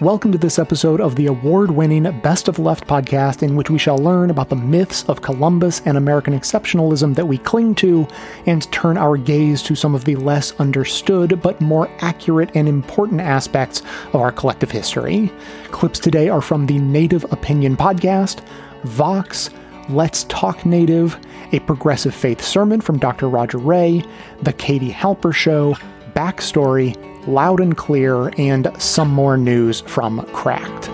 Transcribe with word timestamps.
Welcome 0.00 0.32
to 0.32 0.38
this 0.38 0.58
episode 0.58 0.98
of 1.02 1.16
the 1.16 1.26
award 1.26 1.72
winning 1.72 2.04
Best 2.22 2.48
of 2.48 2.58
Left 2.58 2.86
podcast, 2.86 3.42
in 3.42 3.54
which 3.54 3.68
we 3.68 3.78
shall 3.78 3.98
learn 3.98 4.30
about 4.30 4.48
the 4.48 4.56
myths 4.56 5.04
of 5.10 5.20
Columbus 5.20 5.82
and 5.84 5.98
American 5.98 6.32
exceptionalism 6.32 7.14
that 7.16 7.26
we 7.26 7.36
cling 7.36 7.74
to 7.74 8.08
and 8.46 8.72
turn 8.72 8.96
our 8.96 9.18
gaze 9.18 9.62
to 9.64 9.74
some 9.74 9.94
of 9.94 10.06
the 10.06 10.16
less 10.16 10.58
understood 10.58 11.42
but 11.42 11.60
more 11.60 11.90
accurate 12.00 12.50
and 12.54 12.66
important 12.66 13.20
aspects 13.20 13.82
of 14.14 14.16
our 14.16 14.32
collective 14.32 14.70
history. 14.70 15.30
Clips 15.70 15.98
today 15.98 16.30
are 16.30 16.40
from 16.40 16.64
the 16.64 16.78
Native 16.78 17.30
Opinion 17.30 17.76
podcast, 17.76 18.40
Vox, 18.84 19.50
Let's 19.90 20.24
Talk 20.24 20.64
Native, 20.64 21.18
a 21.52 21.60
progressive 21.60 22.14
faith 22.14 22.40
sermon 22.40 22.80
from 22.80 22.98
Dr. 22.98 23.28
Roger 23.28 23.58
Ray, 23.58 24.02
The 24.40 24.54
Katie 24.54 24.92
Halper 24.92 25.34
Show, 25.34 25.76
Backstory, 26.14 26.96
Loud 27.30 27.60
and 27.60 27.76
Clear, 27.76 28.32
and 28.36 28.72
some 28.78 29.08
more 29.08 29.36
news 29.36 29.82
from 29.82 30.26
Cracked. 30.32 30.86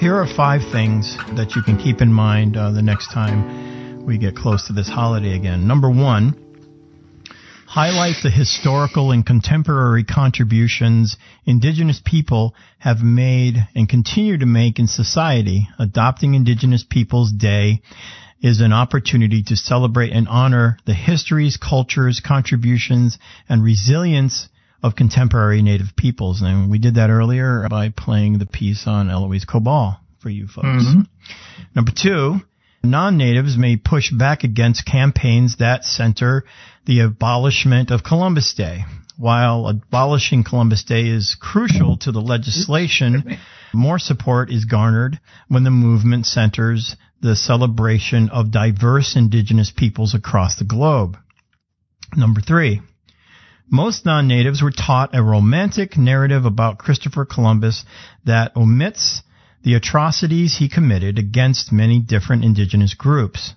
Here 0.00 0.14
are 0.14 0.26
five 0.26 0.62
things 0.72 1.16
that 1.36 1.54
you 1.54 1.62
can 1.62 1.76
keep 1.76 2.00
in 2.00 2.12
mind 2.12 2.56
uh, 2.56 2.72
the 2.72 2.82
next 2.82 3.12
time 3.12 4.04
we 4.04 4.18
get 4.18 4.34
close 4.34 4.66
to 4.66 4.72
this 4.72 4.88
holiday 4.88 5.36
again. 5.36 5.68
Number 5.68 5.88
one, 5.88 6.34
highlight 7.66 8.16
the 8.22 8.30
historical 8.30 9.12
and 9.12 9.24
contemporary 9.24 10.02
contributions 10.02 11.16
indigenous 11.44 12.00
people 12.04 12.54
have 12.78 13.02
made 13.02 13.56
and 13.74 13.88
continue 13.88 14.38
to 14.38 14.46
make 14.46 14.78
in 14.78 14.86
society. 14.86 15.68
Adopting 15.78 16.34
Indigenous 16.34 16.84
Peoples 16.88 17.30
Day 17.30 17.82
is 18.40 18.60
an 18.60 18.72
opportunity 18.72 19.42
to 19.42 19.56
celebrate 19.56 20.12
and 20.12 20.28
honor 20.28 20.78
the 20.86 20.94
histories, 20.94 21.56
cultures, 21.56 22.20
contributions, 22.24 23.18
and 23.48 23.62
resilience 23.62 24.48
of 24.82 24.94
contemporary 24.94 25.62
Native 25.62 25.96
peoples. 25.96 26.40
And 26.40 26.70
we 26.70 26.78
did 26.78 26.94
that 26.94 27.10
earlier 27.10 27.66
by 27.68 27.90
playing 27.90 28.38
the 28.38 28.46
piece 28.46 28.86
on 28.86 29.10
Elouise 29.10 29.44
Cobell 29.44 30.00
for 30.20 30.30
you 30.30 30.46
folks. 30.46 30.66
Mm-hmm. 30.66 31.00
Number 31.74 31.92
two, 31.94 32.36
non-natives 32.82 33.56
may 33.56 33.76
push 33.76 34.12
back 34.12 34.44
against 34.44 34.86
campaigns 34.86 35.56
that 35.56 35.84
center 35.84 36.44
the 36.86 37.00
abolishment 37.00 37.90
of 37.90 38.04
Columbus 38.04 38.54
Day. 38.54 38.84
While 39.16 39.66
abolishing 39.66 40.44
Columbus 40.44 40.84
Day 40.84 41.08
is 41.08 41.36
crucial 41.40 41.96
to 41.98 42.12
the 42.12 42.20
legislation, 42.20 43.36
more 43.74 43.98
support 43.98 44.48
is 44.48 44.64
garnered 44.64 45.18
when 45.48 45.64
the 45.64 45.72
movement 45.72 46.24
centers 46.24 46.94
the 47.20 47.36
celebration 47.36 48.28
of 48.30 48.52
diverse 48.52 49.16
indigenous 49.16 49.72
peoples 49.76 50.14
across 50.14 50.56
the 50.56 50.64
globe. 50.64 51.16
Number 52.16 52.40
three, 52.40 52.80
most 53.70 54.06
non-natives 54.06 54.62
were 54.62 54.70
taught 54.70 55.14
a 55.14 55.22
romantic 55.22 55.98
narrative 55.98 56.44
about 56.44 56.78
Christopher 56.78 57.24
Columbus 57.24 57.84
that 58.24 58.56
omits 58.56 59.22
the 59.62 59.74
atrocities 59.74 60.56
he 60.56 60.68
committed 60.68 61.18
against 61.18 61.72
many 61.72 62.00
different 62.00 62.44
indigenous 62.44 62.94
groups. 62.94 63.52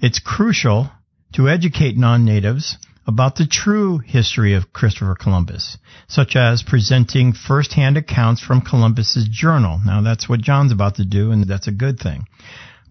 It's 0.00 0.18
crucial 0.18 0.90
to 1.34 1.48
educate 1.48 1.96
non-natives 1.96 2.78
about 3.06 3.36
the 3.36 3.46
true 3.46 3.98
history 3.98 4.54
of 4.54 4.72
Christopher 4.72 5.14
Columbus, 5.14 5.78
such 6.08 6.36
as 6.36 6.62
presenting 6.62 7.32
first-hand 7.32 7.96
accounts 7.96 8.40
from 8.40 8.62
Columbus's 8.62 9.28
journal. 9.30 9.80
Now 9.84 10.02
that's 10.02 10.28
what 10.28 10.40
John's 10.40 10.72
about 10.72 10.96
to 10.96 11.04
do, 11.04 11.30
and 11.30 11.44
that's 11.44 11.68
a 11.68 11.72
good 11.72 11.98
thing. 11.98 12.24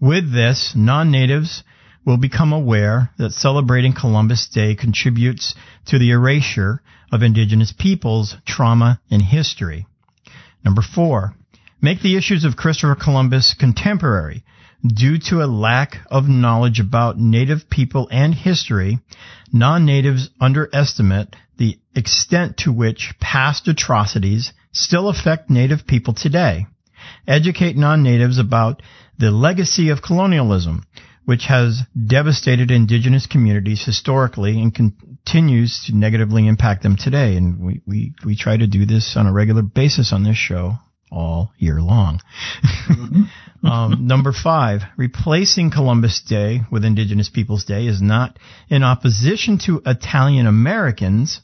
With 0.00 0.32
this, 0.32 0.72
non-natives 0.74 1.62
will 2.06 2.16
become 2.16 2.54
aware 2.54 3.10
that 3.18 3.32
celebrating 3.32 3.92
Columbus 3.92 4.48
Day 4.48 4.74
contributes 4.74 5.54
to 5.86 5.98
the 5.98 6.12
erasure 6.12 6.80
of 7.12 7.22
indigenous 7.22 7.74
peoples, 7.78 8.36
trauma, 8.46 8.98
and 9.10 9.20
history. 9.20 9.86
Number 10.64 10.80
four, 10.80 11.34
make 11.82 12.00
the 12.00 12.16
issues 12.16 12.44
of 12.44 12.56
Christopher 12.56 12.94
Columbus 12.94 13.54
contemporary. 13.58 14.42
Due 14.86 15.18
to 15.28 15.42
a 15.42 15.46
lack 15.46 15.98
of 16.10 16.26
knowledge 16.26 16.80
about 16.80 17.18
native 17.18 17.68
people 17.68 18.08
and 18.10 18.34
history, 18.34 19.00
non-natives 19.52 20.30
underestimate 20.40 21.36
the 21.58 21.78
extent 21.94 22.56
to 22.58 22.72
which 22.72 23.12
past 23.20 23.68
atrocities 23.68 24.54
still 24.72 25.10
affect 25.10 25.50
native 25.50 25.86
people 25.86 26.14
today. 26.14 26.66
Educate 27.26 27.76
non-natives 27.76 28.38
about 28.38 28.80
the 29.20 29.30
legacy 29.30 29.90
of 29.90 30.02
colonialism, 30.02 30.82
which 31.26 31.44
has 31.44 31.82
devastated 32.06 32.70
indigenous 32.70 33.26
communities 33.26 33.84
historically 33.84 34.60
and 34.60 34.74
continues 34.74 35.84
to 35.86 35.94
negatively 35.94 36.48
impact 36.48 36.82
them 36.82 36.96
today. 36.96 37.36
And 37.36 37.60
we, 37.60 37.82
we, 37.86 38.14
we 38.24 38.34
try 38.34 38.56
to 38.56 38.66
do 38.66 38.86
this 38.86 39.16
on 39.16 39.26
a 39.26 39.32
regular 39.32 39.62
basis 39.62 40.12
on 40.14 40.24
this 40.24 40.38
show 40.38 40.72
all 41.12 41.52
year 41.58 41.82
long. 41.82 42.20
Mm-hmm. 42.88 43.66
um, 43.66 44.06
number 44.06 44.32
five, 44.32 44.82
replacing 44.96 45.70
Columbus 45.70 46.22
Day 46.22 46.62
with 46.72 46.84
Indigenous 46.84 47.28
Peoples 47.28 47.64
Day 47.64 47.86
is 47.86 48.00
not 48.00 48.38
in 48.70 48.82
opposition 48.82 49.58
to 49.66 49.82
Italian 49.84 50.46
Americans. 50.46 51.42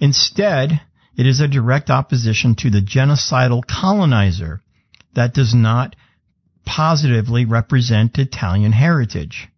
Instead, 0.00 0.80
it 1.16 1.26
is 1.26 1.40
a 1.40 1.48
direct 1.48 1.90
opposition 1.90 2.54
to 2.56 2.70
the 2.70 2.82
genocidal 2.82 3.62
colonizer 3.66 4.60
that 5.14 5.34
does 5.34 5.54
not 5.54 5.96
positively 6.66 7.46
represent 7.46 8.18
Italian 8.18 8.72
heritage. 8.72 9.48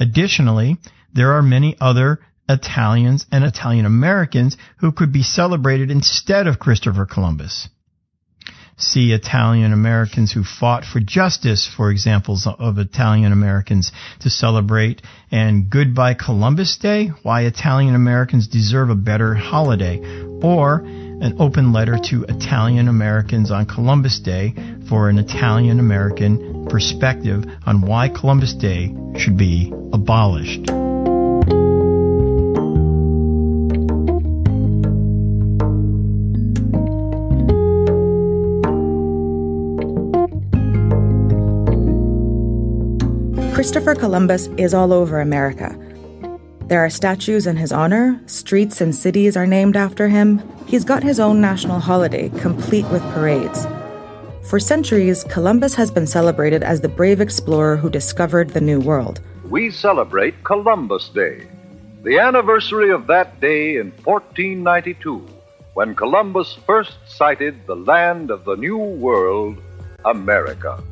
Additionally, 0.00 0.78
there 1.12 1.32
are 1.32 1.42
many 1.42 1.76
other 1.80 2.20
Italians 2.48 3.26
and 3.30 3.44
Italian 3.44 3.86
Americans 3.86 4.56
who 4.78 4.92
could 4.92 5.12
be 5.12 5.22
celebrated 5.22 5.90
instead 5.90 6.46
of 6.46 6.58
Christopher 6.58 7.06
Columbus. 7.06 7.68
See 8.78 9.12
Italian 9.12 9.72
Americans 9.72 10.32
who 10.32 10.42
fought 10.42 10.84
for 10.84 10.98
justice, 10.98 11.68
for 11.76 11.90
examples 11.90 12.46
of 12.46 12.78
Italian 12.78 13.32
Americans 13.32 13.92
to 14.20 14.30
celebrate, 14.30 15.02
and 15.30 15.70
Goodbye 15.70 16.14
Columbus 16.14 16.78
Day, 16.78 17.08
why 17.22 17.42
Italian 17.42 17.94
Americans 17.94 18.48
deserve 18.48 18.88
a 18.90 18.94
better 18.94 19.34
holiday, 19.34 20.00
or 20.42 20.82
an 20.84 21.36
open 21.38 21.72
letter 21.72 21.98
to 22.10 22.24
Italian 22.24 22.88
Americans 22.88 23.50
on 23.52 23.66
Columbus 23.66 24.18
Day 24.18 24.54
for 24.92 25.08
an 25.08 25.16
Italian 25.16 25.80
American 25.80 26.66
perspective 26.66 27.46
on 27.64 27.80
why 27.80 28.10
Columbus 28.10 28.52
Day 28.52 28.94
should 29.16 29.38
be 29.38 29.72
abolished. 29.90 30.66
Christopher 43.54 43.94
Columbus 43.94 44.48
is 44.58 44.74
all 44.74 44.92
over 44.92 45.22
America. 45.22 45.74
There 46.66 46.84
are 46.84 46.90
statues 46.90 47.46
in 47.46 47.56
his 47.56 47.72
honor, 47.72 48.20
streets 48.26 48.82
and 48.82 48.94
cities 48.94 49.38
are 49.38 49.46
named 49.46 49.74
after 49.74 50.08
him. 50.08 50.42
He's 50.66 50.84
got 50.84 51.02
his 51.02 51.18
own 51.18 51.40
national 51.40 51.80
holiday, 51.80 52.28
complete 52.28 52.84
with 52.90 53.02
parades. 53.14 53.66
For 54.52 54.60
centuries, 54.60 55.24
Columbus 55.24 55.74
has 55.76 55.90
been 55.90 56.06
celebrated 56.06 56.62
as 56.62 56.82
the 56.82 56.88
brave 56.90 57.22
explorer 57.22 57.74
who 57.74 57.88
discovered 57.88 58.50
the 58.50 58.60
New 58.60 58.80
World. 58.80 59.18
We 59.48 59.70
celebrate 59.70 60.44
Columbus 60.44 61.08
Day, 61.08 61.48
the 62.02 62.18
anniversary 62.18 62.90
of 62.90 63.06
that 63.06 63.40
day 63.40 63.78
in 63.78 63.92
1492, 64.04 65.26
when 65.72 65.94
Columbus 65.94 66.58
first 66.66 66.98
sighted 67.06 67.66
the 67.66 67.76
land 67.76 68.30
of 68.30 68.44
the 68.44 68.56
New 68.56 68.76
World, 68.76 69.56
America. 70.04 70.84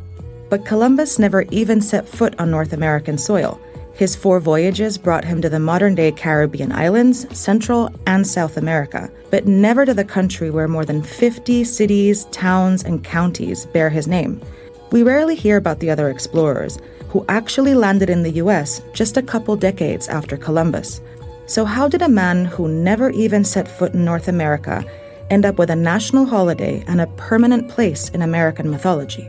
But 0.48 0.64
Columbus 0.64 1.18
never 1.18 1.42
even 1.50 1.82
set 1.82 2.08
foot 2.08 2.34
on 2.40 2.50
North 2.50 2.72
American 2.72 3.18
soil. 3.18 3.60
His 3.94 4.16
four 4.16 4.40
voyages 4.40 4.96
brought 4.96 5.24
him 5.24 5.42
to 5.42 5.48
the 5.48 5.60
modern 5.60 5.94
day 5.94 6.12
Caribbean 6.12 6.72
islands, 6.72 7.26
Central 7.38 7.90
and 8.06 8.26
South 8.26 8.56
America, 8.56 9.10
but 9.30 9.46
never 9.46 9.84
to 9.84 9.92
the 9.92 10.04
country 10.04 10.50
where 10.50 10.68
more 10.68 10.84
than 10.84 11.02
50 11.02 11.64
cities, 11.64 12.24
towns, 12.26 12.82
and 12.82 13.04
counties 13.04 13.66
bear 13.66 13.90
his 13.90 14.08
name. 14.08 14.40
We 14.90 15.02
rarely 15.02 15.34
hear 15.34 15.56
about 15.56 15.80
the 15.80 15.90
other 15.90 16.08
explorers, 16.08 16.78
who 17.10 17.24
actually 17.28 17.74
landed 17.74 18.08
in 18.08 18.22
the 18.22 18.40
US 18.42 18.82
just 18.92 19.16
a 19.16 19.22
couple 19.22 19.56
decades 19.56 20.08
after 20.08 20.36
Columbus. 20.36 21.00
So, 21.46 21.64
how 21.64 21.88
did 21.88 22.02
a 22.02 22.08
man 22.08 22.44
who 22.44 22.68
never 22.68 23.10
even 23.10 23.44
set 23.44 23.66
foot 23.66 23.94
in 23.94 24.04
North 24.04 24.28
America 24.28 24.84
end 25.30 25.44
up 25.44 25.58
with 25.58 25.70
a 25.70 25.76
national 25.76 26.26
holiday 26.26 26.84
and 26.86 27.00
a 27.00 27.06
permanent 27.16 27.68
place 27.68 28.08
in 28.10 28.22
American 28.22 28.70
mythology? 28.70 29.28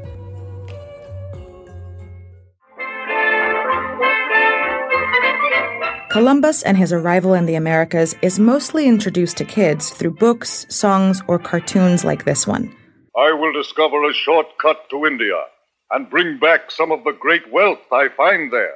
Columbus 6.11 6.61
and 6.63 6.77
his 6.77 6.91
arrival 6.91 7.33
in 7.35 7.45
the 7.45 7.55
Americas 7.55 8.17
is 8.21 8.37
mostly 8.37 8.85
introduced 8.85 9.37
to 9.37 9.45
kids 9.45 9.91
through 9.91 10.11
books, 10.15 10.65
songs, 10.67 11.21
or 11.29 11.39
cartoons 11.39 12.03
like 12.03 12.25
this 12.25 12.45
one. 12.45 12.75
I 13.15 13.31
will 13.31 13.53
discover 13.53 14.03
a 14.03 14.13
shortcut 14.13 14.89
to 14.89 15.05
India 15.05 15.41
and 15.89 16.09
bring 16.09 16.37
back 16.37 16.69
some 16.69 16.91
of 16.91 17.05
the 17.05 17.13
great 17.17 17.49
wealth 17.49 17.79
I 17.93 18.09
find 18.09 18.51
there. 18.51 18.75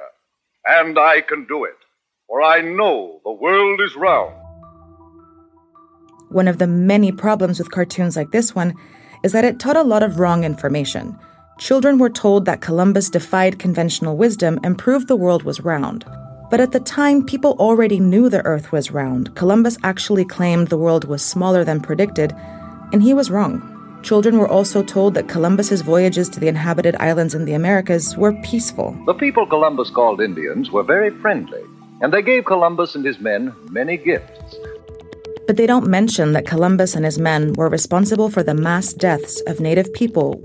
And 0.64 0.98
I 0.98 1.20
can 1.20 1.44
do 1.46 1.64
it, 1.64 1.76
for 2.26 2.40
I 2.40 2.62
know 2.62 3.20
the 3.22 3.32
world 3.32 3.82
is 3.82 3.94
round. 3.96 4.34
One 6.30 6.48
of 6.48 6.56
the 6.56 6.66
many 6.66 7.12
problems 7.12 7.58
with 7.58 7.70
cartoons 7.70 8.16
like 8.16 8.30
this 8.30 8.54
one 8.54 8.72
is 9.22 9.32
that 9.32 9.44
it 9.44 9.60
taught 9.60 9.76
a 9.76 9.82
lot 9.82 10.02
of 10.02 10.18
wrong 10.18 10.42
information. 10.42 11.18
Children 11.58 11.98
were 11.98 12.08
told 12.08 12.46
that 12.46 12.62
Columbus 12.62 13.10
defied 13.10 13.58
conventional 13.58 14.16
wisdom 14.16 14.58
and 14.64 14.78
proved 14.78 15.06
the 15.06 15.16
world 15.16 15.42
was 15.42 15.60
round. 15.60 16.06
But 16.48 16.60
at 16.60 16.70
the 16.70 16.80
time, 16.80 17.24
people 17.24 17.56
already 17.58 17.98
knew 17.98 18.28
the 18.28 18.44
Earth 18.44 18.70
was 18.70 18.92
round. 18.92 19.34
Columbus 19.34 19.78
actually 19.82 20.24
claimed 20.24 20.68
the 20.68 20.78
world 20.78 21.04
was 21.04 21.22
smaller 21.22 21.64
than 21.64 21.80
predicted, 21.80 22.32
and 22.92 23.02
he 23.02 23.14
was 23.14 23.30
wrong. 23.30 23.72
Children 24.02 24.38
were 24.38 24.48
also 24.48 24.84
told 24.84 25.14
that 25.14 25.28
Columbus's 25.28 25.82
voyages 25.82 26.28
to 26.28 26.38
the 26.38 26.46
inhabited 26.46 26.94
islands 27.00 27.34
in 27.34 27.44
the 27.44 27.54
Americas 27.54 28.16
were 28.16 28.32
peaceful. 28.42 28.96
The 29.06 29.14
people 29.14 29.44
Columbus 29.46 29.90
called 29.90 30.20
Indians 30.20 30.70
were 30.70 30.84
very 30.84 31.10
friendly, 31.10 31.62
and 32.00 32.12
they 32.12 32.22
gave 32.22 32.44
Columbus 32.44 32.94
and 32.94 33.04
his 33.04 33.18
men 33.18 33.52
many 33.70 33.96
gifts. 33.96 34.54
But 35.48 35.56
they 35.56 35.66
don't 35.66 35.88
mention 35.88 36.32
that 36.32 36.46
Columbus 36.46 36.94
and 36.94 37.04
his 37.04 37.18
men 37.18 37.54
were 37.54 37.68
responsible 37.68 38.30
for 38.30 38.44
the 38.44 38.54
mass 38.54 38.92
deaths 38.92 39.40
of 39.48 39.58
native 39.58 39.92
people. 39.92 40.40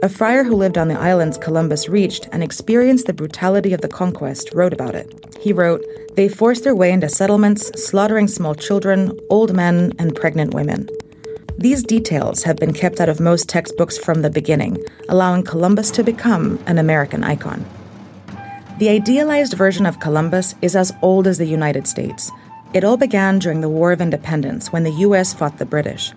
A 0.00 0.08
friar 0.08 0.44
who 0.44 0.54
lived 0.54 0.78
on 0.78 0.86
the 0.86 0.98
islands 0.98 1.36
Columbus 1.36 1.88
reached 1.88 2.28
and 2.30 2.40
experienced 2.40 3.06
the 3.06 3.12
brutality 3.12 3.72
of 3.72 3.80
the 3.80 3.88
conquest 3.88 4.54
wrote 4.54 4.72
about 4.72 4.94
it. 4.94 5.12
He 5.40 5.52
wrote, 5.52 5.84
They 6.14 6.28
forced 6.28 6.62
their 6.62 6.76
way 6.76 6.92
into 6.92 7.08
settlements, 7.08 7.66
slaughtering 7.82 8.28
small 8.28 8.54
children, 8.54 9.18
old 9.28 9.56
men, 9.56 9.92
and 9.98 10.14
pregnant 10.14 10.54
women. 10.54 10.88
These 11.56 11.82
details 11.82 12.44
have 12.44 12.58
been 12.58 12.72
kept 12.72 13.00
out 13.00 13.08
of 13.08 13.18
most 13.18 13.48
textbooks 13.48 13.98
from 13.98 14.22
the 14.22 14.30
beginning, 14.30 14.78
allowing 15.08 15.42
Columbus 15.42 15.90
to 15.92 16.04
become 16.04 16.62
an 16.66 16.78
American 16.78 17.24
icon. 17.24 17.66
The 18.78 18.90
idealized 18.90 19.54
version 19.54 19.84
of 19.84 19.98
Columbus 19.98 20.54
is 20.62 20.76
as 20.76 20.92
old 21.02 21.26
as 21.26 21.38
the 21.38 21.46
United 21.46 21.88
States. 21.88 22.30
It 22.72 22.84
all 22.84 22.96
began 22.96 23.40
during 23.40 23.62
the 23.62 23.68
War 23.68 23.90
of 23.90 24.00
Independence 24.00 24.72
when 24.72 24.84
the 24.84 25.02
US 25.08 25.34
fought 25.34 25.58
the 25.58 25.66
British. 25.66 26.12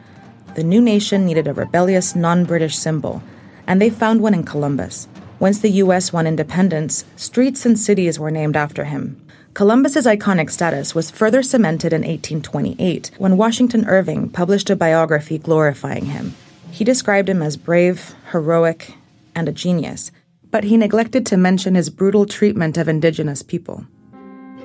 The 0.53 0.63
new 0.63 0.81
nation 0.81 1.25
needed 1.25 1.47
a 1.47 1.53
rebellious, 1.53 2.15
non 2.15 2.45
British 2.45 2.77
symbol, 2.77 3.23
and 3.67 3.81
they 3.81 3.89
found 3.89 4.21
one 4.21 4.33
in 4.33 4.43
Columbus. 4.43 5.07
Once 5.39 5.59
the 5.59 5.71
US 5.83 6.13
won 6.13 6.27
independence, 6.27 7.03
streets 7.15 7.65
and 7.65 7.79
cities 7.79 8.19
were 8.19 8.31
named 8.31 8.55
after 8.55 8.85
him. 8.85 9.19
Columbus's 9.53 10.05
iconic 10.05 10.49
status 10.49 10.95
was 10.95 11.11
further 11.11 11.43
cemented 11.43 11.91
in 11.91 12.01
1828 12.01 13.11
when 13.17 13.37
Washington 13.37 13.85
Irving 13.85 14.29
published 14.29 14.69
a 14.69 14.75
biography 14.75 15.37
glorifying 15.37 16.05
him. 16.05 16.35
He 16.71 16.85
described 16.85 17.27
him 17.27 17.41
as 17.41 17.57
brave, 17.57 18.13
heroic, 18.31 18.93
and 19.35 19.49
a 19.49 19.51
genius, 19.51 20.11
but 20.51 20.63
he 20.63 20.77
neglected 20.77 21.25
to 21.25 21.37
mention 21.37 21.75
his 21.75 21.89
brutal 21.89 22.25
treatment 22.25 22.77
of 22.77 22.87
indigenous 22.87 23.43
people. 23.43 23.85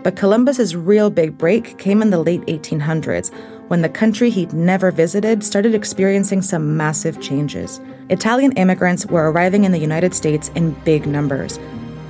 But 0.03 0.15
Columbus's 0.15 0.77
real 0.77 1.11
big 1.11 1.37
break 1.37 1.79
came 1.79 2.01
in 2.01 2.11
the 2.11 2.23
late 2.23 2.43
1800s 2.43 3.33
when 3.69 3.83
the 3.83 3.89
country 3.89 4.31
he'd 4.31 4.53
never 4.53 4.91
visited 4.91 5.43
started 5.43 5.75
experiencing 5.75 6.43
some 6.43 6.77
massive 6.77 7.21
changes. 7.21 7.81
Italian 8.11 8.53
immigrants 8.53 9.07
were 9.07 9.31
arriving 9.31 9.65
in 9.65 9.73
the 9.73 9.79
United 9.79 10.15
States 10.15 10.51
in 10.55 10.71
big 10.85 11.07
numbers, 11.07 11.59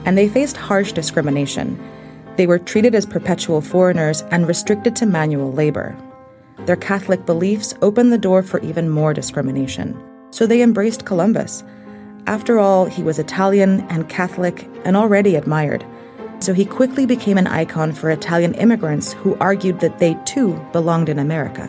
and 0.05 0.17
they 0.17 0.29
faced 0.29 0.57
harsh 0.57 0.93
discrimination. 0.93 1.79
They 2.37 2.47
were 2.47 2.59
treated 2.59 2.95
as 2.95 3.07
perpetual 3.07 3.61
foreigners 3.61 4.23
and 4.31 4.47
restricted 4.47 4.95
to 4.97 5.07
manual 5.07 5.53
labor. 5.53 5.97
Their 6.67 6.77
Catholic 6.77 7.25
beliefs 7.25 7.75
opened 7.81 8.13
the 8.13 8.19
door 8.19 8.43
for 8.43 8.61
even 8.61 8.89
more 8.89 9.15
discrimination. 9.15 9.99
So 10.31 10.47
they 10.47 10.63
embraced 10.63 11.07
Columbus. 11.07 11.65
After 12.27 12.59
all, 12.59 12.87
he 12.87 13.03
was 13.03 13.19
Italian 13.19 13.81
and 13.89 14.09
Catholic 14.09 14.69
and 14.85 14.97
already 14.97 15.37
admired. 15.37 15.85
So 16.47 16.53
he 16.53 16.65
quickly 16.65 17.07
became 17.07 17.39
an 17.39 17.49
icon 17.49 17.93
for 17.93 18.09
Italian 18.09 18.55
immigrants 18.55 19.15
who 19.15 19.37
argued 19.41 19.81
that 19.81 19.99
they 19.99 20.17
too 20.25 20.55
belonged 20.71 21.09
in 21.09 21.19
America. 21.19 21.69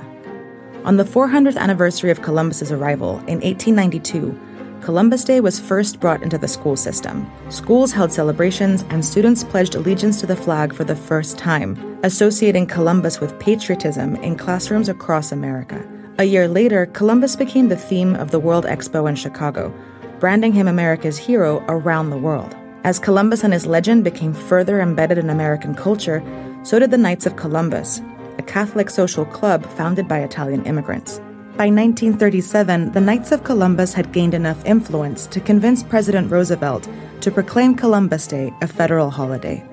On 0.86 0.98
the 0.98 1.04
400th 1.04 1.58
anniversary 1.58 2.12
of 2.12 2.22
Columbus's 2.22 2.72
arrival 2.72 3.18
in 3.22 3.42
1892, 3.42 4.40
Columbus 4.82 5.24
Day 5.24 5.42
was 5.42 5.60
first 5.60 6.00
brought 6.00 6.22
into 6.22 6.38
the 6.38 6.48
school 6.48 6.76
system. 6.76 7.28
Schools 7.50 7.92
held 7.92 8.14
celebrations, 8.14 8.86
and 8.92 9.04
students 9.04 9.44
pledged 9.44 9.74
allegiance 9.74 10.20
to 10.20 10.28
the 10.28 10.36
flag 10.36 10.72
for 10.76 10.84
the 10.84 10.96
first 10.96 11.40
time, 11.40 12.00
associating 12.04 12.68
Columbus 12.68 13.20
with 13.20 13.40
patriotism 13.40 14.16
in 14.18 14.38
classrooms 14.38 14.90
across 14.90 15.32
America. 15.32 15.84
A 16.20 16.26
year 16.26 16.48
later, 16.48 16.86
Columbus 16.86 17.36
became 17.36 17.70
the 17.70 17.76
theme 17.76 18.14
of 18.14 18.30
the 18.30 18.40
World 18.40 18.66
Expo 18.66 19.10
in 19.10 19.16
Chicago, 19.16 19.74
branding 20.20 20.54
him 20.54 20.68
America's 20.68 21.18
hero 21.18 21.66
around 21.68 22.12
the 22.12 22.18
world. 22.20 22.56
As 22.84 23.00
Columbus 23.00 23.44
and 23.44 23.54
his 23.54 23.66
legend 23.66 24.04
became 24.04 24.34
further 24.34 24.80
embedded 24.80 25.18
in 25.18 25.30
American 25.30 25.76
culture, 25.76 26.24
so 26.64 26.80
did 26.80 26.92
the 26.92 26.98
Knights 26.98 27.26
of 27.26 27.36
Columbus, 27.36 28.02
a 28.38 28.44
Catholic 28.44 28.90
social 28.90 29.26
club 29.26 29.66
founded 29.66 30.08
by 30.08 30.20
Italian 30.20 30.66
immigrants. 30.66 31.20
By 31.58 31.70
1937, 31.72 32.92
the 32.92 33.02
Knights 33.02 33.32
of 33.32 33.44
Columbus 33.44 33.94
had 33.94 34.12
gained 34.12 34.36
enough 34.36 34.64
influence 34.64 35.26
to 35.28 35.40
convince 35.40 35.82
President 35.82 36.30
Roosevelt 36.32 36.88
to 37.22 37.32
proclaim 37.32 37.74
Columbus 37.74 38.28
Day 38.28 38.54
a 38.62 38.68
federal 38.68 39.10
holiday. 39.10 39.66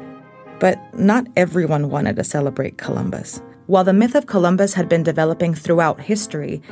But 0.61 0.79
not 0.99 1.27
everyone 1.37 1.91
wanted 1.91 2.17
to 2.17 2.25
celebrate 2.25 2.79
Columbus. 2.79 3.43
While 3.67 3.85
the 3.85 3.93
myth 3.93 4.15
of 4.15 4.27
Columbus 4.27 4.75
had 4.75 4.89
been 4.89 5.03
developing 5.03 5.55
throughout 5.55 6.01
history, 6.01 6.63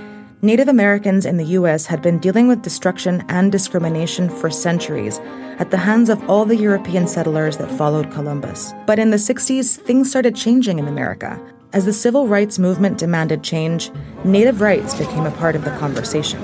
Native 0.44 0.66
Americans 0.66 1.24
in 1.24 1.36
the 1.36 1.44
U.S. 1.44 1.86
had 1.86 2.02
been 2.02 2.18
dealing 2.18 2.48
with 2.48 2.62
destruction 2.62 3.24
and 3.28 3.52
discrimination 3.52 4.28
for 4.28 4.50
centuries 4.50 5.20
at 5.60 5.70
the 5.70 5.76
hands 5.76 6.08
of 6.08 6.28
all 6.28 6.44
the 6.44 6.56
European 6.56 7.06
settlers 7.06 7.58
that 7.58 7.70
followed 7.78 8.10
Columbus. 8.10 8.72
But 8.84 8.98
in 8.98 9.10
the 9.10 9.18
60s, 9.18 9.76
things 9.76 10.10
started 10.10 10.34
changing 10.34 10.80
in 10.80 10.88
America. 10.88 11.40
As 11.72 11.84
the 11.84 11.92
civil 11.92 12.26
rights 12.26 12.58
movement 12.58 12.98
demanded 12.98 13.44
change, 13.44 13.92
Native 14.24 14.60
rights 14.60 14.96
became 14.96 15.26
a 15.26 15.30
part 15.30 15.54
of 15.54 15.62
the 15.62 15.70
conversation. 15.78 16.40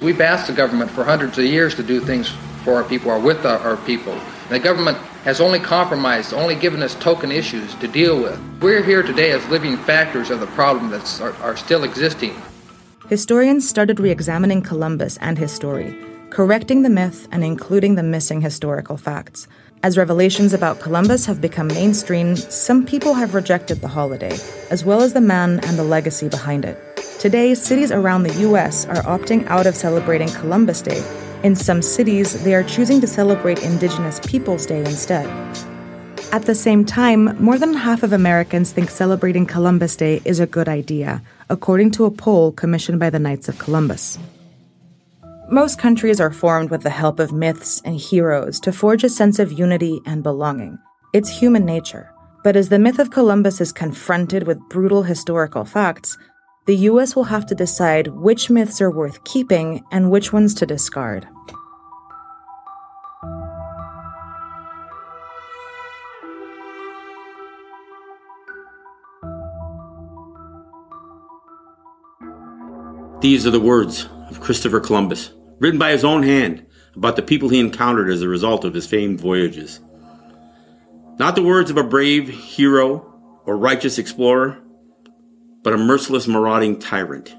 We've 0.00 0.20
asked 0.20 0.48
the 0.48 0.52
government 0.52 0.90
for 0.90 1.04
hundreds 1.04 1.38
of 1.38 1.44
years 1.44 1.76
to 1.76 1.84
do 1.84 2.00
things 2.00 2.30
for 2.64 2.74
our 2.74 2.82
people 2.82 3.12
or 3.12 3.20
with 3.20 3.46
our, 3.46 3.76
people. 3.76 4.18
The 4.50 4.58
government 4.58 4.98
has 5.22 5.40
only 5.40 5.60
compromised, 5.60 6.34
only 6.34 6.56
given 6.56 6.82
us 6.82 6.96
token 6.96 7.30
issues 7.30 7.72
to 7.76 7.86
deal 7.86 8.20
with. 8.20 8.36
We're 8.60 8.82
here 8.82 9.04
today 9.04 9.30
as 9.30 9.48
living 9.48 9.76
factors 9.76 10.28
of 10.28 10.40
the 10.40 10.48
problem 10.48 10.90
that 10.90 11.20
are, 11.20 11.34
are 11.34 11.56
still 11.56 11.84
existing. 11.84 12.34
Historians 13.08 13.68
started 13.68 14.00
re 14.00 14.10
examining 14.10 14.60
Columbus 14.60 15.18
and 15.18 15.38
his 15.38 15.52
story, 15.52 15.96
correcting 16.30 16.82
the 16.82 16.90
myth 16.90 17.28
and 17.30 17.44
including 17.44 17.94
the 17.94 18.02
missing 18.02 18.40
historical 18.40 18.96
facts. 18.96 19.46
As 19.84 19.96
revelations 19.96 20.52
about 20.52 20.80
Columbus 20.80 21.26
have 21.26 21.40
become 21.40 21.68
mainstream, 21.68 22.34
some 22.34 22.84
people 22.84 23.14
have 23.14 23.34
rejected 23.34 23.80
the 23.80 23.88
holiday, 23.88 24.36
as 24.72 24.84
well 24.84 25.00
as 25.00 25.12
the 25.12 25.20
man 25.20 25.60
and 25.60 25.78
the 25.78 25.84
legacy 25.84 26.28
behind 26.28 26.64
it. 26.64 26.76
Today, 27.20 27.54
cities 27.54 27.92
around 27.92 28.24
the 28.24 28.34
U.S. 28.40 28.84
are 28.86 29.02
opting 29.04 29.46
out 29.46 29.68
of 29.68 29.76
celebrating 29.76 30.28
Columbus 30.28 30.82
Day. 30.82 31.29
In 31.42 31.56
some 31.56 31.80
cities, 31.80 32.42
they 32.44 32.54
are 32.54 32.62
choosing 32.62 33.00
to 33.00 33.06
celebrate 33.06 33.62
Indigenous 33.62 34.20
Peoples 34.20 34.66
Day 34.66 34.80
instead. 34.80 35.26
At 36.32 36.44
the 36.44 36.54
same 36.54 36.84
time, 36.84 37.34
more 37.42 37.56
than 37.56 37.72
half 37.72 38.02
of 38.02 38.12
Americans 38.12 38.72
think 38.72 38.90
celebrating 38.90 39.46
Columbus 39.46 39.96
Day 39.96 40.20
is 40.26 40.38
a 40.38 40.46
good 40.46 40.68
idea, 40.68 41.22
according 41.48 41.92
to 41.92 42.04
a 42.04 42.10
poll 42.10 42.52
commissioned 42.52 43.00
by 43.00 43.08
the 43.08 43.18
Knights 43.18 43.48
of 43.48 43.58
Columbus. 43.58 44.18
Most 45.50 45.78
countries 45.78 46.20
are 46.20 46.30
formed 46.30 46.70
with 46.70 46.82
the 46.82 46.90
help 46.90 47.18
of 47.18 47.32
myths 47.32 47.80
and 47.86 47.96
heroes 47.96 48.60
to 48.60 48.70
forge 48.70 49.02
a 49.02 49.08
sense 49.08 49.38
of 49.38 49.50
unity 49.50 49.98
and 50.04 50.22
belonging. 50.22 50.78
It's 51.14 51.30
human 51.30 51.64
nature. 51.64 52.12
But 52.44 52.54
as 52.54 52.68
the 52.68 52.78
myth 52.78 52.98
of 52.98 53.10
Columbus 53.10 53.60
is 53.60 53.72
confronted 53.72 54.46
with 54.46 54.68
brutal 54.68 55.02
historical 55.02 55.64
facts, 55.64 56.18
the 56.70 56.86
US 56.86 57.16
will 57.16 57.24
have 57.24 57.46
to 57.46 57.54
decide 57.56 58.06
which 58.06 58.48
myths 58.48 58.80
are 58.80 58.92
worth 58.92 59.24
keeping 59.24 59.82
and 59.90 60.08
which 60.08 60.32
ones 60.32 60.54
to 60.54 60.64
discard. 60.64 61.26
These 73.20 73.48
are 73.48 73.50
the 73.50 73.58
words 73.58 74.08
of 74.28 74.38
Christopher 74.40 74.78
Columbus 74.78 75.32
written 75.58 75.80
by 75.80 75.90
his 75.90 76.04
own 76.04 76.22
hand 76.22 76.64
about 76.94 77.16
the 77.16 77.22
people 77.22 77.48
he 77.48 77.58
encountered 77.58 78.08
as 78.08 78.22
a 78.22 78.28
result 78.28 78.64
of 78.64 78.74
his 78.74 78.86
famed 78.86 79.20
voyages. 79.20 79.80
Not 81.18 81.34
the 81.34 81.42
words 81.42 81.72
of 81.72 81.76
a 81.76 81.82
brave 81.82 82.28
hero 82.28 83.12
or 83.44 83.56
righteous 83.56 83.98
explorer, 83.98 84.62
but 85.62 85.72
a 85.72 85.78
merciless 85.78 86.26
marauding 86.26 86.78
tyrant. 86.78 87.34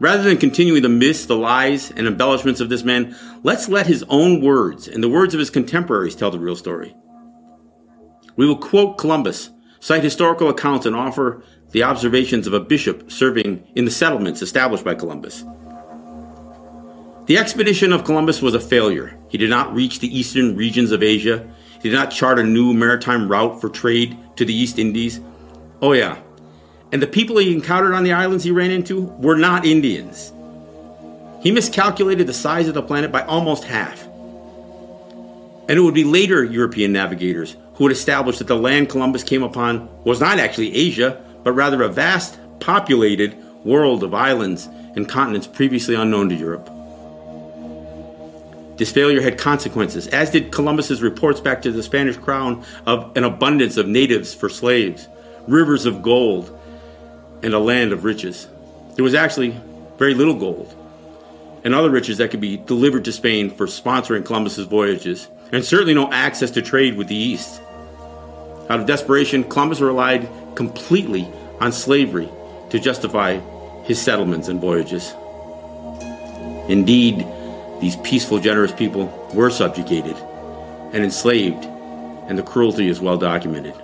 Rather 0.00 0.24
than 0.24 0.36
continuing 0.36 0.82
the 0.82 0.88
myths, 0.88 1.26
the 1.26 1.36
lies, 1.36 1.90
and 1.92 2.06
embellishments 2.06 2.60
of 2.60 2.68
this 2.68 2.82
man, 2.82 3.16
let's 3.42 3.68
let 3.68 3.86
his 3.86 4.04
own 4.08 4.40
words 4.40 4.88
and 4.88 5.02
the 5.02 5.08
words 5.08 5.34
of 5.34 5.40
his 5.40 5.50
contemporaries 5.50 6.16
tell 6.16 6.30
the 6.30 6.38
real 6.38 6.56
story. 6.56 6.94
We 8.36 8.46
will 8.46 8.56
quote 8.56 8.98
Columbus, 8.98 9.50
cite 9.78 10.02
historical 10.02 10.48
accounts, 10.48 10.84
and 10.84 10.96
offer 10.96 11.44
the 11.70 11.84
observations 11.84 12.46
of 12.46 12.52
a 12.52 12.60
bishop 12.60 13.10
serving 13.10 13.66
in 13.74 13.84
the 13.84 13.90
settlements 13.90 14.42
established 14.42 14.84
by 14.84 14.94
Columbus. 14.94 15.44
The 17.26 17.38
expedition 17.38 17.92
of 17.92 18.04
Columbus 18.04 18.42
was 18.42 18.54
a 18.54 18.60
failure. 18.60 19.18
He 19.28 19.38
did 19.38 19.48
not 19.48 19.74
reach 19.74 20.00
the 20.00 20.18
eastern 20.18 20.56
regions 20.56 20.92
of 20.92 21.02
Asia. 21.02 21.48
He 21.80 21.88
did 21.88 21.96
not 21.96 22.10
chart 22.10 22.38
a 22.38 22.44
new 22.44 22.74
maritime 22.74 23.28
route 23.28 23.60
for 23.60 23.70
trade 23.70 24.18
to 24.36 24.44
the 24.44 24.54
East 24.54 24.78
Indies. 24.78 25.20
Oh, 25.80 25.92
yeah. 25.92 26.18
And 26.94 27.02
the 27.02 27.08
people 27.08 27.38
he 27.38 27.52
encountered 27.52 27.92
on 27.92 28.04
the 28.04 28.12
islands 28.12 28.44
he 28.44 28.52
ran 28.52 28.70
into 28.70 29.00
were 29.18 29.34
not 29.34 29.66
Indians. 29.66 30.32
He 31.42 31.50
miscalculated 31.50 32.28
the 32.28 32.32
size 32.32 32.68
of 32.68 32.74
the 32.74 32.84
planet 32.84 33.10
by 33.10 33.22
almost 33.22 33.64
half. 33.64 34.06
And 35.68 35.70
it 35.70 35.80
would 35.80 35.92
be 35.92 36.04
later 36.04 36.44
European 36.44 36.92
navigators 36.92 37.56
who 37.74 37.82
would 37.82 37.92
establish 37.92 38.38
that 38.38 38.46
the 38.46 38.54
land 38.54 38.90
Columbus 38.90 39.24
came 39.24 39.42
upon 39.42 39.88
was 40.04 40.20
not 40.20 40.38
actually 40.38 40.72
Asia, 40.72 41.20
but 41.42 41.50
rather 41.50 41.82
a 41.82 41.88
vast, 41.88 42.38
populated 42.60 43.36
world 43.64 44.04
of 44.04 44.14
islands 44.14 44.66
and 44.94 45.08
continents 45.08 45.48
previously 45.48 45.96
unknown 45.96 46.28
to 46.28 46.36
Europe. 46.36 46.70
This 48.76 48.92
failure 48.92 49.20
had 49.20 49.36
consequences, 49.36 50.06
as 50.06 50.30
did 50.30 50.52
Columbus's 50.52 51.02
reports 51.02 51.40
back 51.40 51.60
to 51.62 51.72
the 51.72 51.82
Spanish 51.82 52.18
crown 52.18 52.64
of 52.86 53.16
an 53.16 53.24
abundance 53.24 53.76
of 53.78 53.88
natives 53.88 54.32
for 54.32 54.48
slaves, 54.48 55.08
rivers 55.48 55.86
of 55.86 56.00
gold, 56.00 56.56
and 57.44 57.52
a 57.52 57.58
land 57.58 57.92
of 57.92 58.04
riches. 58.04 58.48
There 58.94 59.04
was 59.04 59.14
actually 59.14 59.54
very 59.98 60.14
little 60.14 60.34
gold 60.34 60.74
and 61.62 61.74
other 61.74 61.90
riches 61.90 62.16
that 62.18 62.30
could 62.30 62.40
be 62.40 62.56
delivered 62.56 63.04
to 63.04 63.12
Spain 63.12 63.50
for 63.50 63.66
sponsoring 63.66 64.24
Columbus's 64.24 64.66
voyages, 64.66 65.28
and 65.52 65.62
certainly 65.62 65.92
no 65.92 66.10
access 66.10 66.50
to 66.52 66.62
trade 66.62 66.96
with 66.96 67.08
the 67.08 67.14
East. 67.14 67.60
Out 68.70 68.80
of 68.80 68.86
desperation, 68.86 69.44
Columbus 69.44 69.80
relied 69.80 70.26
completely 70.54 71.28
on 71.60 71.70
slavery 71.70 72.30
to 72.70 72.78
justify 72.78 73.38
his 73.84 74.00
settlements 74.00 74.48
and 74.48 74.58
voyages. 74.58 75.14
Indeed, 76.68 77.26
these 77.80 77.96
peaceful, 77.96 78.38
generous 78.38 78.72
people 78.72 79.06
were 79.34 79.50
subjugated 79.50 80.16
and 80.92 81.04
enslaved, 81.04 81.64
and 82.26 82.38
the 82.38 82.42
cruelty 82.42 82.88
is 82.88 83.00
well 83.00 83.18
documented. 83.18 83.74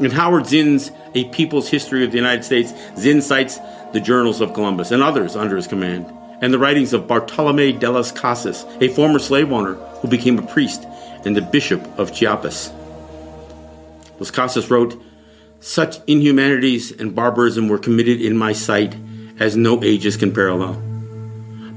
In 0.00 0.10
Howard 0.10 0.46
Zinn's 0.46 0.90
A 1.14 1.24
People's 1.26 1.68
History 1.68 2.04
of 2.04 2.10
the 2.10 2.16
United 2.16 2.44
States, 2.44 2.72
Zinn 2.98 3.22
cites 3.22 3.60
the 3.92 4.00
journals 4.00 4.40
of 4.40 4.52
Columbus 4.52 4.90
and 4.90 5.02
others 5.02 5.36
under 5.36 5.54
his 5.54 5.68
command, 5.68 6.12
and 6.40 6.52
the 6.52 6.58
writings 6.58 6.92
of 6.92 7.06
Bartolome 7.06 7.72
de 7.72 7.88
las 7.88 8.10
Casas, 8.10 8.64
a 8.80 8.88
former 8.88 9.20
slave 9.20 9.52
owner 9.52 9.74
who 9.74 10.08
became 10.08 10.36
a 10.36 10.46
priest 10.46 10.84
and 11.24 11.36
the 11.36 11.42
bishop 11.42 11.80
of 11.96 12.12
Chiapas. 12.12 12.72
Las 14.18 14.32
Casas 14.32 14.68
wrote, 14.68 15.00
Such 15.60 15.98
inhumanities 16.08 16.90
and 16.90 17.14
barbarism 17.14 17.68
were 17.68 17.78
committed 17.78 18.20
in 18.20 18.36
my 18.36 18.52
sight 18.52 18.96
as 19.38 19.56
no 19.56 19.82
ages 19.84 20.16
can 20.16 20.34
parallel. 20.34 20.74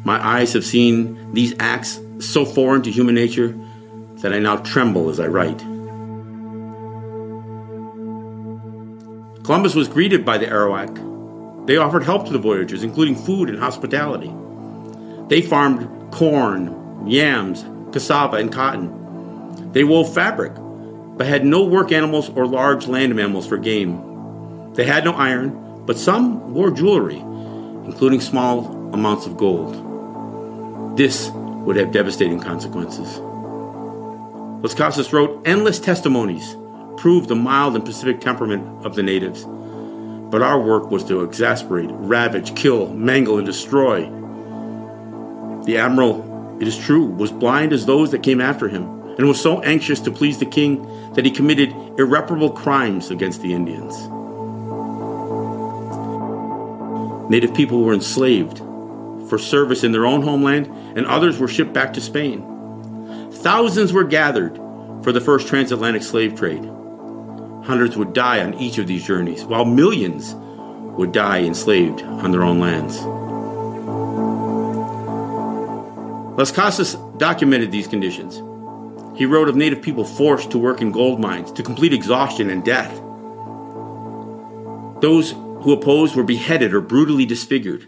My 0.04 0.26
eyes 0.26 0.54
have 0.54 0.66
seen 0.66 1.34
these 1.34 1.54
acts 1.60 2.00
so 2.20 2.46
foreign 2.46 2.82
to 2.82 2.92
human 2.92 3.14
nature 3.14 3.56
that 4.22 4.34
I 4.34 4.40
now 4.40 4.58
tremble 4.58 5.12
as 5.12 5.20
I 5.20 5.28
write. 5.28 5.64
Columbus 9.48 9.76
was 9.76 9.88
greeted 9.88 10.26
by 10.26 10.38
the 10.38 10.46
Arawak. 10.46 11.68
They 11.68 11.78
offered 11.78 12.04
help 12.04 12.26
to 12.26 12.34
the 12.34 12.38
voyagers, 12.38 12.84
including 12.84 13.16
food 13.16 13.48
and 13.48 13.58
hospitality. 13.58 14.30
They 15.30 15.42
farmed 15.42 16.12
corn, 16.12 17.08
yams, 17.08 17.64
cassava, 17.94 18.36
and 18.36 18.52
cotton. 18.52 19.72
They 19.72 19.86
wove 19.86 20.14
fabric, 20.14 20.52
but 21.16 21.28
had 21.28 21.46
no 21.46 21.64
work 21.64 21.94
animals 21.94 22.28
or 22.32 22.46
large 22.46 22.88
land 22.88 23.16
mammals 23.16 23.48
for 23.48 23.58
game. 23.58 24.74
They 24.74 24.84
had 24.84 25.06
no 25.06 25.14
iron, 25.14 25.86
but 25.86 25.98
some 25.98 26.54
wore 26.54 26.70
jewelry, 26.70 27.20
including 27.86 28.20
small 28.20 28.68
amounts 28.94 29.28
of 29.28 29.38
gold. 29.38 30.98
This 30.98 31.30
would 31.30 31.78
have 31.78 31.94
devastating 31.94 32.42
consequences. 32.42 33.20
Las 34.62 34.74
Casas 34.74 35.14
wrote 35.14 35.48
endless 35.48 35.80
testimonies 35.80 36.58
prove 36.98 37.28
the 37.28 37.36
mild 37.36 37.76
and 37.76 37.86
pacific 37.86 38.20
temperament 38.20 38.86
of 38.86 38.96
the 38.96 39.04
natives. 39.04 39.46
But 40.30 40.42
our 40.42 40.60
work 40.60 40.92
was 40.92 41.04
to 41.06 41.24
exasperate, 41.24 41.90
ravage, 41.92 42.56
kill, 42.56 42.90
mangle, 42.90 43.38
and 43.38 43.46
destroy. 43.46 44.02
The 45.66 45.78
admiral, 45.78 46.58
it 46.60 46.68
is 46.68 46.78
true, 46.78 47.06
was 47.06 47.32
blind 47.32 47.72
as 47.72 47.86
those 47.86 48.12
that 48.12 48.24
came 48.24 48.42
after 48.42 48.68
him, 48.68 48.84
and 49.18 49.28
was 49.28 49.42
so 49.42 49.62
anxious 49.62 50.00
to 50.02 50.12
please 50.12 50.38
the 50.38 50.46
king 50.46 50.86
that 51.14 51.24
he 51.24 51.32
committed 51.32 51.72
irreparable 51.98 52.52
crimes 52.52 53.10
against 53.10 53.42
the 53.42 53.54
Indians. 53.54 53.96
Native 57.30 57.54
people 57.54 57.84
were 57.84 57.94
enslaved 57.94 58.60
for 59.30 59.38
service 59.38 59.84
in 59.84 59.92
their 59.92 60.06
own 60.06 60.22
homeland, 60.22 60.68
and 60.98 61.06
others 61.06 61.38
were 61.40 61.48
shipped 61.48 61.74
back 61.74 61.94
to 61.94 62.02
Spain. 62.02 62.42
Thousands 63.32 63.94
were 63.94 64.04
gathered 64.04 64.56
for 65.04 65.12
the 65.12 65.22
first 65.22 65.48
transatlantic 65.48 66.04
slave 66.04 66.36
trade. 66.36 66.70
Hundreds 67.68 67.98
would 67.98 68.14
die 68.14 68.42
on 68.42 68.54
each 68.54 68.78
of 68.78 68.88
these 68.88 69.06
journeys, 69.06 69.44
while 69.44 69.66
millions 69.66 70.34
would 70.98 71.12
die 71.12 71.42
enslaved 71.42 72.02
on 72.02 72.32
their 72.32 72.42
own 72.42 72.62
lands. 72.62 73.02
Las 76.38 76.50
Casas 76.50 76.96
documented 77.18 77.70
these 77.70 77.88
conditions. 77.88 78.42
He 79.20 79.26
wrote 79.26 79.50
of 79.50 79.58
native 79.58 79.82
people 79.82 80.06
forced 80.06 80.50
to 80.52 80.58
work 80.58 80.82
in 80.82 80.94
gold 80.94 81.20
mines 81.20 81.52
to 81.52 81.62
complete 81.62 81.92
exhaustion 81.92 82.50
and 82.50 82.64
death. 82.64 82.94
Those 85.02 85.32
who 85.32 85.74
opposed 85.74 86.16
were 86.16 86.24
beheaded 86.24 86.74
or 86.74 86.80
brutally 86.80 87.26
disfigured. 87.26 87.86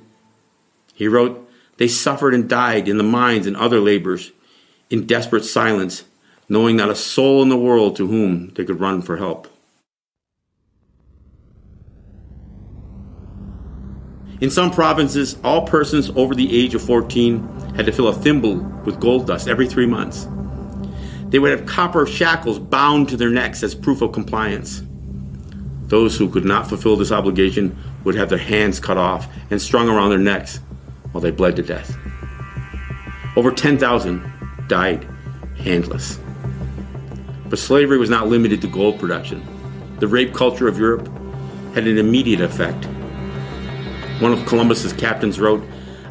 He 0.93 1.07
wrote, 1.07 1.50
They 1.77 1.88
suffered 1.88 2.33
and 2.33 2.50
died 2.50 2.89
in 2.89 2.98
the 2.98 3.03
mines 3.03 3.48
and 3.48 3.55
other 3.55 3.79
labors 3.79 4.33
in 4.89 5.07
desperate 5.07 5.45
silence, 5.45 6.03
knowing 6.50 6.75
not 6.75 6.89
a 6.89 6.95
soul 6.95 7.41
in 7.41 7.48
the 7.48 7.55
world 7.55 7.95
to 7.95 8.07
whom 8.07 8.50
they 8.55 8.65
could 8.65 8.81
run 8.81 9.01
for 9.01 9.15
help. 9.15 9.48
In 14.41 14.50
some 14.50 14.72
provinces, 14.72 15.38
all 15.43 15.67
persons 15.67 16.10
over 16.12 16.34
the 16.34 16.58
age 16.58 16.74
of 16.74 16.81
14 16.81 17.74
had 17.75 17.86
to 17.86 17.91
fill 17.91 18.08
a 18.08 18.13
thimble 18.13 18.55
with 18.86 19.00
gold 19.00 19.27
dust 19.27 19.50
every 19.50 19.67
three 19.67 19.86
months. 19.86 20.27
They 21.27 21.39
would 21.39 21.51
have 21.51 21.67
copper 21.67 22.05
shackles 22.05 22.58
bound 22.58 23.10
to 23.10 23.17
their 23.17 23.29
necks 23.29 23.63
as 23.63 23.75
proof 23.75 24.01
of 24.01 24.13
compliance. 24.13 24.81
Those 25.88 26.17
who 26.17 26.29
could 26.29 26.46
not 26.46 26.69
fulfill 26.69 26.96
this 26.96 27.12
obligation 27.12 27.77
would 28.05 28.15
have 28.15 28.29
their 28.29 28.38
hands 28.38 28.79
cut 28.79 28.98
off 28.98 29.27
and 29.51 29.62
strung 29.62 29.89
around 29.89 30.10
their 30.10 30.19
necks 30.19 30.60
while 31.12 31.22
they 31.22 31.31
bled 31.31 31.58
to 31.58 31.63
death. 31.63 31.98
Over 33.36 33.51
10,000 33.51 34.67
died 34.67 35.05
handless. 35.58 36.17
But 37.50 37.60
slavery 37.60 37.98
was 37.98 38.10
not 38.10 38.29
limited 38.29 38.62
to 38.62 38.67
gold 38.67 39.00
production. 39.00 39.46
The 40.00 40.08
rape 40.08 40.34
culture 40.34 40.67
of 40.67 40.79
Europe 40.79 41.10
had 41.74 41.88
an 41.88 41.98
immediate 41.98 42.41
effect 42.41 42.88
one 44.19 44.33
of 44.33 44.45
Columbus's 44.45 44.93
captains 44.93 45.39
wrote, 45.39 45.63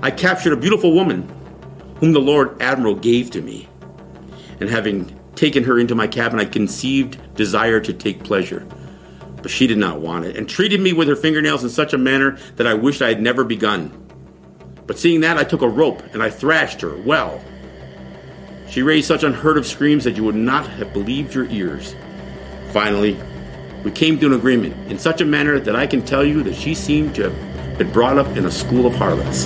I 0.03 0.11
captured 0.11 0.53
a 0.53 0.57
beautiful 0.57 0.93
woman 0.93 1.29
whom 1.97 2.13
the 2.13 2.21
Lord 2.21 2.61
Admiral 2.63 2.95
gave 2.95 3.31
to 3.33 3.43
me. 3.43 3.69
And 4.61 4.71
having 4.71 5.19
taken 5.35 5.65
her 5.65 5.79
into 5.79 5.95
my 5.95 6.07
cabin, 6.07 6.41
I 6.41 6.45
conceived 6.45 7.35
desire 7.35 7.81
to 7.81 7.93
take 7.93 8.25
pleasure. 8.25 8.67
But 9.43 9.51
she 9.51 9.67
did 9.67 9.79
not 9.79 10.01
want 10.01 10.25
it, 10.25 10.37
and 10.37 10.49
treated 10.49 10.81
me 10.81 10.93
with 10.93 11.09
her 11.09 11.17
fingernails 11.17 11.63
in 11.63 11.71
such 11.71 11.93
a 11.93 11.99
manner 11.99 12.39
that 12.57 12.67
I 12.67 12.75
wished 12.75 13.03
I 13.03 13.09
had 13.09 13.23
never 13.23 13.45
begun. 13.45 13.93
But 14.87 14.99
seeing 14.99 15.21
that, 15.21 15.37
I 15.37 15.45
took 15.45 15.63
a 15.63 15.69
rope 15.69 16.03
and 16.13 16.23
I 16.23 16.31
thrashed 16.31 16.81
her 16.81 16.97
well. 16.97 17.43
She 18.69 18.83
raised 18.83 19.07
such 19.07 19.23
unheard 19.23 19.59
of 19.59 19.67
screams 19.67 20.05
that 20.05 20.17
you 20.17 20.25
would 20.25 20.35
not 20.35 20.67
have 20.67 20.93
believed 20.93 21.35
your 21.35 21.45
ears. 21.47 21.95
Finally, 22.73 23.19
we 23.85 23.91
came 23.91 24.19
to 24.19 24.27
an 24.27 24.33
agreement 24.33 24.91
in 24.91 24.99
such 24.99 25.21
a 25.21 25.25
manner 25.25 25.61
that 25.61 25.77
I 25.77 25.87
can 25.87 26.05
tell 26.05 26.25
you 26.25 26.43
that 26.43 26.55
she 26.55 26.75
seemed 26.75 27.15
to 27.15 27.31
have 27.31 27.48
been 27.79 27.93
brought 27.93 28.19
up 28.19 28.37
in 28.37 28.45
a 28.45 28.51
school 28.51 28.87
of 28.87 28.95
harlots. 28.97 29.45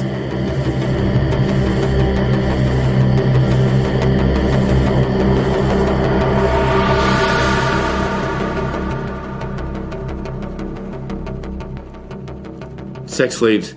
Sex 13.12 13.36
slaves 13.36 13.74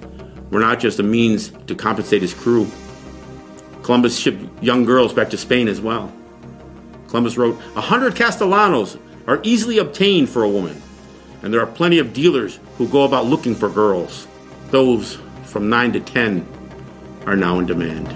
were 0.49 0.61
not 0.61 0.79
just 0.79 0.99
a 0.99 1.03
means 1.03 1.49
to 1.67 1.75
compensate 1.75 2.21
his 2.21 2.33
crew. 2.33 2.65
Columbus 3.83 4.17
shipped 4.17 4.63
young 4.63 4.85
girls 4.85 5.13
back 5.13 5.29
to 5.31 5.37
Spain 5.37 5.67
as 5.67 5.81
well. 5.81 6.11
Columbus 7.09 7.37
wrote, 7.37 7.59
A 7.75 7.81
hundred 7.81 8.15
Castellanos 8.15 8.97
are 9.27 9.41
easily 9.43 9.79
obtained 9.79 10.29
for 10.29 10.43
a 10.43 10.49
woman, 10.49 10.81
and 11.43 11.53
there 11.53 11.59
are 11.59 11.67
plenty 11.67 11.99
of 11.99 12.13
dealers 12.13 12.59
who 12.77 12.87
go 12.87 13.03
about 13.03 13.25
looking 13.25 13.53
for 13.53 13.69
girls. 13.69 14.27
Those 14.71 15.19
from 15.43 15.69
9 15.69 15.93
to 15.93 15.99
10 15.99 16.47
are 17.25 17.35
now 17.35 17.59
in 17.59 17.65
demand. 17.65 18.07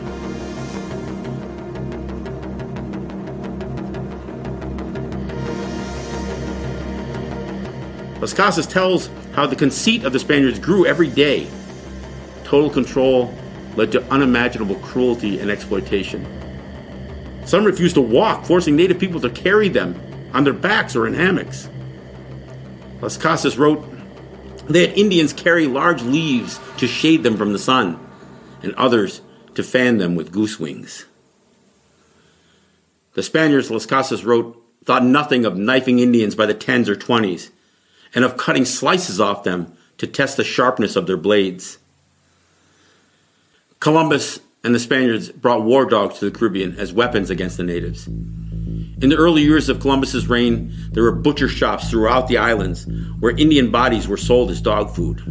Las 8.20 8.34
Casas 8.34 8.68
tells 8.68 9.10
how 9.34 9.46
the 9.46 9.56
conceit 9.56 10.04
of 10.04 10.12
the 10.12 10.20
Spaniards 10.20 10.60
grew 10.60 10.86
every 10.86 11.10
day. 11.10 11.48
Total 12.44 12.70
control 12.70 13.34
led 13.76 13.92
to 13.94 14.04
unimaginable 14.12 14.76
cruelty 14.76 15.40
and 15.40 15.50
exploitation. 15.50 16.26
Some 17.46 17.64
refused 17.64 17.96
to 17.96 18.02
walk, 18.02 18.46
forcing 18.46 18.76
native 18.76 19.00
people 19.00 19.22
to 19.22 19.30
carry 19.30 19.70
them 19.70 20.00
on 20.34 20.44
their 20.44 20.54
backs 20.54 20.96
or 20.96 21.08
in 21.08 21.14
hammocks. 21.14 21.70
Las 23.02 23.16
Casas 23.16 23.58
wrote 23.58 23.84
Had 24.70 24.98
Indians 24.98 25.34
carry 25.34 25.66
large 25.66 26.04
leaves 26.04 26.60
to 26.78 26.88
shade 26.88 27.24
them 27.24 27.38
from 27.38 27.54
the 27.54 27.60
sun, 27.60 28.00
and 28.62 28.74
others 28.76 29.22
to 29.56 29.64
fan 29.64 29.98
them 29.98 30.16
with 30.16 30.32
goose 30.32 30.60
wings. 30.60 31.06
The 33.16 33.24
Spaniards, 33.24 33.72
Las 33.72 33.88
Casas 33.88 34.24
wrote, 34.24 34.64
thought 34.86 35.04
nothing 35.04 35.44
of 35.44 35.58
knifing 35.58 35.98
Indians 35.98 36.36
by 36.36 36.46
the 36.46 36.54
tens 36.54 36.88
or 36.88 36.96
twenties, 36.96 37.50
and 38.14 38.24
of 38.24 38.38
cutting 38.38 38.64
slices 38.64 39.20
off 39.20 39.44
them 39.44 39.74
to 39.98 40.06
test 40.06 40.38
the 40.38 40.44
sharpness 40.44 40.96
of 40.96 41.08
their 41.08 41.18
blades. 41.18 41.80
Columbus 43.80 44.40
and 44.64 44.76
the 44.76 44.80
Spaniards 44.80 45.30
brought 45.30 45.64
war 45.64 45.86
dogs 45.86 46.20
to 46.20 46.30
the 46.30 46.38
Caribbean 46.38 46.76
as 46.78 46.94
weapons 46.94 47.30
against 47.30 47.58
the 47.58 47.64
natives. 47.64 48.08
In 49.02 49.08
the 49.08 49.16
early 49.16 49.44
years 49.44 49.70
of 49.70 49.80
Columbus's 49.80 50.28
reign, 50.28 50.74
there 50.92 51.04
were 51.04 51.14
butcher 51.14 51.48
shops 51.48 51.90
throughout 51.90 52.28
the 52.28 52.38
islands 52.38 52.86
where 53.20 53.38
Indian 53.38 53.72
bodies 53.72 54.10
were 54.10 54.18
sold 54.18 54.52
as 54.52 54.60
dog 54.60 54.94
food. 54.94 55.22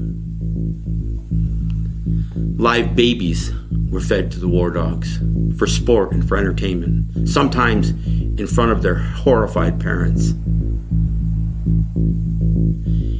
Live 2.58 2.96
babies 2.96 3.52
were 3.90 4.00
fed 4.00 4.30
to 4.32 4.40
the 4.40 4.48
war 4.48 4.70
dogs 4.70 5.18
for 5.58 5.66
sport 5.66 6.12
and 6.12 6.26
for 6.26 6.38
entertainment, 6.38 7.28
sometimes 7.28 7.90
in 7.90 8.46
front 8.46 8.72
of 8.72 8.80
their 8.80 8.94
horrified 8.94 9.78
parents. 9.78 10.30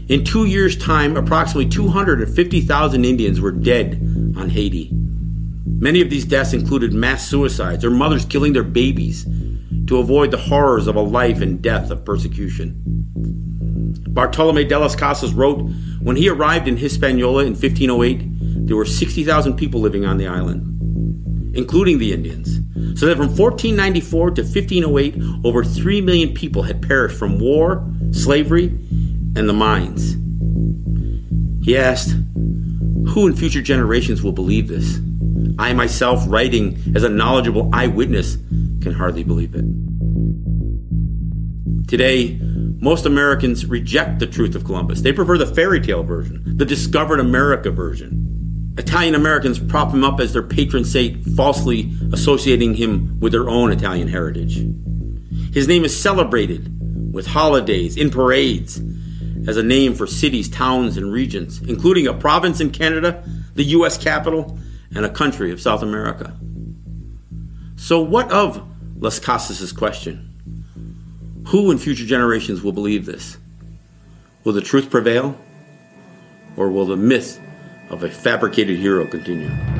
In 0.08 0.24
two 0.24 0.46
years' 0.46 0.76
time, 0.78 1.18
approximately 1.18 1.68
250,000 1.68 3.04
Indians 3.04 3.38
were 3.38 3.52
dead 3.52 4.00
on 4.34 4.48
Haiti. 4.48 4.90
Many 5.66 6.00
of 6.00 6.08
these 6.08 6.24
deaths 6.24 6.54
included 6.54 6.94
mass 6.94 7.28
suicides 7.28 7.84
or 7.84 7.90
mothers 7.90 8.24
killing 8.24 8.54
their 8.54 8.62
babies 8.62 9.26
to 9.88 9.98
avoid 9.98 10.30
the 10.30 10.36
horrors 10.36 10.86
of 10.86 10.96
a 10.96 11.00
life 11.00 11.40
and 11.40 11.60
death 11.62 11.90
of 11.90 12.04
persecution. 12.04 12.82
Bartolome 14.08 14.64
de 14.64 14.78
las 14.78 14.94
Casas 14.94 15.32
wrote 15.32 15.62
When 16.00 16.16
he 16.16 16.28
arrived 16.28 16.68
in 16.68 16.76
Hispaniola 16.76 17.42
in 17.42 17.54
1508, 17.54 18.66
there 18.66 18.76
were 18.76 18.84
60,000 18.84 19.56
people 19.56 19.80
living 19.80 20.04
on 20.04 20.18
the 20.18 20.26
island, 20.26 21.56
including 21.56 21.98
the 21.98 22.12
Indians. 22.12 22.56
So 23.00 23.06
that 23.06 23.16
from 23.16 23.28
1494 23.28 24.30
to 24.32 24.42
1508, 24.42 25.44
over 25.44 25.64
3 25.64 26.00
million 26.02 26.34
people 26.34 26.62
had 26.62 26.82
perished 26.82 27.18
from 27.18 27.38
war, 27.38 27.88
slavery, 28.12 28.66
and 28.66 29.48
the 29.48 29.52
mines. 29.52 30.16
He 31.64 31.76
asked, 31.76 32.10
Who 33.10 33.26
in 33.26 33.36
future 33.36 33.62
generations 33.62 34.22
will 34.22 34.32
believe 34.32 34.68
this? 34.68 34.98
I 35.58 35.72
myself, 35.72 36.24
writing 36.28 36.78
as 36.94 37.04
a 37.04 37.08
knowledgeable 37.08 37.70
eyewitness, 37.72 38.36
can 38.80 38.92
hardly 38.92 39.24
believe 39.24 39.54
it. 39.54 39.64
Today, 41.88 42.38
most 42.80 43.06
Americans 43.06 43.66
reject 43.66 44.18
the 44.18 44.26
truth 44.26 44.54
of 44.54 44.64
Columbus. 44.64 45.00
They 45.00 45.12
prefer 45.12 45.38
the 45.38 45.46
fairy 45.46 45.80
tale 45.80 46.02
version, 46.02 46.42
the 46.56 46.64
discovered 46.64 47.18
America 47.18 47.70
version. 47.70 48.74
Italian 48.76 49.14
Americans 49.14 49.58
prop 49.58 49.92
him 49.92 50.04
up 50.04 50.20
as 50.20 50.32
their 50.32 50.42
patron 50.42 50.84
saint, 50.84 51.24
falsely 51.34 51.92
associating 52.12 52.74
him 52.74 53.18
with 53.18 53.32
their 53.32 53.48
own 53.48 53.72
Italian 53.72 54.06
heritage. 54.06 54.64
His 55.52 55.66
name 55.66 55.84
is 55.84 55.98
celebrated 55.98 56.72
with 57.12 57.26
holidays, 57.26 57.96
in 57.96 58.10
parades, 58.10 58.80
as 59.48 59.56
a 59.56 59.62
name 59.62 59.94
for 59.94 60.06
cities, 60.06 60.48
towns, 60.48 60.96
and 60.96 61.10
regions, 61.10 61.60
including 61.62 62.06
a 62.06 62.12
province 62.12 62.60
in 62.60 62.70
Canada, 62.70 63.24
the 63.54 63.64
U.S. 63.64 63.96
capital, 63.96 64.58
and 64.94 65.04
a 65.04 65.10
country 65.10 65.50
of 65.50 65.60
South 65.60 65.82
America. 65.82 66.38
So, 67.76 68.00
what 68.00 68.30
of 68.30 68.67
Las 69.00 69.20
Casas' 69.20 69.70
question? 69.72 70.34
Who 71.48 71.70
in 71.70 71.78
future 71.78 72.04
generations 72.04 72.62
will 72.62 72.72
believe 72.72 73.06
this? 73.06 73.38
Will 74.42 74.52
the 74.52 74.60
truth 74.60 74.90
prevail? 74.90 75.38
Or 76.56 76.68
will 76.68 76.86
the 76.86 76.96
myth 76.96 77.40
of 77.90 78.02
a 78.02 78.10
fabricated 78.10 78.76
hero 78.76 79.06
continue? 79.06 79.77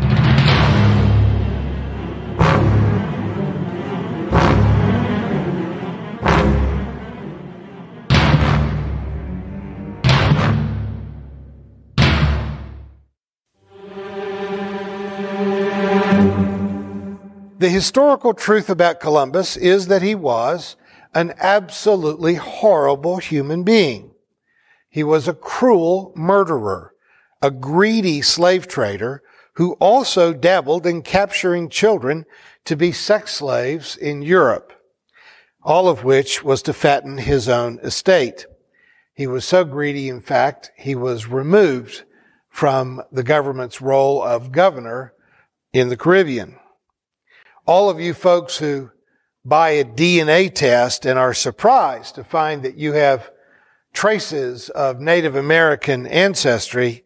The 17.58 17.68
historical 17.70 18.34
truth 18.34 18.70
about 18.70 19.00
Columbus 19.00 19.56
is 19.56 19.88
that 19.88 20.00
he 20.00 20.14
was 20.14 20.76
an 21.12 21.34
absolutely 21.38 22.34
horrible 22.34 23.16
human 23.16 23.64
being. 23.64 24.12
He 24.88 25.02
was 25.02 25.26
a 25.26 25.34
cruel 25.34 26.12
murderer, 26.14 26.94
a 27.42 27.50
greedy 27.50 28.22
slave 28.22 28.68
trader 28.68 29.24
who 29.54 29.72
also 29.80 30.32
dabbled 30.32 30.86
in 30.86 31.02
capturing 31.02 31.68
children 31.68 32.26
to 32.64 32.76
be 32.76 32.92
sex 32.92 33.34
slaves 33.34 33.96
in 33.96 34.22
Europe, 34.22 34.72
all 35.60 35.88
of 35.88 36.04
which 36.04 36.44
was 36.44 36.62
to 36.62 36.72
fatten 36.72 37.18
his 37.18 37.48
own 37.48 37.80
estate. 37.80 38.46
He 39.14 39.26
was 39.26 39.44
so 39.44 39.64
greedy, 39.64 40.08
in 40.08 40.20
fact, 40.20 40.70
he 40.76 40.94
was 40.94 41.26
removed 41.26 42.04
from 42.48 43.02
the 43.10 43.24
government's 43.24 43.80
role 43.80 44.22
of 44.22 44.52
governor 44.52 45.12
in 45.72 45.88
the 45.88 45.96
Caribbean 45.96 46.57
all 47.68 47.90
of 47.90 48.00
you 48.00 48.14
folks 48.14 48.56
who 48.56 48.90
buy 49.44 49.68
a 49.70 49.84
DNA 49.84 50.52
test 50.52 51.04
and 51.04 51.18
are 51.18 51.34
surprised 51.34 52.14
to 52.14 52.24
find 52.24 52.62
that 52.62 52.78
you 52.78 52.94
have 52.94 53.30
traces 53.92 54.70
of 54.70 55.00
Native 55.00 55.36
American 55.36 56.06
ancestry, 56.06 57.04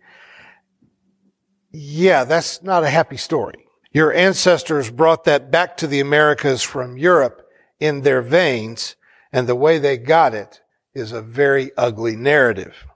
yeah, 1.73 2.23
that's 2.23 2.63
not 2.63 2.85
a 2.85 2.91
happy 2.91 3.17
story. 3.17 3.67
Your 3.91 4.13
ancestors 4.13 4.89
brought 4.89 5.25
that 5.25 5.51
back 5.51 5.77
to 5.79 5.89
the 5.89 5.99
Americas 5.99 6.63
from 6.63 6.97
Europe 6.97 7.45
in 7.81 8.03
their 8.03 8.23
veins, 8.23 8.95
and 9.33 9.49
the 9.49 9.57
way 9.57 9.79
they 9.79 9.99
got 9.99 10.33
it 10.33 10.61
is 10.95 11.11
a 11.11 11.21
very 11.21 11.73
ugly 11.77 12.15
narrative. 12.15 12.87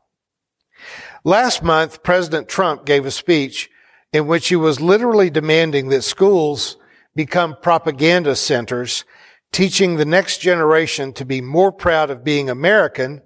Last 1.24 1.64
month, 1.64 2.04
President 2.04 2.48
Trump 2.48 2.86
gave 2.86 3.04
a 3.04 3.10
speech 3.10 3.68
in 4.12 4.28
which 4.28 4.50
he 4.50 4.56
was 4.56 4.80
literally 4.80 5.30
demanding 5.30 5.88
that 5.88 6.02
schools 6.02 6.76
become 7.16 7.56
propaganda 7.60 8.36
centers, 8.36 9.04
teaching 9.50 9.96
the 9.96 10.04
next 10.04 10.38
generation 10.38 11.12
to 11.14 11.24
be 11.24 11.40
more 11.40 11.72
proud 11.72 12.10
of 12.10 12.22
being 12.22 12.48
American 12.48 13.22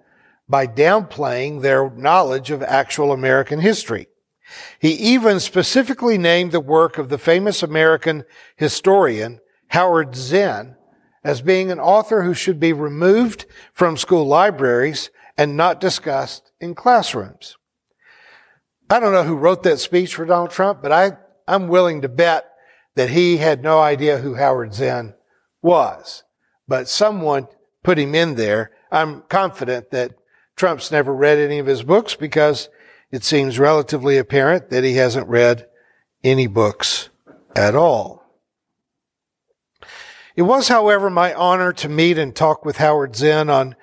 by 0.48 0.66
downplaying 0.66 1.60
their 1.60 1.90
knowledge 1.90 2.50
of 2.50 2.62
actual 2.62 3.12
American 3.12 3.60
history. 3.60 4.06
He 4.78 4.92
even 4.92 5.38
specifically 5.40 6.18
named 6.18 6.52
the 6.52 6.60
work 6.60 6.98
of 6.98 7.08
the 7.08 7.18
famous 7.18 7.62
American 7.62 8.24
historian 8.56 9.40
Howard 9.68 10.16
Zinn 10.16 10.76
as 11.22 11.42
being 11.42 11.70
an 11.70 11.78
author 11.78 12.22
who 12.22 12.34
should 12.34 12.58
be 12.58 12.72
removed 12.72 13.46
from 13.72 13.96
school 13.96 14.26
libraries 14.26 15.10
and 15.36 15.56
not 15.56 15.80
discussed 15.80 16.50
in 16.60 16.74
classrooms. 16.74 17.56
I 18.88 18.98
don't 18.98 19.12
know 19.12 19.22
who 19.22 19.36
wrote 19.36 19.62
that 19.64 19.78
speech 19.78 20.14
for 20.14 20.24
Donald 20.24 20.50
Trump, 20.50 20.82
but 20.82 20.90
I, 20.90 21.12
I'm 21.46 21.68
willing 21.68 22.02
to 22.02 22.08
bet 22.08 22.49
that 23.00 23.08
he 23.08 23.38
had 23.38 23.62
no 23.62 23.80
idea 23.80 24.18
who 24.18 24.34
Howard 24.34 24.74
Zinn 24.74 25.14
was. 25.62 26.22
But 26.68 26.86
someone 26.86 27.48
put 27.82 27.98
him 27.98 28.14
in 28.14 28.34
there. 28.34 28.72
I'm 28.92 29.22
confident 29.22 29.90
that 29.90 30.18
Trump's 30.54 30.90
never 30.90 31.14
read 31.14 31.38
any 31.38 31.58
of 31.58 31.64
his 31.64 31.82
books 31.82 32.14
because 32.14 32.68
it 33.10 33.24
seems 33.24 33.58
relatively 33.58 34.18
apparent 34.18 34.68
that 34.68 34.84
he 34.84 34.96
hasn't 34.96 35.28
read 35.28 35.66
any 36.22 36.46
books 36.46 37.08
at 37.56 37.74
all. 37.74 38.22
It 40.36 40.42
was, 40.42 40.68
however, 40.68 41.08
my 41.08 41.32
honor 41.32 41.72
to 41.72 41.88
meet 41.88 42.18
and 42.18 42.36
talk 42.36 42.66
with 42.66 42.76
Howard 42.76 43.16
Zinn 43.16 43.48
on 43.48 43.76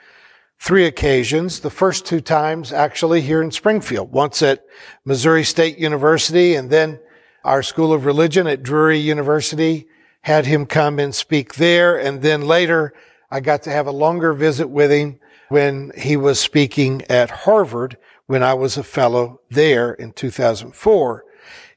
three 0.59 0.85
occasions. 0.85 1.61
The 1.61 1.71
first 1.71 2.05
two 2.05 2.21
times 2.21 2.71
actually 2.71 3.21
here 3.21 3.41
in 3.41 3.49
Springfield, 3.49 4.11
once 4.11 4.43
at 4.43 4.63
Missouri 5.05 5.43
State 5.43 5.79
University 5.79 6.53
and 6.53 6.69
then 6.69 6.99
our 7.43 7.63
School 7.63 7.93
of 7.93 8.05
Religion 8.05 8.47
at 8.47 8.63
Drury 8.63 8.99
University 8.99 9.87
had 10.21 10.45
him 10.45 10.65
come 10.65 10.99
and 10.99 11.15
speak 11.15 11.55
there. 11.55 11.97
And 11.97 12.21
then 12.21 12.41
later, 12.41 12.93
I 13.31 13.39
got 13.39 13.63
to 13.63 13.71
have 13.71 13.87
a 13.87 13.91
longer 13.91 14.33
visit 14.33 14.67
with 14.67 14.91
him 14.91 15.19
when 15.49 15.91
he 15.97 16.17
was 16.17 16.39
speaking 16.39 17.03
at 17.09 17.29
Harvard 17.29 17.97
when 18.25 18.43
I 18.43 18.53
was 18.53 18.77
a 18.77 18.83
fellow 18.83 19.41
there 19.49 19.93
in 19.93 20.11
2004. 20.11 21.23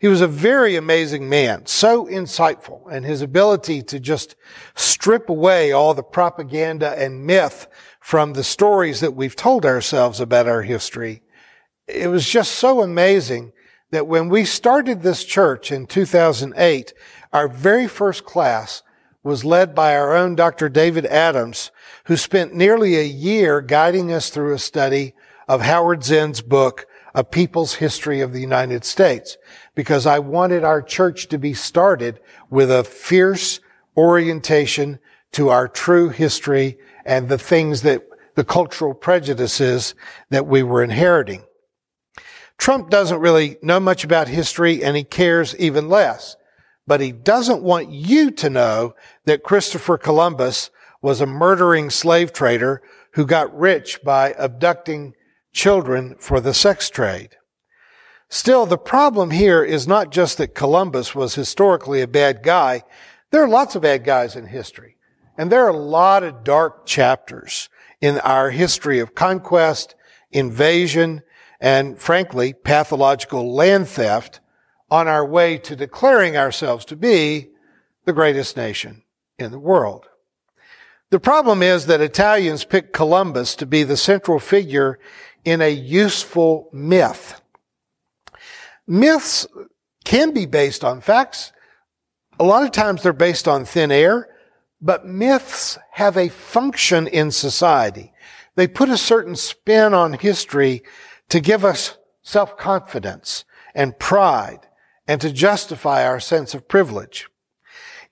He 0.01 0.09
was 0.09 0.21
a 0.21 0.27
very 0.27 0.77
amazing 0.77 1.29
man, 1.29 1.67
so 1.67 2.07
insightful, 2.07 2.91
and 2.91 3.05
his 3.05 3.23
ability 3.23 3.83
to 3.83 4.01
just 4.01 4.35
strip 4.75 5.29
away 5.29 5.73
all 5.73 5.95
the 5.95 6.03
propaganda 6.03 6.99
and 6.99 7.27
myth 7.27 7.69
from 8.01 8.33
the 8.33 8.43
stories 8.43 9.01
that 9.01 9.15
we've 9.15 9.37
told 9.37 9.67
ourselves 9.67 10.19
about 10.19 10.49
our 10.49 10.63
history. 10.63 11.23
It 11.87 12.09
was 12.09 12.29
just 12.29 12.53
so 12.53 12.81
amazing 12.81 13.53
that 13.91 14.07
when 14.07 14.29
we 14.29 14.45
started 14.45 15.03
this 15.03 15.25
church 15.25 15.73
in 15.73 15.87
2008, 15.87 16.95
our 17.33 17.49
very 17.49 17.87
first 17.87 18.25
class 18.25 18.83
was 19.23 19.45
led 19.45 19.75
by 19.75 19.95
our 19.95 20.15
own 20.15 20.35
Dr. 20.35 20.69
David 20.69 21.07
Adams, 21.07 21.71
who 22.05 22.17
spent 22.17 22.55
nearly 22.55 22.97
a 22.97 23.05
year 23.05 23.61
guiding 23.61 24.13
us 24.13 24.31
through 24.31 24.55
a 24.55 24.59
study 24.59 25.15
of 25.47 25.61
Howard 25.61 26.05
Zinn's 26.05 26.41
book, 26.41 26.87
a 27.15 27.25
people's 27.25 27.75
history 27.75 28.21
of 28.21 28.33
the 28.33 28.41
United 28.41 28.85
States 28.85 29.37
because 29.75 30.07
I 30.07 30.19
wanted 30.19 30.65
our 30.65 30.83
church 30.83 31.29
to 31.29 31.39
be 31.39 31.55
started 31.55 32.21
with 32.51 32.71
a 32.71 32.85
fierce 32.85 33.61
orientation 33.97 34.99
to 35.33 35.49
our 35.49 35.69
true 35.69 36.09
history 36.09 36.79
and 37.05 37.29
the 37.29 37.39
things 37.39 37.83
that 37.83 38.07
the 38.35 38.45
cultural 38.45 38.95
prejudices 38.95 39.95
that 40.31 40.47
we 40.47 40.63
were 40.63 40.83
inheriting. 40.83 41.43
Trump 42.61 42.91
doesn't 42.91 43.21
really 43.21 43.57
know 43.63 43.81
much 43.81 44.05
about 44.05 44.29
history 44.29 44.85
and 44.85 44.95
he 44.95 45.03
cares 45.03 45.57
even 45.57 45.89
less, 45.89 46.37
but 46.87 47.01
he 47.01 47.11
doesn't 47.11 47.63
want 47.63 47.91
you 47.91 48.31
to 48.33 48.51
know 48.51 48.95
that 49.25 49.43
Christopher 49.43 49.97
Columbus 49.97 50.71
was 51.01 51.23
a 51.23 51.27
murdering 51.27 51.89
slave 51.89 52.35
trader 52.35 52.83
who 53.15 53.25
got 53.25 53.59
rich 53.59 54.01
by 54.05 54.35
abducting 54.35 55.15
children 55.55 56.15
for 56.19 56.39
the 56.39 56.53
sex 56.53 56.91
trade. 56.91 57.31
Still, 58.29 58.67
the 58.67 58.77
problem 58.77 59.31
here 59.31 59.65
is 59.65 59.89
not 59.89 60.11
just 60.11 60.37
that 60.37 60.55
Columbus 60.55 61.15
was 61.15 61.35
historically 61.35 62.03
a 62.03 62.07
bad 62.07 62.43
guy. 62.43 62.83
There 63.31 63.43
are 63.43 63.49
lots 63.49 63.75
of 63.75 63.83
bad 63.83 64.05
guys 64.05 64.37
in 64.37 64.47
history. 64.47 64.97
And 65.39 65.51
there 65.51 65.65
are 65.65 65.71
a 65.71 65.77
lot 65.77 66.23
of 66.25 66.45
dark 66.45 66.85
chapters 66.85 67.71
in 68.03 68.19
our 68.19 68.51
history 68.51 69.01
of 69.01 69.15
conquest, 69.15 69.95
invasion, 70.31 71.23
and 71.61 71.99
frankly, 71.99 72.53
pathological 72.53 73.55
land 73.55 73.89
theft 73.89 74.41
on 74.91 75.07
our 75.07 75.25
way 75.25 75.59
to 75.59 75.77
declaring 75.77 76.37
ourselves 76.37 76.85
to 76.87 76.97
be 76.97 77.51
the 78.05 78.13
greatest 78.13 78.57
nation 78.57 79.03
in 79.39 79.51
the 79.51 79.59
world. 79.59 80.07
The 81.11 81.21
problem 81.21 81.63
is 81.63 81.87
that 81.87 82.01
Italians 82.01 82.65
picked 82.65 82.93
Columbus 82.93 83.55
to 83.57 83.67
be 83.67 83.83
the 83.83 83.97
central 83.97 84.39
figure 84.39 84.99
in 85.45 85.61
a 85.61 85.71
useful 85.71 86.69
myth. 86.73 87.41
Myths 88.87 89.47
can 90.05 90.33
be 90.33 90.47
based 90.47 90.85
on 90.85 91.01
facts. 91.01 91.53
A 92.39 92.45
lot 92.45 92.63
of 92.63 92.73
times 92.73 93.03
they're 93.03 93.13
based 93.13 93.47
on 93.47 93.65
thin 93.65 93.93
air, 93.93 94.29
but 94.81 95.07
myths 95.07 95.79
have 95.93 96.17
a 96.17 96.29
function 96.29 97.07
in 97.07 97.31
society. 97.31 98.13
They 98.55 98.67
put 98.67 98.89
a 98.89 98.97
certain 98.97 99.37
spin 99.37 99.95
on 99.95 100.15
history 100.15 100.83
to 101.31 101.41
give 101.41 101.65
us 101.65 101.97
self-confidence 102.23 103.45
and 103.75 103.99
pride 103.99 104.67
and 105.09 105.21
to 105.21 105.33
justify 105.33 106.05
our 106.05 106.21
sense 106.21 106.55
of 106.55 106.69
privilege. 106.69 107.29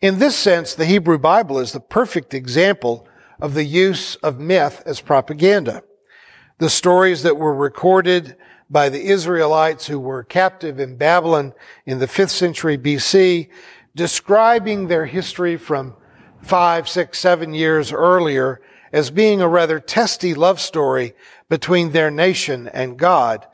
In 0.00 0.18
this 0.18 0.36
sense, 0.36 0.74
the 0.74 0.86
Hebrew 0.86 1.18
Bible 1.18 1.58
is 1.58 1.72
the 1.72 1.80
perfect 1.80 2.32
example 2.32 3.06
of 3.40 3.54
the 3.54 3.64
use 3.64 4.14
of 4.16 4.40
myth 4.40 4.82
as 4.86 5.00
propaganda. 5.00 5.82
The 6.58 6.70
stories 6.70 7.22
that 7.22 7.36
were 7.36 7.54
recorded 7.54 8.36
by 8.70 8.88
the 8.88 9.06
Israelites 9.06 9.86
who 9.86 9.98
were 9.98 10.22
captive 10.22 10.78
in 10.78 10.96
Babylon 10.96 11.54
in 11.86 11.98
the 11.98 12.06
5th 12.06 12.30
century 12.30 12.76
BC, 12.76 13.48
describing 13.94 14.86
their 14.86 15.06
history 15.06 15.56
from 15.56 15.94
five, 16.42 16.88
six, 16.88 17.18
seven 17.18 17.54
years 17.54 17.92
earlier 17.92 18.60
as 18.92 19.10
being 19.10 19.40
a 19.40 19.48
rather 19.48 19.80
testy 19.80 20.34
love 20.34 20.60
story 20.60 21.14
between 21.48 21.92
their 21.92 22.10
nation 22.10 22.68
and 22.68 22.98
God. 22.98 23.46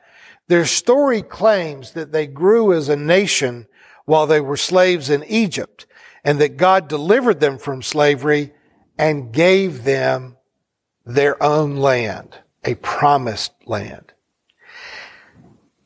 Their 0.49 0.67
story 0.67 1.23
claims 1.23 1.93
that 1.93 2.13
they 2.13 2.27
grew 2.27 2.73
as 2.73 2.89
a 2.89 2.97
nation 2.97 3.67
while 4.05 4.27
they 4.27 4.41
were 4.41 4.57
slaves 4.57 5.09
in 5.11 5.25
Egypt 5.25 5.87
and 6.25 6.41
that 6.41 6.57
God 6.57 6.89
delivered 6.89 7.41
them 7.41 7.59
from 7.59 7.83
slavery 7.83 8.53
and 8.99 9.33
gave 9.33 9.85
them 9.85 10.37
their 11.05 11.41
own 11.43 11.77
land, 11.77 12.39
a 12.65 12.75
promised 12.77 13.53
land. 13.67 14.13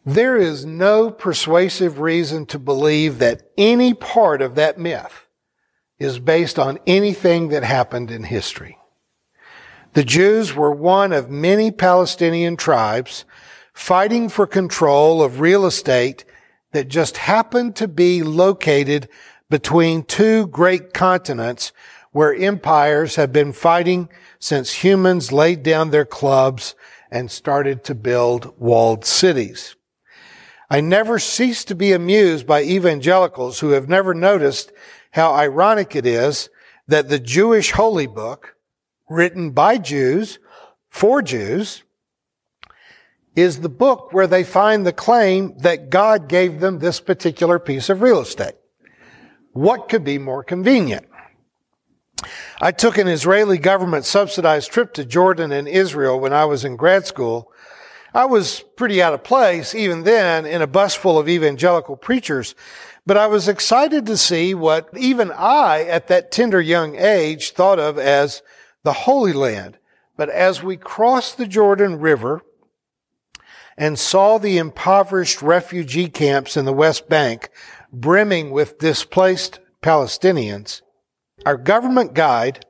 There 0.05 0.37
is 0.37 0.65
no 0.65 1.11
persuasive 1.11 1.99
reason 1.99 2.47
to 2.47 2.59
believe 2.59 3.19
that 3.19 3.43
any 3.59 3.93
part 3.93 4.41
of 4.41 4.55
that 4.55 4.79
myth 4.79 5.27
is 5.99 6.19
based 6.19 6.59
on 6.59 6.79
anything 6.87 7.49
that 7.49 7.65
happened 7.65 8.11
in 8.11 8.23
history. 8.23 8.78
The 9.99 10.05
Jews 10.05 10.55
were 10.55 10.71
one 10.71 11.13
of 11.13 11.29
many 11.29 11.73
Palestinian 11.73 12.57
tribes 12.57 13.25
fighting 13.73 14.29
for 14.29 14.47
control 14.47 15.25
of 15.25 15.41
real 15.41 15.67
estate 15.67 16.25
that 16.71 16.87
just 16.87 17.17
happened 17.17 17.75
to 17.75 17.89
be 17.89 18.23
located 18.23 19.09
between 19.51 20.05
two 20.05 20.47
great 20.47 20.95
continents 20.95 21.73
where 22.13 22.33
empires 22.33 23.17
have 23.17 23.33
been 23.33 23.53
fighting 23.53 24.09
since 24.39 24.85
humans 24.85 25.33
laid 25.33 25.65
down 25.65 25.91
their 25.91 26.05
clubs 26.05 26.77
and 27.11 27.29
started 27.29 27.83
to 27.83 27.95
build 27.97 28.55
walled 28.57 29.05
cities. 29.05 29.75
I 30.71 30.81
never 30.81 31.19
cease 31.19 31.65
to 31.65 31.75
be 31.75 31.91
amused 31.91 32.47
by 32.47 32.63
evangelicals 32.63 33.59
who 33.59 33.71
have 33.71 33.89
never 33.89 34.15
noticed 34.15 34.71
how 35.11 35.35
ironic 35.35 35.97
it 35.97 36.07
is 36.07 36.51
that 36.87 37.09
the 37.09 37.19
Jewish 37.19 37.73
holy 37.73 38.07
book, 38.07 38.55
written 39.09 39.51
by 39.51 39.79
Jews 39.79 40.39
for 40.89 41.23
Jews, 41.23 41.83
is 43.37 43.61
the 43.61 43.69
book 43.69 44.13
where 44.13 44.27
they 44.27 44.43
find 44.43 44.85
the 44.85 44.93
claim 44.93 45.57
that 45.59 45.91
God 45.91 46.29
gave 46.29 46.61
them 46.61 46.79
this 46.79 47.01
particular 47.01 47.59
piece 47.59 47.89
of 47.89 48.03
real 48.03 48.21
estate. 48.21 48.55
What 49.53 49.89
could 49.89 50.03
be 50.03 50.19
more 50.19 50.43
convenient? 50.43 51.07
I 52.61 52.73
took 52.73 52.99
an 52.99 53.07
Israeli 53.07 53.59
government 53.59 54.05
subsidized 54.05 54.73
trip 54.73 54.93
to 54.95 55.05
Jordan 55.05 55.53
and 55.53 55.69
Israel 55.69 56.19
when 56.19 56.33
I 56.33 56.47
was 56.47 56.65
in 56.65 56.75
grad 56.75 57.07
school. 57.07 57.53
I 58.13 58.25
was 58.25 58.65
pretty 58.77 59.01
out 59.01 59.15
of 59.15 59.23
place 59.23 59.75
even 59.75 60.03
then 60.03 60.45
in 60.45 60.61
a 60.61 60.67
bus 60.67 60.95
full 60.95 61.19
of 61.19 61.29
evangelical 61.29 61.97
preachers 61.97 62.57
but 63.09 63.17
I 63.17 63.27
was 63.27 63.49
excited 63.49 64.05
to 64.05 64.19
see 64.19 64.53
what 64.53 64.91
even 64.95 65.33
I, 65.33 65.85
at 65.85 66.09
that 66.09 66.31
tender 66.31 66.61
young 66.61 66.95
age, 66.97 67.53
thought 67.53 67.79
of 67.79 67.99
as 67.99 68.43
the 68.89 68.95
Holy 68.95 69.35
Land. 69.35 69.77
But 70.17 70.31
as 70.31 70.63
we 70.63 70.79
crossed 70.79 71.37
the 71.37 71.47
Jordan 71.47 72.01
River 72.01 72.41
and 73.77 73.99
saw 73.99 74.39
the 74.39 74.57
impoverished 74.57 75.43
refugee 75.43 76.09
camps 76.09 76.57
in 76.57 76.65
the 76.65 76.73
West 76.73 77.07
Bank 77.07 77.51
brimming 77.93 78.51
with 78.51 78.79
displaced 78.79 79.61
Palestinians, 79.83 80.81
our 81.45 81.59
government 81.59 82.15
guide 82.15 82.65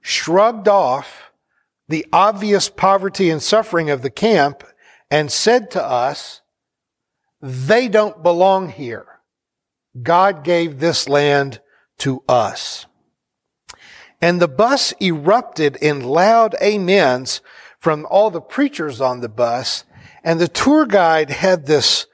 shrugged 0.00 0.66
off 0.66 1.30
the 1.86 2.04
obvious 2.12 2.68
poverty 2.68 3.30
and 3.30 3.40
suffering 3.40 3.90
of 3.90 4.02
the 4.02 4.10
camp 4.10 4.64
and 5.08 5.30
said 5.30 5.70
to 5.70 5.80
us, 5.80 6.40
they 7.40 7.86
don't 7.86 8.24
belong 8.24 8.70
here. 8.70 9.06
God 10.02 10.42
gave 10.42 10.80
this 10.80 11.08
land 11.08 11.60
to 11.98 12.24
us. 12.28 12.86
And 14.20 14.40
the 14.40 14.48
bus 14.48 14.94
erupted 15.00 15.76
in 15.76 16.02
loud 16.02 16.54
amens 16.62 17.40
from 17.78 18.06
all 18.10 18.30
the 18.30 18.40
preachers 18.40 19.00
on 19.00 19.20
the 19.20 19.28
bus. 19.28 19.84
And 20.24 20.40
the 20.40 20.48
tour 20.48 20.86
guide 20.86 21.30
had 21.30 21.66
this 21.66 22.06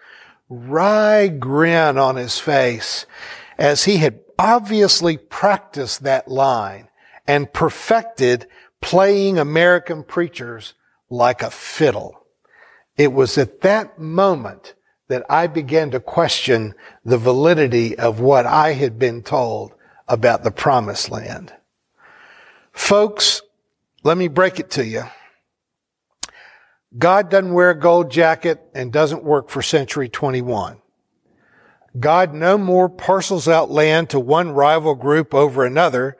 wry 0.49 1.29
grin 1.29 1.97
on 1.97 2.17
his 2.17 2.39
face 2.39 3.07
as 3.59 3.85
he 3.85 3.99
had 3.99 4.21
obviously 4.39 5.17
practiced 5.17 6.03
that 6.03 6.29
line 6.29 6.89
and 7.27 7.53
perfected 7.53 8.47
playing 8.81 9.39
American 9.39 10.03
preachers 10.03 10.75
like 11.09 11.43
a 11.43 11.51
fiddle. 11.51 12.27
It 12.97 13.13
was 13.13 13.39
at 13.39 13.61
that 13.63 13.99
moment 13.99 14.75
that 15.09 15.25
I 15.31 15.47
began 15.47 15.91
to 15.93 16.01
question 16.01 16.75
the 17.05 17.19
validity 17.19 17.99
of 17.99 18.21
what 18.21 18.47
I 18.47 18.73
had 18.73 18.99
been 18.99 19.23
told 19.23 19.73
about 20.09 20.43
the 20.43 20.51
promised 20.51 21.11
land. 21.11 21.53
Folks, 22.73 23.43
let 24.03 24.17
me 24.17 24.29
break 24.29 24.59
it 24.59 24.71
to 24.73 24.85
you. 24.85 25.05
God 26.99 27.31
doesn't 27.31 27.55
wear 27.55 27.71
a 27.71 27.79
gold 27.79 28.11
jacket 28.11 28.63
and 28.75 28.93
doesn't 28.93 29.25
work 29.25 29.49
for 29.49 29.63
Century 29.63 30.09
21. 30.09 30.79
God 31.99 32.35
no 32.35 32.57
more 32.57 32.89
parcels 32.89 33.49
out 33.49 33.71
land 33.71 34.11
to 34.11 34.21
one 34.21 34.53
rival 34.53 34.95
group 34.95 35.35
over 35.35 35.65
another 35.65 36.17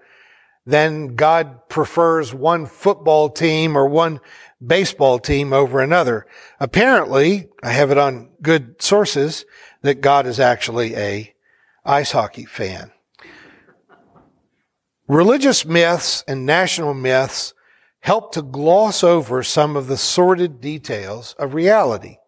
than 0.67 1.17
God 1.17 1.69
prefers 1.69 2.33
one 2.33 2.67
football 2.67 3.31
team 3.31 3.77
or 3.77 3.89
one 3.89 4.21
baseball 4.65 5.19
team 5.19 5.53
over 5.53 5.81
another. 5.81 6.27
Apparently, 6.61 7.49
I 7.63 7.73
have 7.73 7.91
it 7.91 7.99
on 7.99 8.31
good 8.41 8.81
sources 8.81 9.45
that 9.81 10.01
God 10.01 10.27
is 10.27 10.39
actually 10.39 10.95
a 10.95 11.35
ice 11.85 12.13
hockey 12.13 12.45
fan. 12.45 12.93
Religious 15.09 15.65
myths 15.65 16.23
and 16.29 16.47
national 16.47 16.95
myths 16.95 17.55
help 18.01 18.33
to 18.33 18.43
gloss 18.43 19.03
over 19.03 19.43
some 19.43 19.77
of 19.77 19.89
the 19.89 19.97
sordid 19.97 20.61
details 20.61 21.35
of 21.39 21.55
reality. 21.55 22.19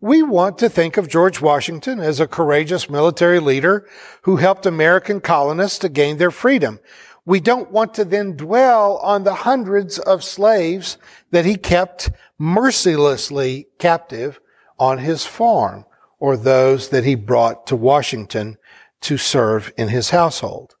We 0.00 0.22
want 0.22 0.58
to 0.58 0.68
think 0.68 0.98
of 0.98 1.08
George 1.08 1.40
Washington 1.40 1.98
as 2.00 2.20
a 2.20 2.26
courageous 2.26 2.90
military 2.90 3.40
leader 3.40 3.88
who 4.22 4.36
helped 4.36 4.66
American 4.66 5.20
colonists 5.20 5.78
to 5.80 5.88
gain 5.88 6.18
their 6.18 6.30
freedom. 6.30 6.80
we 7.24 7.40
don't 7.40 7.72
want 7.72 7.92
to 7.94 8.04
then 8.04 8.36
dwell 8.36 8.98
on 8.98 9.24
the 9.24 9.34
hundreds 9.34 9.98
of 9.98 10.22
slaves 10.22 10.96
that 11.32 11.44
he 11.44 11.56
kept 11.56 12.10
mercilessly 12.38 13.66
captive 13.78 14.38
on 14.78 14.98
his 14.98 15.26
farm 15.26 15.84
or 16.20 16.36
those 16.36 16.90
that 16.90 17.04
he 17.04 17.16
brought 17.16 17.66
to 17.66 17.74
Washington 17.74 18.56
to 19.00 19.18
serve 19.18 19.72
in 19.76 19.88
his 19.88 20.10
household. 20.10 20.75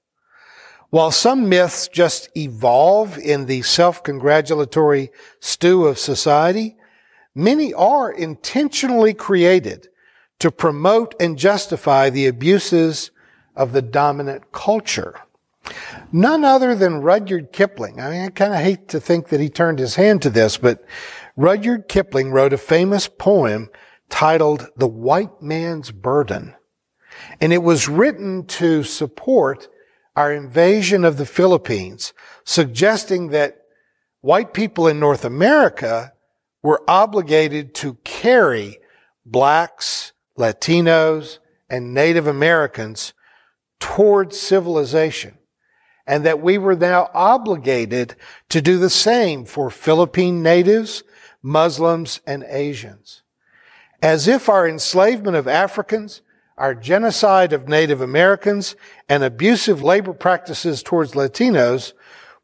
While 0.90 1.10
some 1.10 1.48
myths 1.48 1.88
just 1.88 2.28
evolve 2.36 3.18
in 3.18 3.46
the 3.46 3.62
self-congratulatory 3.62 5.10
stew 5.40 5.86
of 5.86 5.98
society, 5.98 6.76
many 7.34 7.74
are 7.74 8.10
intentionally 8.10 9.12
created 9.12 9.88
to 10.38 10.50
promote 10.50 11.14
and 11.18 11.38
justify 11.38 12.10
the 12.10 12.26
abuses 12.26 13.10
of 13.56 13.72
the 13.72 13.82
dominant 13.82 14.52
culture. 14.52 15.20
None 16.12 16.44
other 16.44 16.74
than 16.74 17.00
Rudyard 17.00 17.52
Kipling. 17.52 18.00
I 18.00 18.10
mean, 18.10 18.20
I 18.22 18.28
kind 18.28 18.54
of 18.54 18.60
hate 18.60 18.88
to 18.88 19.00
think 19.00 19.28
that 19.28 19.40
he 19.40 19.48
turned 19.48 19.78
his 19.78 19.96
hand 19.96 20.22
to 20.22 20.30
this, 20.30 20.56
but 20.56 20.84
Rudyard 21.36 21.88
Kipling 21.88 22.30
wrote 22.30 22.52
a 22.52 22.58
famous 22.58 23.08
poem 23.08 23.70
titled 24.08 24.68
The 24.76 24.86
White 24.86 25.42
Man's 25.42 25.90
Burden. 25.90 26.54
And 27.40 27.52
it 27.52 27.62
was 27.62 27.88
written 27.88 28.46
to 28.46 28.84
support 28.84 29.68
our 30.16 30.32
invasion 30.32 31.04
of 31.04 31.18
the 31.18 31.26
Philippines, 31.26 32.14
suggesting 32.44 33.28
that 33.28 33.60
white 34.22 34.54
people 34.54 34.88
in 34.88 34.98
North 34.98 35.24
America 35.24 36.14
were 36.62 36.82
obligated 36.88 37.74
to 37.74 37.94
carry 38.02 38.78
blacks, 39.26 40.12
Latinos, 40.38 41.38
and 41.68 41.92
Native 41.92 42.26
Americans 42.26 43.12
towards 43.78 44.40
civilization. 44.40 45.36
And 46.06 46.24
that 46.24 46.40
we 46.40 46.56
were 46.56 46.76
now 46.76 47.10
obligated 47.12 48.14
to 48.48 48.62
do 48.62 48.78
the 48.78 48.90
same 48.90 49.44
for 49.44 49.70
Philippine 49.70 50.42
natives, 50.42 51.02
Muslims, 51.42 52.20
and 52.26 52.44
Asians. 52.48 53.22
As 54.00 54.28
if 54.28 54.48
our 54.48 54.68
enslavement 54.68 55.36
of 55.36 55.48
Africans, 55.48 56.22
our 56.58 56.74
genocide 56.74 57.52
of 57.52 57.68
Native 57.68 58.00
Americans, 58.00 58.76
and 59.08 59.22
abusive 59.22 59.82
labor 59.82 60.12
practices 60.12 60.82
towards 60.82 61.12
Latinos 61.12 61.92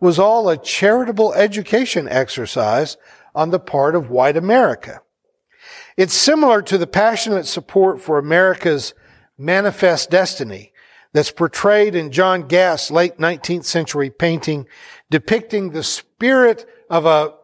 was 0.01 0.19
all 0.19 0.49
a 0.49 0.57
charitable 0.57 1.33
education 1.35 2.09
exercise 2.09 2.97
on 3.35 3.51
the 3.51 3.61
part 3.61 3.95
of 3.95 4.11
white 4.11 4.37
America. 4.37 5.01
It's 5.97 6.15
similar 6.15 6.63
to 6.63 6.77
the 6.77 6.87
passionate 6.87 7.47
support 7.47 8.01
for 8.01 8.19
America's 8.19 8.95
manifest 9.39 10.11
destiny 10.11 10.73
that's 11.13 11.31
portrayed 11.31 11.95
in 11.95 12.11
John 12.11 12.49
Gast's 12.49 12.91
late 12.91 13.19
19th 13.19 13.65
century 13.65 14.11
painting 14.11 14.67
depicting 15.11 15.71
the 15.71 15.83
spirit 15.83 16.67
of 16.89 17.07
a 17.07 17.35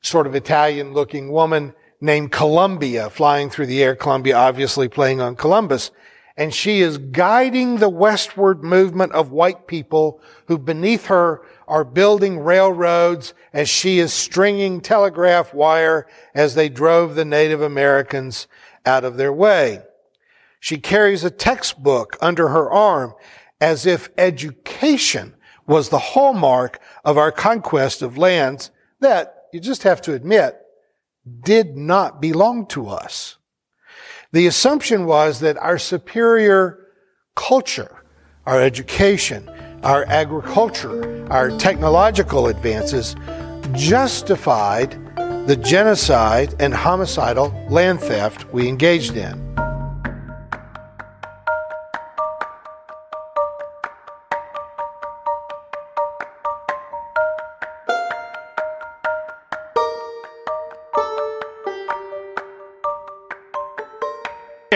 sort 0.00 0.26
of 0.26 0.34
Italian 0.34 0.92
looking 0.92 1.30
woman 1.30 1.74
named 2.06 2.32
Columbia 2.32 3.10
flying 3.10 3.50
through 3.50 3.66
the 3.66 3.82
air. 3.82 3.94
Columbia 3.94 4.36
obviously 4.36 4.88
playing 4.88 5.20
on 5.20 5.36
Columbus. 5.36 5.90
And 6.38 6.54
she 6.54 6.80
is 6.80 6.98
guiding 6.98 7.76
the 7.76 7.88
westward 7.88 8.62
movement 8.62 9.12
of 9.12 9.32
white 9.32 9.66
people 9.66 10.20
who 10.46 10.58
beneath 10.58 11.06
her 11.06 11.42
are 11.66 11.84
building 11.84 12.38
railroads 12.38 13.34
as 13.52 13.68
she 13.68 13.98
is 13.98 14.12
stringing 14.12 14.80
telegraph 14.80 15.52
wire 15.52 16.06
as 16.34 16.54
they 16.54 16.68
drove 16.68 17.14
the 17.14 17.24
Native 17.24 17.62
Americans 17.62 18.46
out 18.84 19.04
of 19.04 19.16
their 19.16 19.32
way. 19.32 19.80
She 20.60 20.78
carries 20.78 21.24
a 21.24 21.30
textbook 21.30 22.16
under 22.20 22.48
her 22.48 22.70
arm 22.70 23.14
as 23.60 23.86
if 23.86 24.10
education 24.18 25.34
was 25.66 25.88
the 25.88 25.98
hallmark 25.98 26.78
of 27.04 27.16
our 27.16 27.32
conquest 27.32 28.02
of 28.02 28.18
lands 28.18 28.70
that, 29.00 29.46
you 29.52 29.60
just 29.60 29.84
have 29.84 30.02
to 30.02 30.12
admit, 30.12 30.60
did 31.42 31.76
not 31.76 32.20
belong 32.20 32.66
to 32.66 32.88
us. 32.88 33.36
The 34.32 34.46
assumption 34.46 35.06
was 35.06 35.40
that 35.40 35.56
our 35.58 35.78
superior 35.78 36.86
culture, 37.34 38.02
our 38.44 38.60
education, 38.60 39.48
our 39.82 40.04
agriculture, 40.06 41.26
our 41.30 41.50
technological 41.58 42.48
advances 42.48 43.14
justified 43.72 44.92
the 45.46 45.56
genocide 45.56 46.54
and 46.58 46.74
homicidal 46.74 47.54
land 47.70 48.00
theft 48.00 48.52
we 48.52 48.68
engaged 48.68 49.16
in. 49.16 49.45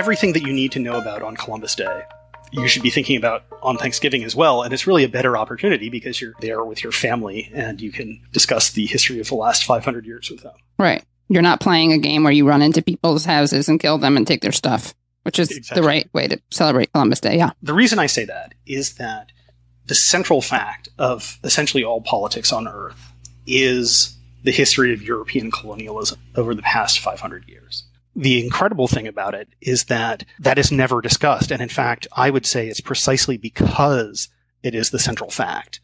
Everything 0.00 0.32
that 0.32 0.40
you 0.40 0.50
need 0.54 0.72
to 0.72 0.78
know 0.78 0.96
about 0.98 1.20
on 1.20 1.36
Columbus 1.36 1.74
Day. 1.74 2.04
You 2.52 2.66
should 2.68 2.82
be 2.82 2.88
thinking 2.88 3.18
about 3.18 3.44
on 3.62 3.76
Thanksgiving 3.76 4.24
as 4.24 4.34
well, 4.34 4.62
and 4.62 4.72
it's 4.72 4.86
really 4.86 5.04
a 5.04 5.10
better 5.10 5.36
opportunity 5.36 5.90
because 5.90 6.22
you're 6.22 6.32
there 6.40 6.64
with 6.64 6.82
your 6.82 6.90
family 6.90 7.50
and 7.52 7.82
you 7.82 7.92
can 7.92 8.18
discuss 8.32 8.70
the 8.70 8.86
history 8.86 9.20
of 9.20 9.28
the 9.28 9.34
last 9.34 9.64
500 9.64 10.06
years 10.06 10.30
with 10.30 10.42
them. 10.42 10.54
Right. 10.78 11.04
You're 11.28 11.42
not 11.42 11.60
playing 11.60 11.92
a 11.92 11.98
game 11.98 12.24
where 12.24 12.32
you 12.32 12.48
run 12.48 12.62
into 12.62 12.80
people's 12.80 13.26
houses 13.26 13.68
and 13.68 13.78
kill 13.78 13.98
them 13.98 14.16
and 14.16 14.26
take 14.26 14.40
their 14.40 14.52
stuff, 14.52 14.94
which 15.24 15.38
is 15.38 15.50
exactly. 15.50 15.82
the 15.82 15.86
right 15.86 16.14
way 16.14 16.28
to 16.28 16.40
celebrate 16.50 16.90
Columbus 16.94 17.20
Day. 17.20 17.36
Yeah. 17.36 17.50
The 17.62 17.74
reason 17.74 17.98
I 17.98 18.06
say 18.06 18.24
that 18.24 18.54
is 18.64 18.94
that 18.94 19.32
the 19.84 19.94
central 19.94 20.40
fact 20.40 20.88
of 20.98 21.38
essentially 21.44 21.84
all 21.84 22.00
politics 22.00 22.54
on 22.54 22.66
Earth 22.66 23.12
is 23.46 24.16
the 24.44 24.50
history 24.50 24.94
of 24.94 25.02
European 25.02 25.50
colonialism 25.50 26.18
over 26.36 26.54
the 26.54 26.62
past 26.62 27.00
500 27.00 27.46
years 27.46 27.84
the 28.14 28.42
incredible 28.42 28.88
thing 28.88 29.06
about 29.06 29.34
it 29.34 29.48
is 29.60 29.84
that 29.84 30.24
that 30.38 30.58
is 30.58 30.72
never 30.72 31.00
discussed. 31.00 31.50
And 31.50 31.62
in 31.62 31.68
fact, 31.68 32.06
I 32.12 32.30
would 32.30 32.46
say 32.46 32.68
it's 32.68 32.80
precisely 32.80 33.36
because 33.36 34.28
it 34.62 34.74
is 34.74 34.90
the 34.90 34.98
central 34.98 35.30
fact 35.30 35.80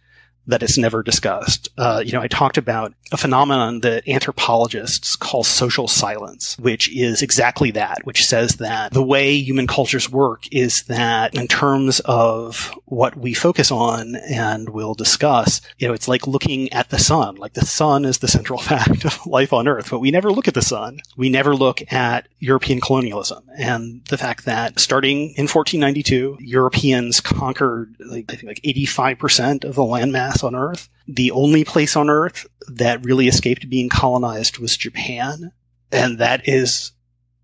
that 0.46 0.62
is 0.62 0.78
never 0.78 1.02
discussed. 1.02 1.68
Uh, 1.76 2.02
you 2.04 2.12
know, 2.12 2.20
I 2.20 2.28
talked 2.28 2.58
about 2.58 2.94
a 3.12 3.16
phenomenon 3.16 3.80
that 3.80 4.08
anthropologists 4.08 5.16
call 5.16 5.44
social 5.44 5.88
silence, 5.88 6.58
which 6.58 6.94
is 6.94 7.22
exactly 7.22 7.70
that, 7.72 8.04
which 8.04 8.24
says 8.24 8.56
that 8.56 8.92
the 8.92 9.02
way 9.02 9.36
human 9.36 9.66
cultures 9.66 10.10
work 10.10 10.44
is 10.52 10.82
that 10.84 11.34
in 11.34 11.48
terms 11.48 12.00
of 12.00 12.72
what 12.86 13.16
we 13.16 13.34
focus 13.34 13.70
on 13.70 14.16
and 14.28 14.70
we'll 14.70 14.94
discuss, 14.94 15.60
you 15.78 15.88
know, 15.88 15.94
it's 15.94 16.08
like 16.08 16.26
looking 16.26 16.72
at 16.72 16.90
the 16.90 16.98
sun. 16.98 17.36
Like 17.36 17.54
the 17.54 17.66
sun 17.66 18.04
is 18.04 18.18
the 18.18 18.28
central 18.28 18.58
fact 18.60 19.04
of 19.04 19.26
life 19.26 19.52
on 19.52 19.68
Earth, 19.68 19.90
but 19.90 20.00
we 20.00 20.10
never 20.10 20.32
look 20.32 20.48
at 20.48 20.54
the 20.54 20.62
sun. 20.62 21.00
We 21.16 21.28
never 21.28 21.54
look 21.54 21.92
at 21.92 22.28
European 22.38 22.80
colonialism 22.80 23.48
and 23.56 24.04
the 24.06 24.18
fact 24.18 24.44
that 24.44 24.78
starting 24.78 25.30
in 25.36 25.48
1492, 25.48 26.38
Europeans 26.40 27.20
conquered 27.20 27.94
like, 27.98 28.26
I 28.28 28.36
think 28.36 28.48
like 28.48 28.62
85% 28.62 29.64
of 29.64 29.74
the 29.74 29.82
landmass 29.82 30.35
on 30.42 30.54
Earth. 30.54 30.88
The 31.06 31.30
only 31.30 31.64
place 31.64 31.96
on 31.96 32.10
Earth 32.10 32.46
that 32.68 33.04
really 33.04 33.28
escaped 33.28 33.68
being 33.70 33.88
colonized 33.88 34.58
was 34.58 34.76
Japan. 34.76 35.52
And 35.92 36.18
that 36.18 36.48
is 36.48 36.92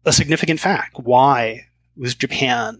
a 0.04 0.12
significant 0.12 0.60
fact. 0.60 0.98
Why 0.98 1.66
was 1.96 2.14
Japan 2.14 2.78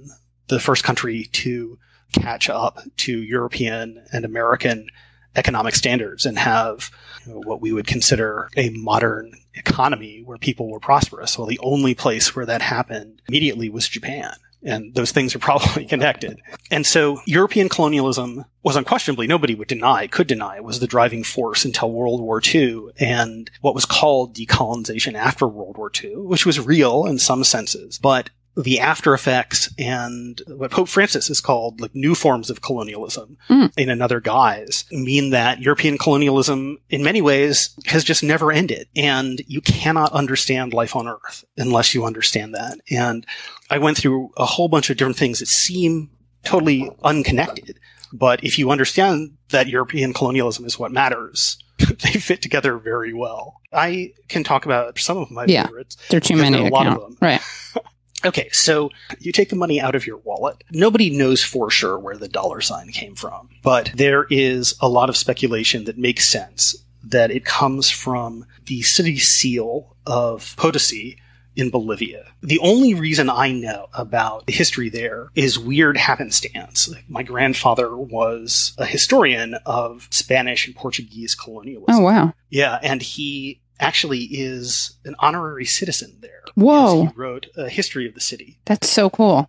the 0.49 0.61
first 0.61 0.85
country 0.85 1.25
to 1.33 1.79
catch 2.13 2.51
up 2.51 2.79
to 2.99 3.23
European 3.23 4.05
and 4.13 4.25
American 4.25 4.89
economic 5.35 5.75
standards 5.75 6.27
and 6.27 6.39
have 6.39 6.91
you 7.27 7.33
know, 7.33 7.41
what 7.45 7.61
we 7.61 7.73
would 7.73 7.87
consider 7.87 8.51
a 8.57 8.71
modern 8.71 9.33
economy 9.55 10.23
where 10.25 10.39
people 10.39 10.71
were 10.71 10.81
prosperous. 10.81 11.39
Well, 11.39 11.47
the 11.47 11.61
only 11.63 11.95
place 11.95 12.35
where 12.35 12.47
that 12.47 12.63
happened 12.63 13.23
immediately 13.29 13.69
was 13.69 13.89
Japan 13.89 14.35
and 14.65 14.95
those 14.95 15.13
things 15.13 15.35
are 15.35 15.41
probably 15.41 15.85
connected. 15.93 16.41
And 16.71 16.87
so 16.87 17.21
European 17.27 17.69
colonialism 17.69 18.45
was 18.63 18.77
unquestionably, 18.77 19.27
nobody 19.27 19.55
would 19.55 19.69
deny, 19.69 20.07
could 20.07 20.27
deny, 20.27 20.61
was 20.61 20.81
the 20.81 20.87
driving 20.87 21.25
force 21.25 21.65
until 21.65 21.91
World 21.91 22.21
War 22.21 22.41
II 22.45 22.91
and 22.99 23.51
what 23.61 23.75
was 23.75 23.85
called 23.85 24.37
decolonization 24.37 25.15
after 25.15 25.49
World 25.49 25.77
War 25.77 25.91
II, 26.03 26.17
which 26.17 26.47
was 26.47 26.61
real 26.61 27.07
in 27.07 27.19
some 27.19 27.45
senses. 27.45 27.99
But 27.99 28.31
the 28.57 28.81
after 28.81 29.15
effects 29.15 29.73
and 29.79 30.43
what 30.47 30.71
Pope 30.71 30.89
Francis 30.89 31.29
has 31.29 31.41
called 31.41 31.81
like 31.81 31.95
new 31.95 32.15
forms 32.15 32.51
of 32.51 32.61
colonialism 32.61 33.39
mm. 33.49 33.73
in 33.79 33.89
another 33.89 34.21
guise 34.21 34.85
mean 34.91 35.31
that 35.31 35.61
European 35.61 35.97
colonialism 35.97 36.79
in 36.91 37.03
many 37.03 37.23
ways 37.23 37.75
has 37.87 38.05
just 38.05 38.23
never 38.23 38.53
ended. 38.53 38.89
And 38.95 39.41
you 39.47 39.63
cannot 39.63 40.13
understand 40.13 40.75
life 40.75 40.95
on 40.95 41.09
earth 41.09 41.45
unless 41.57 41.95
you 41.95 42.05
understand 42.05 42.55
that. 42.55 42.79
And 42.91 43.27
I 43.71 43.79
went 43.79 43.97
through 43.97 44.31
a 44.37 44.45
whole 44.45 44.69
bunch 44.69 44.91
of 44.91 44.99
different 44.99 45.17
things 45.17 45.39
that 45.39 45.49
seem 45.49 46.11
totally 46.45 46.91
unconnected. 47.03 47.79
But 48.13 48.45
if 48.45 48.59
you 48.59 48.71
understand 48.71 49.39
that 49.49 49.69
European 49.69 50.13
colonialism 50.13 50.67
is 50.67 50.79
what 50.79 50.93
matters, 50.93 51.57
they 51.79 52.13
fit 52.13 52.43
together 52.43 52.77
very 52.77 53.15
well. 53.15 53.61
I 53.73 54.13
can 54.29 54.45
talk 54.45 54.67
about 54.67 54.99
some 54.99 55.17
of 55.17 55.31
my 55.31 55.47
yeah, 55.47 55.65
favorites. 55.67 55.97
There 56.11 56.19
are 56.19 56.21
too 56.21 56.37
many 56.37 56.63
to 56.63 56.71
count. 56.71 57.17
Right. 57.23 57.41
Okay, 58.25 58.49
so 58.53 58.91
you 59.21 59.33
take 59.33 59.49
the 59.49 59.57
money 59.57 59.81
out 59.81 59.95
of 59.95 60.07
your 60.07 60.19
wallet. 60.19 60.63
Nobody 60.71 61.11
knows 61.11 61.43
for 61.43 61.71
sure 61.71 61.99
where 61.99 62.17
the 62.17 62.29
dollar 62.29 62.61
sign 62.61 62.91
came 62.91 63.15
from, 63.15 63.49
but 63.63 63.91
there 63.95 64.27
is 64.31 64.75
a 64.81 64.89
lot 64.89 65.09
of 65.09 65.17
speculation 65.17 65.85
that 65.85 65.99
makes 65.99 66.31
sense 66.31 66.77
that 67.05 67.31
it 67.31 67.45
comes 67.45 67.91
from 67.91 68.47
the 68.67 68.83
city 68.83 69.19
seal 69.19 69.97
of 70.07 70.55
Potosi 70.57 71.19
in 71.55 71.71
Bolivia. 71.71 72.25
The 72.43 72.59
only 72.61 72.95
reason 72.95 73.29
I 73.29 73.53
know 73.53 73.89
about 73.93 74.47
the 74.47 74.53
history 74.53 74.89
there 74.89 75.29
is 75.35 75.59
weird 75.59 75.97
happenstance. 75.97 76.93
My 77.09 77.23
grandfather 77.23 77.97
was 77.97 78.73
a 78.79 78.87
historian 78.87 79.55
of 79.67 80.09
Spanish 80.11 80.67
and 80.67 80.75
Portuguese 80.75 81.35
colonialism. 81.35 81.95
Oh, 81.95 82.01
wow. 82.01 82.33
Yeah, 82.49 82.79
and 82.83 83.03
he 83.03 83.61
actually 83.81 84.21
is 84.31 84.97
an 85.05 85.15
honorary 85.19 85.65
citizen 85.65 86.19
there. 86.21 86.43
Whoa. 86.55 87.07
He 87.07 87.13
wrote 87.15 87.47
a 87.57 87.69
history 87.69 88.07
of 88.07 88.15
the 88.15 88.21
city. 88.21 88.59
That's 88.65 88.89
so 88.89 89.11
cool. 89.11 89.49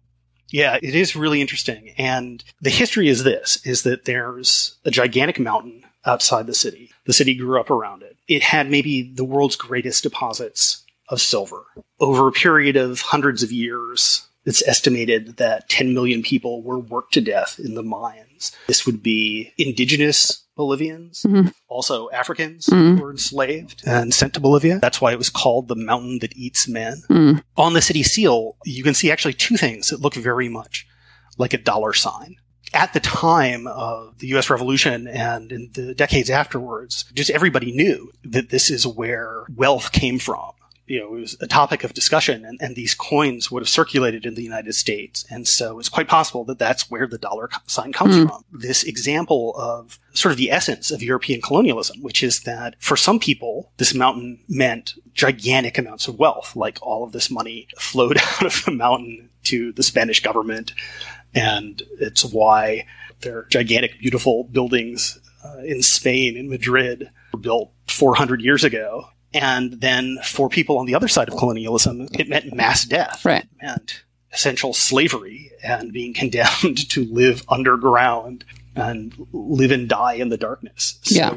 Yeah, 0.49 0.77
it 0.81 0.95
is 0.95 1.15
really 1.15 1.41
interesting. 1.41 1.93
And 1.97 2.43
the 2.62 2.69
history 2.69 3.07
is 3.07 3.23
this, 3.23 3.65
is 3.65 3.83
that 3.83 4.05
there's 4.05 4.77
a 4.86 4.91
gigantic 4.91 5.39
mountain 5.39 5.83
outside 6.05 6.45
the 6.45 6.53
city. 6.53 6.91
The 7.05 7.13
city 7.13 7.33
grew 7.33 7.59
up 7.59 7.69
around 7.69 8.03
it. 8.03 8.17
It 8.27 8.43
had 8.43 8.69
maybe 8.69 9.01
the 9.01 9.23
world's 9.23 9.55
greatest 9.55 10.03
deposits 10.03 10.83
of 11.09 11.21
silver. 11.21 11.63
Over 11.99 12.27
a 12.27 12.31
period 12.31 12.75
of 12.75 13.01
hundreds 13.01 13.41
of 13.43 13.51
years, 13.51 14.27
it's 14.45 14.65
estimated 14.67 15.38
that 15.38 15.69
10 15.69 15.93
million 15.93 16.21
people 16.21 16.62
were 16.62 16.79
worked 16.79 17.13
to 17.15 17.21
death 17.21 17.59
in 17.59 17.75
the 17.75 17.83
mines. 18.51 18.65
This 18.67 18.86
would 18.86 19.01
be 19.03 19.53
indigenous 19.58 20.39
Bolivians, 20.56 21.23
Mhm. 21.23 21.51
also 21.67 22.10
Africans 22.12 22.67
Mhm. 22.67 22.97
who 22.97 23.01
were 23.03 23.12
enslaved 23.12 23.82
and 23.88 24.13
sent 24.13 24.34
to 24.36 24.39
Bolivia. 24.39 24.77
That's 24.79 25.01
why 25.01 25.12
it 25.12 25.17
was 25.17 25.29
called 25.32 25.67
the 25.67 25.75
mountain 25.75 26.19
that 26.19 26.36
eats 26.38 26.67
men. 26.67 27.01
Mm. 27.10 27.43
On 27.58 27.73
the 27.73 27.82
city 27.82 28.03
seal, 28.03 28.56
you 28.63 28.84
can 28.84 28.93
see 28.93 29.10
actually 29.12 29.34
two 29.34 29.58
things 29.58 29.88
that 29.88 30.01
look 30.01 30.13
very 30.13 30.49
much 30.49 30.86
like 31.39 31.53
a 31.53 31.58
dollar 31.58 31.93
sign. 31.93 32.36
At 32.71 32.93
the 32.93 32.99
time 32.99 33.65
of 33.67 34.19
the 34.19 34.27
US 34.36 34.49
Revolution 34.51 35.08
and 35.08 35.51
in 35.51 35.71
the 35.73 35.95
decades 35.95 36.29
afterwards, 36.29 37.06
just 37.15 37.32
everybody 37.32 37.71
knew 37.71 38.12
that 38.23 38.49
this 38.49 38.69
is 38.69 38.86
where 38.86 39.45
wealth 39.56 39.91
came 39.91 40.19
from. 40.19 40.51
You 40.85 40.99
know, 40.99 41.15
it 41.15 41.19
was 41.21 41.37
a 41.39 41.47
topic 41.47 41.83
of 41.85 41.93
discussion 41.93 42.43
and, 42.43 42.59
and 42.61 42.75
these 42.75 42.93
coins 42.93 43.49
would 43.49 43.61
have 43.61 43.69
circulated 43.69 44.25
in 44.25 44.35
the 44.35 44.43
United 44.43 44.73
States. 44.73 45.25
And 45.29 45.47
so 45.47 45.79
it's 45.79 45.87
quite 45.87 46.09
possible 46.09 46.43
that 46.45 46.59
that's 46.59 46.91
where 46.91 47.07
the 47.07 47.17
dollar 47.17 47.49
sign 47.67 47.93
comes 47.93 48.15
Mm. 48.17 48.27
from. 48.27 48.43
This 48.51 48.83
example 48.83 49.55
of 49.57 49.97
sort 50.13 50.33
of 50.33 50.37
the 50.37 50.51
essence 50.51 50.91
of 50.91 51.01
European 51.01 51.41
colonialism, 51.41 52.01
which 52.01 52.21
is 52.21 52.41
that 52.41 52.75
for 52.79 52.97
some 52.97 53.17
people, 53.19 53.71
this 53.77 53.93
mountain 53.93 54.39
meant 54.49 54.95
gigantic 55.13 55.77
amounts 55.77 56.07
of 56.09 56.19
wealth, 56.19 56.53
like 56.55 56.77
all 56.81 57.03
of 57.05 57.13
this 57.13 57.31
money 57.31 57.67
flowed 57.79 58.17
out 58.41 58.45
of 58.45 58.65
the 58.65 58.71
mountain 58.71 59.29
to 59.45 59.71
the 59.71 59.83
Spanish 59.83 60.21
government. 60.21 60.73
And 61.33 61.81
it's 61.99 62.25
why 62.25 62.85
their 63.21 63.45
gigantic, 63.45 63.99
beautiful 63.99 64.43
buildings 64.51 65.17
uh, 65.45 65.59
in 65.59 65.81
Spain, 65.81 66.35
in 66.35 66.49
Madrid, 66.49 67.09
were 67.31 67.39
built 67.39 67.71
400 67.87 68.41
years 68.41 68.63
ago. 68.65 69.07
And 69.33 69.81
then 69.81 70.19
for 70.23 70.49
people 70.49 70.77
on 70.77 70.85
the 70.85 70.95
other 70.95 71.07
side 71.07 71.27
of 71.29 71.37
colonialism, 71.37 72.07
it 72.13 72.29
meant 72.29 72.53
mass 72.53 72.85
death. 72.85 73.25
Right. 73.25 73.43
It 73.43 73.49
meant 73.65 74.03
essential 74.31 74.73
slavery 74.73 75.51
and 75.63 75.91
being 75.93 76.13
condemned 76.13 76.89
to 76.89 77.05
live 77.05 77.43
underground 77.49 78.45
and 78.75 79.13
live 79.31 79.71
and 79.71 79.87
die 79.87 80.13
in 80.13 80.29
the 80.29 80.37
darkness. 80.37 80.99
So, 81.03 81.15
Yeah. 81.15 81.33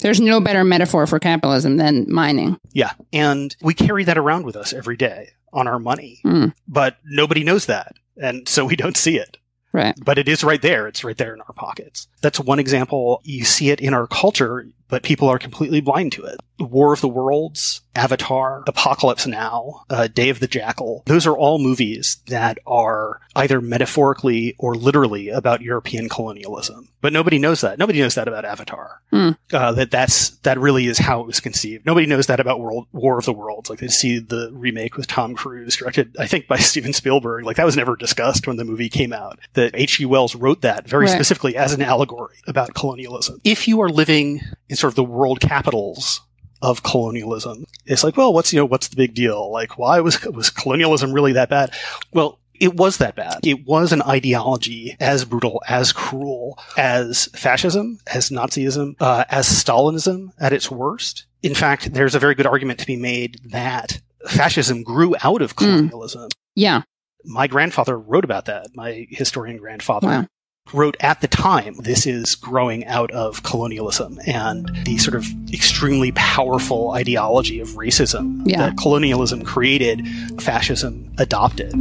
There's 0.00 0.20
no 0.20 0.40
better 0.40 0.64
metaphor 0.64 1.06
for 1.06 1.20
capitalism 1.20 1.76
than 1.76 2.06
mining. 2.12 2.58
Yeah. 2.72 2.92
And 3.12 3.54
we 3.62 3.72
carry 3.72 4.02
that 4.04 4.18
around 4.18 4.44
with 4.44 4.56
us 4.56 4.72
every 4.72 4.96
day 4.96 5.30
on 5.52 5.68
our 5.68 5.78
money, 5.78 6.20
Mm. 6.24 6.54
but 6.66 6.96
nobody 7.04 7.44
knows 7.44 7.66
that. 7.66 7.94
And 8.20 8.48
so 8.48 8.64
we 8.64 8.74
don't 8.74 8.96
see 8.96 9.16
it. 9.16 9.36
Right. 9.72 9.94
But 10.04 10.18
it 10.18 10.28
is 10.28 10.42
right 10.42 10.60
there. 10.60 10.86
It's 10.88 11.04
right 11.04 11.16
there 11.16 11.34
in 11.34 11.40
our 11.40 11.52
pockets. 11.54 12.08
That's 12.20 12.40
one 12.40 12.58
example. 12.58 13.20
You 13.24 13.44
see 13.44 13.70
it 13.70 13.80
in 13.80 13.94
our 13.94 14.06
culture, 14.08 14.66
but 14.92 15.02
people 15.02 15.26
are 15.26 15.38
completely 15.38 15.80
blind 15.80 16.12
to 16.12 16.22
it. 16.22 16.38
War 16.60 16.92
of 16.92 17.00
the 17.00 17.08
Worlds, 17.08 17.80
Avatar, 17.96 18.62
Apocalypse 18.68 19.26
Now, 19.26 19.84
uh, 19.88 20.06
Day 20.06 20.28
of 20.28 20.38
the 20.38 20.46
Jackal. 20.46 21.02
Those 21.06 21.26
are 21.26 21.36
all 21.36 21.58
movies 21.58 22.18
that 22.26 22.58
are 22.66 23.20
either 23.34 23.60
metaphorically 23.60 24.54
or 24.58 24.74
literally 24.74 25.30
about 25.30 25.62
European 25.62 26.10
colonialism. 26.10 26.90
But 27.00 27.12
nobody 27.12 27.38
knows 27.38 27.62
that. 27.62 27.78
Nobody 27.78 28.00
knows 28.00 28.14
that 28.14 28.28
about 28.28 28.44
Avatar. 28.44 29.00
Hmm. 29.10 29.30
Uh, 29.52 29.72
that 29.72 29.90
that's 29.90 30.30
that 30.40 30.58
really 30.60 30.86
is 30.86 30.98
how 30.98 31.20
it 31.20 31.26
was 31.26 31.40
conceived. 31.40 31.84
Nobody 31.84 32.06
knows 32.06 32.26
that 32.26 32.38
about 32.38 32.60
World 32.60 32.86
War 32.92 33.18
of 33.18 33.24
the 33.24 33.32
Worlds. 33.32 33.68
Like 33.70 33.80
they 33.80 33.88
see 33.88 34.18
the 34.20 34.50
remake 34.52 34.96
with 34.96 35.06
Tom 35.08 35.34
Cruise, 35.34 35.74
directed 35.76 36.14
I 36.18 36.26
think 36.26 36.46
by 36.46 36.56
Steven 36.58 36.92
Spielberg. 36.92 37.44
Like 37.44 37.56
that 37.56 37.66
was 37.66 37.76
never 37.76 37.96
discussed 37.96 38.46
when 38.46 38.56
the 38.56 38.64
movie 38.64 38.88
came 38.88 39.12
out. 39.12 39.40
That 39.54 39.72
H.G. 39.74 40.04
Wells 40.04 40.36
wrote 40.36 40.60
that 40.60 40.86
very 40.86 41.06
Right. 41.06 41.14
specifically 41.14 41.56
as 41.56 41.72
an 41.72 41.82
allegory 41.82 42.36
about 42.46 42.74
colonialism. 42.74 43.40
If 43.42 43.66
you 43.66 43.80
are 43.80 43.88
living 43.88 44.40
in 44.68 44.76
sort 44.82 44.90
of 44.90 44.96
the 44.96 45.04
world 45.04 45.40
capitals 45.40 46.20
of 46.60 46.82
colonialism, 46.82 47.64
it's 47.86 48.04
like, 48.04 48.16
well, 48.16 48.32
what's 48.32 48.52
you 48.52 48.58
know 48.58 48.66
what's 48.66 48.88
the 48.88 48.96
big 48.96 49.14
deal? 49.14 49.50
Like, 49.50 49.78
why 49.78 50.00
was 50.00 50.22
was 50.26 50.50
colonialism 50.50 51.12
really 51.12 51.32
that 51.32 51.48
bad? 51.48 51.72
Well. 52.12 52.38
It 52.60 52.76
was 52.76 52.98
that 52.98 53.16
bad. 53.16 53.40
It 53.44 53.66
was 53.66 53.90
an 53.92 54.02
ideology 54.02 54.94
as 55.00 55.24
brutal, 55.24 55.60
as 55.66 55.90
cruel 55.90 56.56
as 56.76 57.26
fascism, 57.34 57.98
as 58.06 58.30
Nazism, 58.30 58.94
uh, 59.00 59.24
as 59.30 59.48
Stalinism 59.48 60.28
at 60.38 60.52
its 60.52 60.70
worst. 60.70 61.24
In 61.42 61.56
fact, 61.56 61.92
there's 61.92 62.14
a 62.14 62.20
very 62.20 62.36
good 62.36 62.46
argument 62.46 62.78
to 62.78 62.86
be 62.86 62.94
made 62.94 63.40
that 63.46 64.00
fascism 64.28 64.84
grew 64.84 65.16
out 65.24 65.42
of 65.42 65.56
colonialism. 65.56 66.28
Yeah. 66.54 66.82
My 67.24 67.48
grandfather 67.48 67.98
wrote 67.98 68.24
about 68.24 68.44
that. 68.44 68.68
My 68.76 69.08
historian 69.10 69.56
grandfather 69.56 70.06
Wow. 70.06 70.26
Wrote 70.72 70.96
at 71.00 71.20
the 71.20 71.28
time, 71.28 71.74
this 71.80 72.06
is 72.06 72.34
growing 72.34 72.86
out 72.86 73.10
of 73.10 73.42
colonialism 73.42 74.18
and 74.26 74.70
the 74.84 74.96
sort 74.98 75.14
of 75.14 75.26
extremely 75.52 76.12
powerful 76.12 76.90
ideology 76.92 77.60
of 77.60 77.68
racism 77.70 78.42
Yeah. 78.46 78.58
that 78.58 78.76
colonialism 78.78 79.42
created, 79.42 80.06
fascism 80.40 81.12
adopted. 81.18 81.72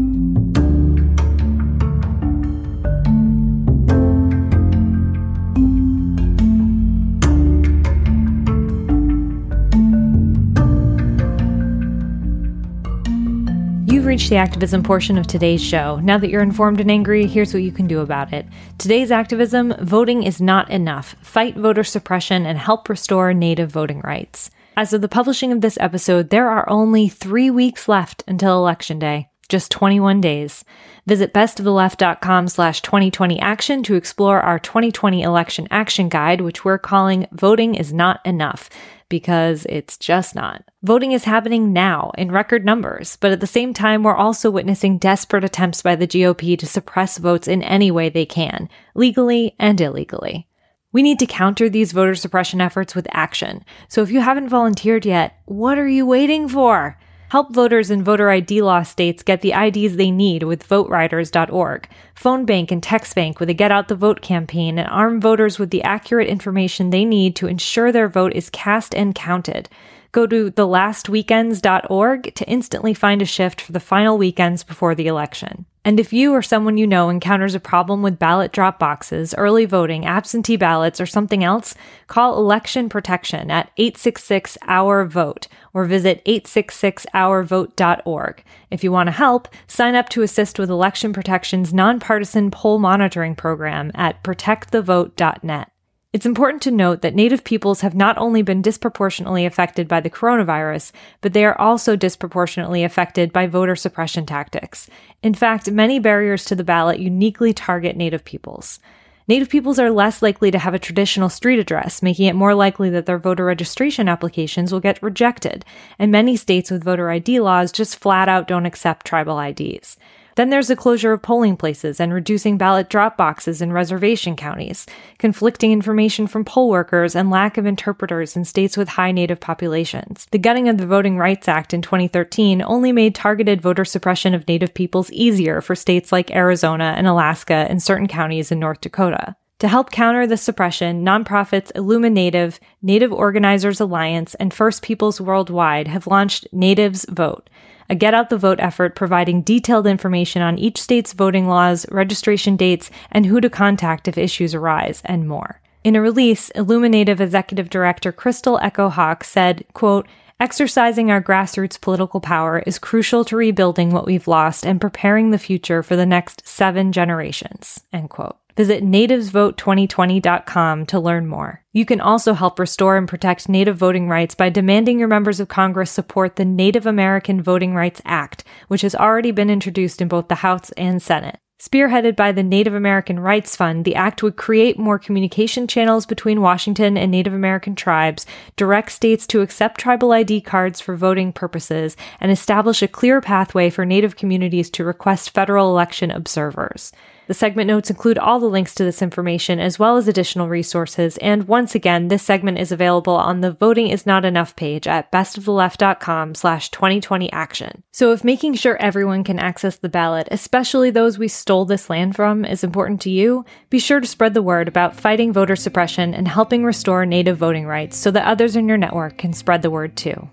Reached 14.12 14.30
the 14.30 14.36
activism 14.36 14.84
portion 14.84 15.18
of 15.18 15.26
today's 15.26 15.64
show. 15.64 15.96
Now 16.04 16.18
that 16.18 16.30
you're 16.30 16.42
informed 16.42 16.82
and 16.82 16.92
angry, 16.92 17.26
here's 17.28 17.54
what 17.54 17.64
you 17.64 17.72
can 17.72 17.88
do 17.88 18.02
about 18.02 18.34
it. 18.34 18.46
Today's 18.78 19.10
activism 19.10 19.74
voting 19.80 20.24
is 20.24 20.42
not 20.42 20.70
enough. 20.70 21.16
Fight 21.22 21.56
voter 21.56 21.86
suppression 21.86 22.46
and 22.46 22.58
help 22.58 22.90
restore 22.90 23.34
Native 23.34 23.72
voting 23.72 24.02
rights. 24.02 24.52
As 24.76 24.92
of 24.92 25.00
the 25.00 25.08
publishing 25.08 25.54
of 25.54 25.62
this 25.62 25.78
episode, 25.80 26.30
there 26.30 26.50
are 26.50 26.70
only 26.70 27.08
three 27.08 27.50
weeks 27.50 27.88
left 27.88 28.26
until 28.28 28.58
Election 28.58 29.00
Day. 29.00 29.30
Just 29.48 29.72
21 29.72 30.20
days. 30.20 30.66
Visit 31.08 31.34
bestoftheleft.com 31.34 32.50
slash 32.50 32.82
2020 32.82 33.40
action 33.40 33.82
to 33.84 33.96
explore 33.96 34.42
our 34.42 34.60
2020 34.60 35.22
election 35.22 35.70
action 35.72 36.10
guide, 36.10 36.42
which 36.42 36.66
we're 36.66 36.78
calling 36.78 37.28
Voting 37.32 37.76
is 37.76 37.94
Not 37.94 38.20
Enough 38.26 38.70
because 39.12 39.68
it's 39.70 39.98
just 39.98 40.34
not. 40.34 40.64
Voting 40.82 41.12
is 41.12 41.26
happening 41.26 41.74
now 41.74 42.12
in 42.18 42.32
record 42.32 42.66
numbers, 42.66 43.18
but 43.18 43.32
at 43.32 43.42
the 43.42 43.46
same 43.46 43.74
time, 43.74 44.02
we're 44.02 44.16
also 44.16 44.50
witnessing 44.50 44.98
desperate 44.98 45.44
attempts 45.44 45.84
by 45.84 45.96
the 45.96 46.08
GOP 46.08 46.58
to 46.58 46.66
suppress 46.66 47.20
votes 47.20 47.48
in 47.48 47.62
any 47.62 47.92
way 47.92 48.08
they 48.10 48.26
can, 48.26 48.70
legally 48.96 49.54
and 49.60 49.80
illegally. 49.80 50.48
We 50.94 51.04
need 51.04 51.20
to 51.20 51.26
counter 51.26 51.70
these 51.70 51.92
voter 51.92 52.16
suppression 52.16 52.62
efforts 52.62 52.96
with 52.96 53.08
action. 53.12 53.66
So 53.90 54.02
if 54.02 54.12
you 54.12 54.22
haven't 54.22 54.50
volunteered 54.50 55.06
yet, 55.06 55.38
what 55.46 55.78
are 55.78 55.88
you 55.88 56.06
waiting 56.06 56.48
for? 56.48 56.98
Help 57.32 57.54
voters 57.54 57.90
in 57.90 58.04
voter 58.04 58.30
ID 58.30 58.62
law 58.62 58.84
states 58.84 59.24
get 59.24 59.40
the 59.40 59.54
IDs 59.54 59.96
they 59.96 60.12
need 60.12 60.44
with 60.44 60.68
voteriders.org, 60.68 61.88
phone 62.14 62.46
bank 62.46 62.74
and 62.74 62.84
text 62.84 63.16
bank 63.16 63.40
with 63.40 63.50
a 63.50 63.54
Get 63.54 63.72
Out 63.72 63.88
the 63.88 63.96
Vote 63.96 64.22
campaign, 64.22 64.78
and 64.78 64.90
arm 64.90 65.22
voters 65.22 65.58
with 65.58 65.70
the 65.70 65.82
accurate 65.82 66.28
information 66.28 66.90
they 66.90 67.06
need 67.06 67.38
to 67.38 67.48
ensure 67.48 67.90
their 67.90 68.10
vote 68.10 68.34
is 68.34 68.50
cast 68.50 68.94
and 68.94 69.16
counted. 69.16 69.70
Go 70.12 70.28
to 70.28 70.52
thelastweekends.org 70.52 72.36
to 72.36 72.50
instantly 72.50 72.94
find 72.94 73.22
a 73.22 73.26
shift 73.26 73.62
for 73.62 73.72
the 73.72 73.80
final 73.80 74.18
weekends 74.18 74.66
before 74.66 74.94
the 74.94 75.08
election. 75.08 75.66
And 75.84 76.00
if 76.00 76.14
you 76.14 76.34
or 76.34 76.44
someone 76.44 76.78
you 76.78 76.86
know 76.86 77.10
encounters 77.10 77.56
a 77.56 77.60
problem 77.60 78.04
with 78.04 78.20
ballot 78.20 78.52
drop 78.52 78.78
boxes, 78.78 79.34
early 79.36 79.66
voting, 79.66 80.06
absentee 80.06 80.56
ballots, 80.56 81.02
or 81.02 81.08
something 81.08 81.44
else, 81.44 81.74
call 82.06 82.38
Election 82.38 82.88
Protection 82.88 83.50
at 83.50 83.72
866 83.78 84.60
Our 84.68 85.06
Vote 85.06 85.48
or 85.74 85.86
visit 85.86 86.24
866ourvote.org. 86.26 88.44
If 88.70 88.84
you 88.84 88.92
want 88.92 89.08
to 89.08 89.12
help, 89.12 89.48
sign 89.66 89.96
up 89.96 90.10
to 90.10 90.22
assist 90.22 90.60
with 90.60 90.70
Election 90.70 91.14
Protection's 91.14 91.74
nonpartisan 91.74 92.52
poll 92.52 92.78
monitoring 92.78 93.36
program 93.36 93.92
at 93.96 94.24
protectthevote.net. 94.24 95.71
It's 96.14 96.26
important 96.26 96.62
to 96.64 96.72
note 96.72 97.04
that 97.04 97.16
Native 97.16 97.46
peoples 97.46 97.80
have 97.82 97.96
not 97.96 98.18
only 98.18 98.42
been 98.42 98.62
disproportionately 98.62 99.46
affected 99.46 99.88
by 99.88 100.02
the 100.02 100.10
coronavirus, 100.10 100.92
but 101.22 101.32
they 101.32 101.46
are 101.46 101.58
also 101.58 101.96
disproportionately 101.96 102.84
affected 102.84 103.32
by 103.32 103.48
voter 103.48 103.78
suppression 103.78 104.26
tactics. 104.26 104.90
In 105.24 105.34
fact, 105.34 105.72
many 105.72 106.00
barriers 106.00 106.44
to 106.46 106.56
the 106.56 106.66
ballot 106.66 107.00
uniquely 107.00 107.54
target 107.54 107.96
Native 107.96 108.26
peoples. 108.26 108.82
Native 109.30 109.48
peoples 109.48 109.80
are 109.80 109.90
less 109.90 110.22
likely 110.22 110.52
to 110.52 110.60
have 110.60 110.74
a 110.74 110.80
traditional 110.80 111.30
street 111.30 111.60
address, 111.60 112.04
making 112.04 112.26
it 112.26 112.36
more 112.36 112.56
likely 112.56 112.90
that 112.90 113.06
their 113.06 113.18
voter 113.18 113.46
registration 113.46 114.10
applications 114.10 114.74
will 114.74 114.82
get 114.82 115.02
rejected, 115.02 115.64
and 115.98 116.12
many 116.12 116.36
states 116.36 116.70
with 116.70 116.84
voter 116.84 117.10
ID 117.10 117.40
laws 117.40 117.72
just 117.72 117.96
flat 117.96 118.28
out 118.28 118.50
don't 118.50 118.66
accept 118.66 119.06
tribal 119.06 119.40
IDs. 119.40 119.96
Then 120.36 120.50
there's 120.50 120.68
the 120.68 120.76
closure 120.76 121.14
of 121.14 121.22
polling 121.22 121.58
places 121.58 122.00
and 122.00 122.14
reducing 122.14 122.58
ballot 122.58 122.90
drop 122.90 123.18
boxes 123.18 123.62
in 123.62 123.74
reservation 123.74 124.36
counties, 124.36 124.86
conflicting 125.18 125.72
information 125.72 126.28
from 126.28 126.46
poll 126.46 126.70
workers, 126.70 127.16
and 127.16 127.30
lack 127.30 127.58
of 127.58 127.66
interpreters 127.66 128.36
in 128.36 128.46
states 128.46 128.78
with 128.78 128.90
high 128.90 129.12
Native 129.12 129.40
populations. 129.40 130.28
The 130.32 130.40
gutting 130.40 130.70
of 130.70 130.78
the 130.78 130.88
Voting 130.88 131.18
Rights 131.18 131.48
Act 131.48 131.74
in 131.74 131.82
2013 131.82 132.62
only 132.62 132.92
made 132.92 133.16
targeted 133.16 133.62
voter 133.62 133.86
suppression 133.86 134.34
of 134.34 134.48
Native 134.48 134.74
peoples 134.74 135.12
easier 135.12 135.62
for 135.62 135.76
states 135.76 136.12
like 136.12 136.32
Arizona 136.32 136.94
and 136.98 137.08
Alaska 137.08 137.66
and 137.70 137.84
certain 137.84 138.08
counties 138.08 138.52
in 138.52 138.60
North 138.60 138.82
Dakota. 138.82 139.36
To 139.62 139.68
help 139.68 139.92
counter 139.92 140.26
the 140.26 140.38
suppression, 140.38 141.06
nonprofits 141.06 141.72
Illuminative, 141.76 142.60
Native 142.82 143.14
Organizers 143.14 143.80
Alliance, 143.80 144.34
and 144.36 144.52
First 144.52 144.82
Peoples 144.82 145.22
Worldwide 145.22 145.88
have 145.88 146.08
launched 146.08 146.48
Natives 146.52 147.06
Vote, 147.08 147.48
a 147.92 147.96
get 147.96 148.14
out 148.14 148.30
the 148.30 148.38
vote 148.38 148.60
effort 148.62 148.96
providing 148.96 149.42
detailed 149.42 149.86
information 149.86 150.42
on 150.42 150.58
each 150.58 150.82
state's 150.82 151.12
voting 151.12 151.50
laws, 151.50 151.86
registration 151.92 152.56
dates, 152.56 152.90
and 153.12 153.26
who 153.26 153.42
to 153.42 153.50
contact 153.50 154.08
if 154.08 154.18
issues 154.18 154.56
arise, 154.56 155.02
and 155.04 155.28
more. 155.28 155.60
In 155.84 155.98
a 155.98 156.02
release, 156.02 156.50
Illuminative 156.52 157.20
Executive 157.20 157.70
Director 157.70 158.14
Crystal 158.14 158.58
Echo 158.60 158.88
Hawk 158.88 159.26
said, 159.26 159.66
quote, 159.74 160.08
Exercising 160.42 161.10
our 161.12 161.22
grassroots 161.22 161.80
political 161.80 162.20
power 162.20 162.64
is 162.66 162.80
crucial 162.80 163.24
to 163.26 163.36
rebuilding 163.36 163.92
what 163.92 164.08
we've 164.08 164.28
lost 164.28 164.66
and 164.66 164.82
preparing 164.82 165.30
the 165.30 165.38
future 165.38 165.84
for 165.84 165.96
the 165.96 166.04
next 166.04 166.48
seven 166.48 166.92
generations. 166.92 167.84
End 167.94 168.10
quote. 168.10 168.38
Visit 168.58 168.84
nativesvote2020.com 168.84 170.88
to 170.88 171.00
learn 171.00 171.28
more. 171.28 171.64
You 171.74 171.86
can 171.86 172.02
also 172.02 172.34
help 172.34 172.58
restore 172.58 172.98
and 172.98 173.08
protect 173.08 173.50
Native 173.50 173.78
voting 173.78 174.10
rights 174.10 174.34
by 174.34 174.50
demanding 174.50 174.98
your 174.98 175.08
members 175.08 175.40
of 175.40 175.48
Congress 175.48 175.92
support 175.92 176.38
the 176.38 176.46
Native 176.46 176.88
American 176.88 177.44
Voting 177.44 177.76
Rights 177.76 178.02
Act, 178.04 178.44
which 178.68 178.82
has 178.82 178.96
already 178.96 179.30
been 179.30 179.52
introduced 179.52 180.02
in 180.02 180.08
both 180.08 180.28
the 180.28 180.34
House 180.34 180.72
and 180.72 181.04
Senate. 181.04 181.38
Spearheaded 181.62 182.16
by 182.16 182.32
the 182.32 182.42
Native 182.42 182.74
American 182.74 183.20
Rights 183.20 183.56
Fund, 183.56 183.86
the 183.86 183.94
act 183.94 184.24
would 184.24 184.36
create 184.36 184.80
more 184.80 184.98
communication 184.98 185.68
channels 185.68 186.08
between 186.08 186.42
Washington 186.42 186.98
and 186.98 187.12
Native 187.12 187.36
American 187.36 187.76
tribes, 187.76 188.26
direct 188.56 188.92
states 188.92 189.28
to 189.28 189.42
accept 189.42 189.80
tribal 189.80 190.12
ID 190.12 190.42
cards 190.42 190.82
for 190.82 190.96
voting 190.96 191.32
purposes, 191.32 191.96
and 192.20 192.32
establish 192.32 192.82
a 192.82 192.88
clear 192.88 193.22
pathway 193.22 193.70
for 193.70 193.86
Native 193.86 194.16
communities 194.16 194.72
to 194.72 194.84
request 194.84 195.36
federal 195.36 195.70
election 195.70 196.10
observers. 196.10 196.92
The 197.32 197.36
segment 197.36 197.70
notes 197.70 197.90
include 197.90 198.18
all 198.18 198.42
the 198.42 198.50
links 198.50 198.76
to 198.76 198.84
this 198.84 199.02
information 199.02 199.58
as 199.58 199.80
well 199.80 199.96
as 199.96 200.10
additional 200.10 200.50
resources. 200.50 201.16
And 201.20 201.48
once 201.48 201.76
again, 201.76 202.10
this 202.10 202.24
segment 202.24 202.58
is 202.60 202.74
available 202.74 203.14
on 203.14 203.40
the 203.40 203.54
Voting 203.54 203.88
is 203.88 204.06
Not 204.06 204.26
Enough 204.26 204.58
page 204.58 204.86
at 204.86 205.14
bestoftheleft.com 205.14 206.36
slash 206.36 206.70
2020 206.72 207.32
action. 207.32 207.84
So 207.94 208.12
if 208.12 208.26
making 208.26 208.56
sure 208.56 208.76
everyone 208.82 209.24
can 209.24 209.40
access 209.40 209.78
the 209.78 209.88
ballot, 209.88 210.28
especially 210.30 210.90
those 210.90 211.18
we 211.18 211.30
stole 211.30 211.64
this 211.64 211.90
land 211.90 212.18
from, 212.18 212.44
is 212.44 212.66
important 212.66 213.00
to 213.04 213.10
you, 213.10 213.46
be 213.70 213.80
sure 213.80 214.02
to 214.02 214.08
spread 214.08 214.34
the 214.34 214.42
word 214.42 214.68
about 214.68 214.98
fighting 214.98 215.32
voter 215.32 215.56
suppression 215.56 216.14
and 216.14 216.28
helping 216.28 216.66
restore 216.66 217.06
native 217.06 217.38
voting 217.38 217.66
rights 217.66 217.96
so 217.96 218.12
that 218.12 218.28
others 218.28 218.58
in 218.58 218.68
your 218.68 218.76
network 218.76 219.18
can 219.18 219.32
spread 219.32 219.62
the 219.62 219.72
word 219.72 219.96
too. 219.96 220.30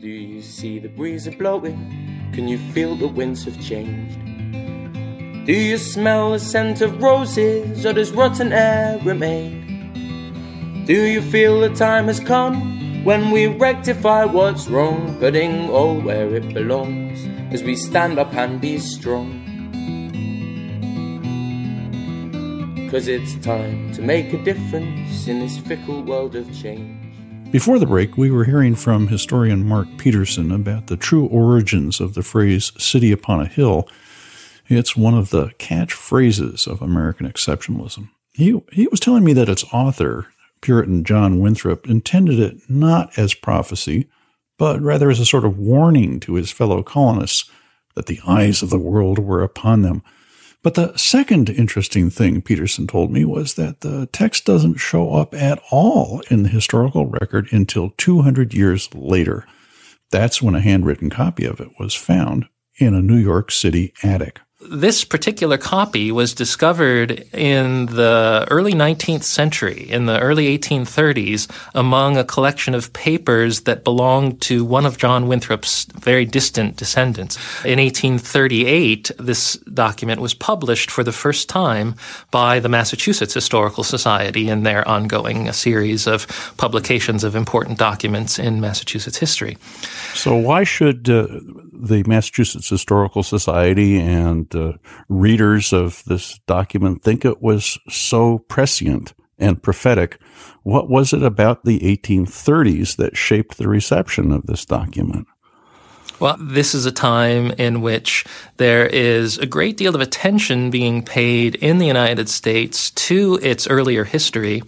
Do 0.00 0.06
you 0.06 0.40
see 0.40 0.78
the 0.78 0.88
breeze 0.88 1.26
blowing? 1.34 2.30
Can 2.32 2.46
you 2.46 2.58
feel 2.72 2.94
the 2.94 3.08
winds 3.08 3.42
have 3.42 3.60
changed? 3.60 4.37
Do 5.48 5.54
you 5.54 5.78
smell 5.78 6.32
the 6.32 6.38
scent 6.38 6.82
of 6.82 7.02
roses, 7.02 7.86
or 7.86 7.94
does 7.94 8.12
rotten 8.12 8.52
air 8.52 9.00
remain? 9.02 10.84
Do 10.84 11.06
you 11.06 11.22
feel 11.22 11.60
the 11.60 11.70
time 11.70 12.08
has 12.08 12.20
come 12.20 13.02
when 13.02 13.30
we 13.30 13.46
rectify 13.46 14.26
what's 14.26 14.68
wrong, 14.68 15.18
putting 15.18 15.70
all 15.70 16.02
where 16.02 16.34
it 16.34 16.52
belongs 16.52 17.26
as 17.50 17.62
we 17.62 17.76
stand 17.76 18.18
up 18.18 18.34
and 18.34 18.60
be 18.60 18.78
strong? 18.78 19.40
Cause 22.90 23.08
it's 23.08 23.34
time 23.36 23.90
to 23.94 24.02
make 24.02 24.34
a 24.34 24.44
difference 24.44 25.26
in 25.28 25.38
this 25.38 25.56
fickle 25.56 26.02
world 26.02 26.36
of 26.36 26.46
change. 26.54 26.94
Before 27.50 27.78
the 27.78 27.86
break, 27.86 28.18
we 28.18 28.30
were 28.30 28.44
hearing 28.44 28.74
from 28.74 29.06
historian 29.08 29.66
Mark 29.66 29.88
Peterson 29.96 30.52
about 30.52 30.88
the 30.88 30.98
true 30.98 31.24
origins 31.28 32.02
of 32.02 32.12
the 32.12 32.22
phrase 32.22 32.70
city 32.76 33.12
upon 33.12 33.40
a 33.40 33.46
hill 33.46 33.88
it's 34.68 34.96
one 34.96 35.14
of 35.14 35.30
the 35.30 35.46
catchphrases 35.58 36.66
of 36.66 36.82
American 36.82 37.30
exceptionalism. 37.30 38.10
He, 38.32 38.60
he 38.70 38.86
was 38.88 39.00
telling 39.00 39.24
me 39.24 39.32
that 39.32 39.48
its 39.48 39.64
author, 39.72 40.28
Puritan 40.60 41.04
John 41.04 41.40
Winthrop, 41.40 41.88
intended 41.88 42.38
it 42.38 42.58
not 42.68 43.18
as 43.18 43.34
prophecy, 43.34 44.08
but 44.58 44.80
rather 44.80 45.10
as 45.10 45.20
a 45.20 45.26
sort 45.26 45.44
of 45.44 45.58
warning 45.58 46.20
to 46.20 46.34
his 46.34 46.50
fellow 46.50 46.82
colonists 46.82 47.50
that 47.94 48.06
the 48.06 48.20
eyes 48.26 48.62
of 48.62 48.70
the 48.70 48.78
world 48.78 49.18
were 49.18 49.42
upon 49.42 49.82
them. 49.82 50.02
But 50.62 50.74
the 50.74 50.96
second 50.96 51.48
interesting 51.48 52.10
thing 52.10 52.42
Peterson 52.42 52.86
told 52.86 53.12
me 53.12 53.24
was 53.24 53.54
that 53.54 53.80
the 53.80 54.06
text 54.12 54.44
doesn't 54.44 54.76
show 54.76 55.14
up 55.14 55.32
at 55.34 55.62
all 55.70 56.20
in 56.30 56.42
the 56.42 56.48
historical 56.48 57.06
record 57.06 57.48
until 57.52 57.90
200 57.96 58.52
years 58.54 58.92
later. 58.94 59.46
That's 60.10 60.42
when 60.42 60.54
a 60.54 60.60
handwritten 60.60 61.10
copy 61.10 61.44
of 61.44 61.60
it 61.60 61.70
was 61.78 61.94
found 61.94 62.48
in 62.78 62.94
a 62.94 63.02
New 63.02 63.16
York 63.16 63.50
City 63.50 63.92
attic 64.02 64.40
this 64.60 65.04
particular 65.04 65.56
copy 65.56 66.10
was 66.10 66.34
discovered 66.34 67.24
in 67.32 67.86
the 67.86 68.44
early 68.50 68.72
19th 68.72 69.22
century, 69.22 69.88
in 69.88 70.06
the 70.06 70.18
early 70.18 70.58
1830s, 70.58 71.48
among 71.76 72.16
a 72.16 72.24
collection 72.24 72.74
of 72.74 72.92
papers 72.92 73.60
that 73.60 73.84
belonged 73.84 74.40
to 74.42 74.64
one 74.64 74.84
of 74.84 74.98
John 74.98 75.28
Winthrop's 75.28 75.84
very 75.84 76.24
distant 76.24 76.76
descendants. 76.76 77.36
In 77.64 77.78
1838, 77.78 79.12
this 79.16 79.54
document 79.72 80.20
was 80.20 80.34
published 80.34 80.90
for 80.90 81.04
the 81.04 81.12
first 81.12 81.48
time 81.48 81.94
by 82.32 82.58
the 82.58 82.68
Massachusetts 82.68 83.34
Historical 83.34 83.84
Society 83.84 84.48
in 84.48 84.64
their 84.64 84.86
ongoing 84.88 85.52
series 85.52 86.08
of 86.08 86.26
publications 86.56 87.22
of 87.22 87.36
important 87.36 87.78
documents 87.78 88.40
in 88.40 88.60
Massachusetts 88.60 89.18
history. 89.18 89.56
So, 90.14 90.34
why 90.34 90.64
should 90.64 91.08
uh, 91.08 91.28
the 91.80 92.02
Massachusetts 92.06 92.68
Historical 92.68 93.22
Society 93.22 93.98
and 93.98 94.52
uh, 94.54 94.74
readers 95.08 95.72
of 95.72 96.02
this 96.06 96.38
document 96.46 97.02
think 97.02 97.24
it 97.24 97.42
was 97.42 97.78
so 97.88 98.38
prescient 98.38 99.14
and 99.38 99.62
prophetic. 99.62 100.20
What 100.62 100.88
was 100.88 101.12
it 101.12 101.22
about 101.22 101.64
the 101.64 101.78
1830s 101.80 102.96
that 102.96 103.16
shaped 103.16 103.56
the 103.56 103.68
reception 103.68 104.32
of 104.32 104.46
this 104.46 104.64
document? 104.64 105.26
Well, 106.20 106.36
this 106.38 106.74
is 106.74 106.84
a 106.84 106.92
time 106.92 107.52
in 107.52 107.80
which 107.80 108.24
there 108.56 108.86
is 108.86 109.38
a 109.38 109.46
great 109.46 109.76
deal 109.76 109.94
of 109.94 110.00
attention 110.00 110.70
being 110.70 111.04
paid 111.04 111.54
in 111.54 111.78
the 111.78 111.86
United 111.86 112.28
States 112.28 112.90
to 112.90 113.38
its 113.40 113.68
earlier 113.68 114.02
history, 114.02 114.62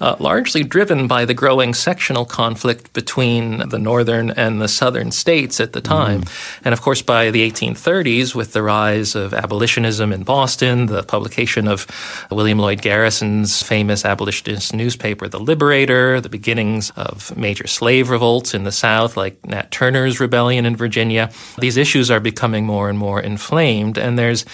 uh, 0.00 0.16
largely 0.18 0.62
driven 0.64 1.06
by 1.06 1.26
the 1.26 1.34
growing 1.34 1.74
sectional 1.74 2.24
conflict 2.24 2.94
between 2.94 3.68
the 3.68 3.78
northern 3.78 4.30
and 4.30 4.62
the 4.62 4.68
southern 4.68 5.10
states 5.12 5.60
at 5.60 5.74
the 5.74 5.82
time. 5.82 6.22
Mm. 6.22 6.60
And 6.64 6.72
of 6.72 6.80
course, 6.80 7.02
by 7.02 7.30
the 7.30 7.48
1830s, 7.50 8.34
with 8.34 8.54
the 8.54 8.62
rise 8.62 9.14
of 9.14 9.34
abolitionism 9.34 10.14
in 10.14 10.22
Boston, 10.22 10.86
the 10.86 11.02
publication 11.02 11.68
of 11.68 11.86
William 12.30 12.58
Lloyd 12.58 12.80
Garrison's 12.80 13.62
famous 13.62 14.06
abolitionist 14.06 14.72
newspaper, 14.72 15.28
The 15.28 15.40
Liberator, 15.40 16.22
the 16.22 16.30
beginnings 16.30 16.90
of 16.96 17.36
major 17.36 17.66
slave 17.66 18.08
revolts 18.08 18.54
in 18.54 18.64
the 18.64 18.72
South, 18.72 19.14
like 19.16 19.44
Nat 19.44 19.70
Turner's 19.70 20.20
rebellion 20.20 20.64
in 20.64 20.74
Virginia, 20.74 20.85
Virginia. 20.86 21.30
These 21.58 21.76
issues 21.76 22.10
are 22.10 22.20
becoming 22.20 22.64
more 22.64 22.88
and 22.88 22.98
more 22.98 23.20
inflamed. 23.20 23.98
And 23.98 24.16
there's, 24.16 24.44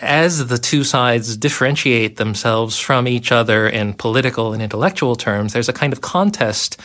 as 0.00 0.46
the 0.46 0.58
two 0.70 0.84
sides 0.84 1.36
differentiate 1.36 2.16
themselves 2.16 2.78
from 2.78 3.06
each 3.06 3.32
other 3.32 3.68
in 3.68 3.94
political 3.94 4.52
and 4.54 4.62
intellectual 4.62 5.16
terms, 5.16 5.52
there's 5.52 5.68
a 5.68 5.72
kind 5.82 5.92
of 5.92 6.00
contest 6.00 6.78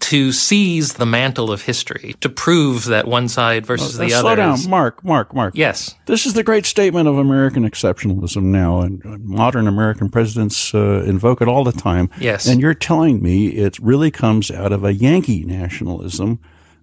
to 0.00 0.32
seize 0.32 0.94
the 0.94 1.06
mantle 1.06 1.50
of 1.50 1.62
history, 1.62 2.14
to 2.20 2.28
prove 2.28 2.84
that 2.86 3.06
one 3.06 3.28
side 3.28 3.66
versus 3.66 3.98
uh, 3.98 4.04
the 4.04 4.14
other. 4.14 4.20
Slow 4.20 4.36
down, 4.36 4.58
Mark, 4.68 5.04
Mark, 5.04 5.34
Mark. 5.34 5.54
Yes. 5.56 5.94
This 6.06 6.26
is 6.26 6.34
the 6.34 6.42
great 6.42 6.66
statement 6.66 7.08
of 7.08 7.18
American 7.18 7.68
exceptionalism 7.68 8.42
now, 8.42 8.80
and 8.80 9.02
modern 9.24 9.66
American 9.66 10.08
presidents 10.08 10.74
uh, 10.74 11.04
invoke 11.06 11.40
it 11.42 11.48
all 11.48 11.64
the 11.64 11.72
time. 11.72 12.10
Yes. 12.20 12.46
And 12.46 12.60
you're 12.60 12.74
telling 12.74 13.22
me 13.22 13.48
it 13.48 13.78
really 13.78 14.10
comes 14.10 14.50
out 14.50 14.72
of 14.72 14.84
a 14.84 14.92
Yankee 14.92 15.44
nationalism 15.44 16.38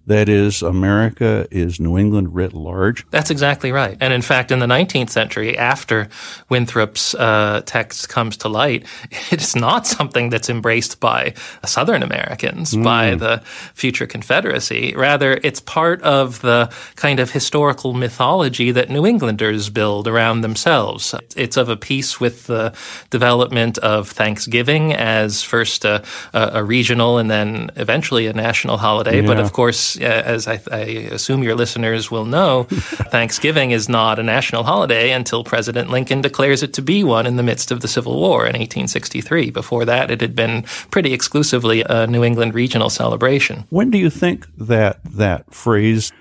That 0.06 0.28
is, 0.28 0.62
America 0.62 1.48
is 1.50 1.80
New 1.80 1.98
England 1.98 2.34
writ 2.34 2.52
large. 2.52 3.04
That's 3.10 3.30
exactly 3.30 3.72
right. 3.72 3.96
And 4.00 4.12
in 4.12 4.22
fact, 4.22 4.52
in 4.52 4.60
the 4.60 4.66
19th 4.66 5.10
century, 5.10 5.58
after 5.58 6.08
Winthrop's 6.48 7.14
uh, 7.14 7.62
text 7.66 8.08
comes 8.08 8.36
to 8.38 8.48
light, 8.48 8.86
it's 9.30 9.56
not 9.56 9.86
something 9.86 10.30
that's 10.30 10.48
embraced 10.48 11.00
by 11.00 11.34
Southern 11.64 12.02
Americans, 12.02 12.72
mm. 12.74 12.84
by 12.84 13.14
the 13.16 13.42
future 13.74 14.06
Confederacy. 14.06 14.94
Rather, 14.96 15.40
it's 15.42 15.60
part 15.60 16.00
of 16.02 16.40
the 16.40 16.72
kind 16.94 17.18
of 17.18 17.32
historical 17.32 17.92
mythology 17.92 18.70
that 18.70 18.88
New 18.88 19.06
Englanders 19.06 19.70
build 19.70 20.06
around 20.06 20.42
themselves. 20.42 21.14
It's 21.36 21.56
of 21.56 21.68
a 21.68 21.76
piece 21.76 22.20
with 22.20 22.46
the 22.46 22.72
development 23.10 23.78
of 23.78 24.08
Thanksgiving 24.10 24.94
as 24.94 25.42
first 25.42 25.84
a, 25.84 26.04
a 26.32 26.62
regional 26.62 27.18
and 27.18 27.30
then 27.30 27.70
eventually 27.76 28.26
a 28.26 28.32
national 28.32 28.76
holiday. 28.76 29.20
Yeah. 29.20 29.26
But 29.26 29.40
of 29.40 29.52
course, 29.98 30.10
as 30.10 30.48
I, 30.48 30.60
I 30.70 30.78
assume 31.12 31.42
your 31.42 31.54
listeners 31.54 32.10
will 32.10 32.24
know, 32.24 32.64
Thanksgiving 32.70 33.70
is 33.70 33.88
not 33.88 34.18
a 34.18 34.22
national 34.22 34.64
holiday 34.64 35.12
until 35.12 35.44
President 35.44 35.90
Lincoln 35.90 36.20
declares 36.20 36.62
it 36.62 36.72
to 36.74 36.82
be 36.82 37.04
one 37.04 37.26
in 37.26 37.36
the 37.36 37.42
midst 37.42 37.70
of 37.70 37.80
the 37.80 37.88
Civil 37.88 38.16
War 38.16 38.40
in 38.42 38.52
1863. 38.52 39.50
Before 39.50 39.84
that, 39.84 40.10
it 40.10 40.20
had 40.20 40.34
been 40.34 40.62
pretty 40.90 41.12
exclusively 41.12 41.82
a 41.88 42.06
New 42.06 42.24
England 42.24 42.54
regional 42.54 42.90
celebration. 42.90 43.64
When 43.70 43.90
do 43.90 43.98
you 43.98 44.10
think 44.10 44.46
that 44.56 45.00
that 45.04 45.52
phrase 45.52 46.12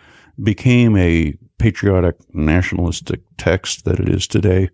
became 0.42 0.98
a 0.98 1.38
patriotic 1.58 2.16
nationalistic 2.34 3.22
text 3.38 3.86
that 3.86 4.00
it 4.00 4.10
is 4.10 4.28
today? 4.28 4.70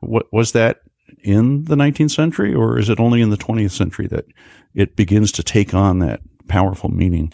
What 0.00 0.26
was 0.32 0.52
that 0.52 0.82
in 1.22 1.64
the 1.64 1.74
19th 1.74 2.10
century, 2.12 2.54
or 2.54 2.78
is 2.78 2.88
it 2.88 3.00
only 3.00 3.20
in 3.20 3.30
the 3.30 3.36
20th 3.36 3.72
century 3.72 4.06
that 4.08 4.26
it 4.74 4.96
begins 4.96 5.32
to 5.32 5.42
take 5.42 5.74
on 5.74 5.98
that 6.00 6.20
powerful 6.48 6.90
meaning? 6.90 7.32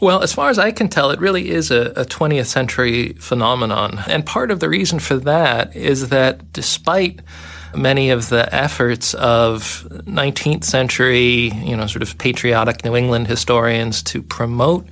Well, 0.00 0.22
as 0.22 0.32
far 0.32 0.48
as 0.48 0.58
I 0.58 0.70
can 0.70 0.88
tell, 0.88 1.10
it 1.10 1.20
really 1.20 1.50
is 1.50 1.72
a, 1.72 1.86
a, 1.96 2.04
20th 2.04 2.46
century 2.46 3.14
phenomenon. 3.14 4.00
And 4.06 4.24
part 4.24 4.52
of 4.52 4.60
the 4.60 4.68
reason 4.68 5.00
for 5.00 5.16
that 5.16 5.74
is 5.74 6.10
that 6.10 6.52
despite 6.52 7.20
many 7.74 8.10
of 8.10 8.28
the 8.28 8.52
efforts 8.54 9.14
of 9.14 9.86
19th 9.90 10.62
century, 10.62 11.50
you 11.64 11.76
know, 11.76 11.88
sort 11.88 12.02
of 12.02 12.16
patriotic 12.16 12.84
New 12.84 12.94
England 12.94 13.26
historians 13.26 14.02
to 14.04 14.22
promote 14.22 14.86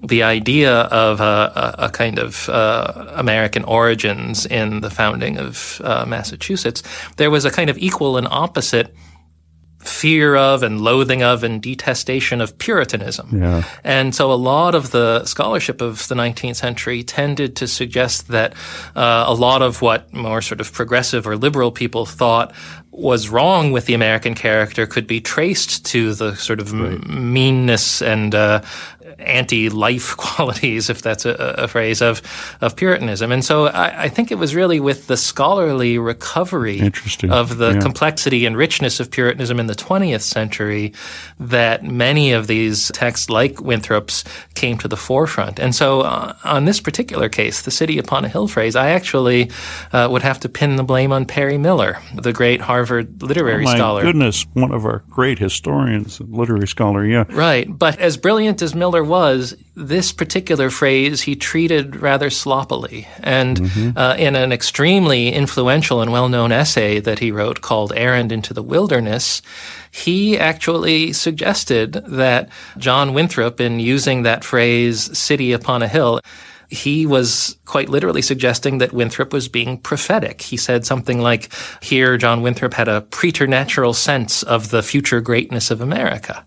the 0.00 0.22
idea 0.22 0.72
of 0.72 1.20
a, 1.20 1.74
a 1.78 1.90
kind 1.90 2.18
of 2.18 2.48
uh, 2.48 3.12
American 3.14 3.64
origins 3.64 4.46
in 4.46 4.80
the 4.80 4.90
founding 4.90 5.38
of 5.38 5.80
uh, 5.82 6.04
Massachusetts, 6.06 6.82
there 7.16 7.30
was 7.30 7.44
a 7.44 7.50
kind 7.50 7.70
of 7.70 7.78
equal 7.78 8.16
and 8.16 8.28
opposite 8.30 8.94
fear 9.86 10.36
of 10.36 10.62
and 10.62 10.80
loathing 10.80 11.22
of 11.22 11.44
and 11.44 11.62
detestation 11.62 12.40
of 12.40 12.56
Puritanism. 12.58 13.28
Yeah. 13.32 13.64
And 13.84 14.14
so 14.14 14.32
a 14.32 14.34
lot 14.34 14.74
of 14.74 14.90
the 14.90 15.24
scholarship 15.24 15.80
of 15.80 16.06
the 16.08 16.14
19th 16.14 16.56
century 16.56 17.02
tended 17.02 17.56
to 17.56 17.66
suggest 17.66 18.28
that 18.28 18.54
uh, 18.94 19.24
a 19.26 19.34
lot 19.34 19.62
of 19.62 19.82
what 19.82 20.12
more 20.12 20.42
sort 20.42 20.60
of 20.60 20.72
progressive 20.72 21.26
or 21.26 21.36
liberal 21.36 21.70
people 21.70 22.06
thought 22.06 22.54
was 22.96 23.28
wrong 23.28 23.72
with 23.72 23.84
the 23.84 23.94
American 23.94 24.34
character 24.34 24.86
could 24.86 25.06
be 25.06 25.20
traced 25.20 25.84
to 25.84 26.14
the 26.14 26.34
sort 26.34 26.60
of 26.60 26.72
right. 26.72 26.94
m- 26.94 27.32
meanness 27.32 28.00
and 28.00 28.34
uh, 28.34 28.62
anti-life 29.18 30.16
qualities, 30.16 30.90
if 30.90 31.02
that's 31.02 31.24
a, 31.24 31.32
a, 31.58 31.68
phrase 31.68 32.02
of 32.02 32.22
of 32.60 32.76
Puritanism. 32.76 33.32
And 33.32 33.44
so 33.44 33.66
I, 33.66 34.04
I, 34.04 34.08
think 34.08 34.30
it 34.30 34.36
was 34.36 34.54
really 34.54 34.80
with 34.80 35.06
the 35.06 35.16
scholarly 35.16 35.98
recovery 35.98 36.80
of 37.28 37.56
the 37.58 37.72
yeah. 37.72 37.80
complexity 37.80 38.46
and 38.46 38.56
richness 38.56 39.00
of 39.00 39.10
Puritanism 39.10 39.58
in 39.58 39.66
the 39.66 39.74
20th 39.74 40.22
century 40.22 40.92
that 41.38 41.82
many 41.82 42.32
of 42.32 42.46
these 42.46 42.90
texts, 42.92 43.30
like 43.30 43.60
Winthrop's, 43.60 44.24
came 44.54 44.78
to 44.78 44.88
the 44.88 44.96
forefront. 44.96 45.58
And 45.58 45.74
so 45.74 46.02
uh, 46.02 46.34
on 46.44 46.64
this 46.64 46.80
particular 46.80 47.28
case, 47.28 47.62
the 47.62 47.70
city 47.70 47.98
upon 47.98 48.24
a 48.24 48.28
hill 48.28 48.48
phrase, 48.48 48.76
I 48.76 48.90
actually 48.90 49.50
uh, 49.92 50.08
would 50.10 50.22
have 50.22 50.40
to 50.40 50.48
pin 50.48 50.76
the 50.76 50.84
blame 50.84 51.12
on 51.12 51.24
Perry 51.24 51.58
Miller, 51.58 51.98
the 52.14 52.32
great 52.32 52.60
Harvard 52.60 53.22
literary 53.22 53.62
oh, 53.62 53.66
my 53.66 53.76
scholar. 53.76 54.02
Goodness, 54.02 54.46
one 54.52 54.72
of 54.72 54.84
our 54.84 55.02
great 55.10 55.38
historians, 55.38 56.20
literary 56.20 56.68
scholar, 56.68 57.04
yeah. 57.04 57.24
Right. 57.28 57.66
But 57.66 57.98
as 57.98 58.16
brilliant 58.16 58.62
as 58.62 58.74
Miller 58.74 59.05
was, 59.06 59.56
this 59.74 60.12
particular 60.12 60.70
phrase 60.70 61.22
he 61.22 61.36
treated 61.36 61.96
rather 61.96 62.30
sloppily. 62.30 63.06
And 63.22 63.58
mm-hmm. 63.58 63.98
uh, 63.98 64.14
in 64.18 64.36
an 64.36 64.52
extremely 64.52 65.32
influential 65.32 66.00
and 66.00 66.12
well 66.12 66.28
known 66.28 66.52
essay 66.52 67.00
that 67.00 67.18
he 67.18 67.30
wrote 67.30 67.60
called 67.60 67.92
Errand 67.94 68.32
into 68.32 68.54
the 68.54 68.62
Wilderness, 68.62 69.42
he 69.90 70.38
actually 70.38 71.12
suggested 71.12 71.92
that 71.92 72.48
John 72.78 73.14
Winthrop, 73.14 73.60
in 73.60 73.80
using 73.80 74.22
that 74.22 74.44
phrase, 74.44 75.16
city 75.16 75.52
upon 75.52 75.82
a 75.82 75.88
hill, 75.88 76.20
he 76.68 77.06
was 77.06 77.56
quite 77.64 77.88
literally 77.88 78.22
suggesting 78.22 78.78
that 78.78 78.92
Winthrop 78.92 79.32
was 79.32 79.48
being 79.48 79.78
prophetic. 79.78 80.42
He 80.42 80.56
said 80.56 80.84
something 80.84 81.20
like, 81.20 81.52
here, 81.80 82.16
John 82.16 82.42
Winthrop 82.42 82.74
had 82.74 82.88
a 82.88 83.02
preternatural 83.02 83.94
sense 83.94 84.42
of 84.42 84.70
the 84.70 84.82
future 84.82 85.20
greatness 85.20 85.70
of 85.70 85.80
America. 85.80 86.44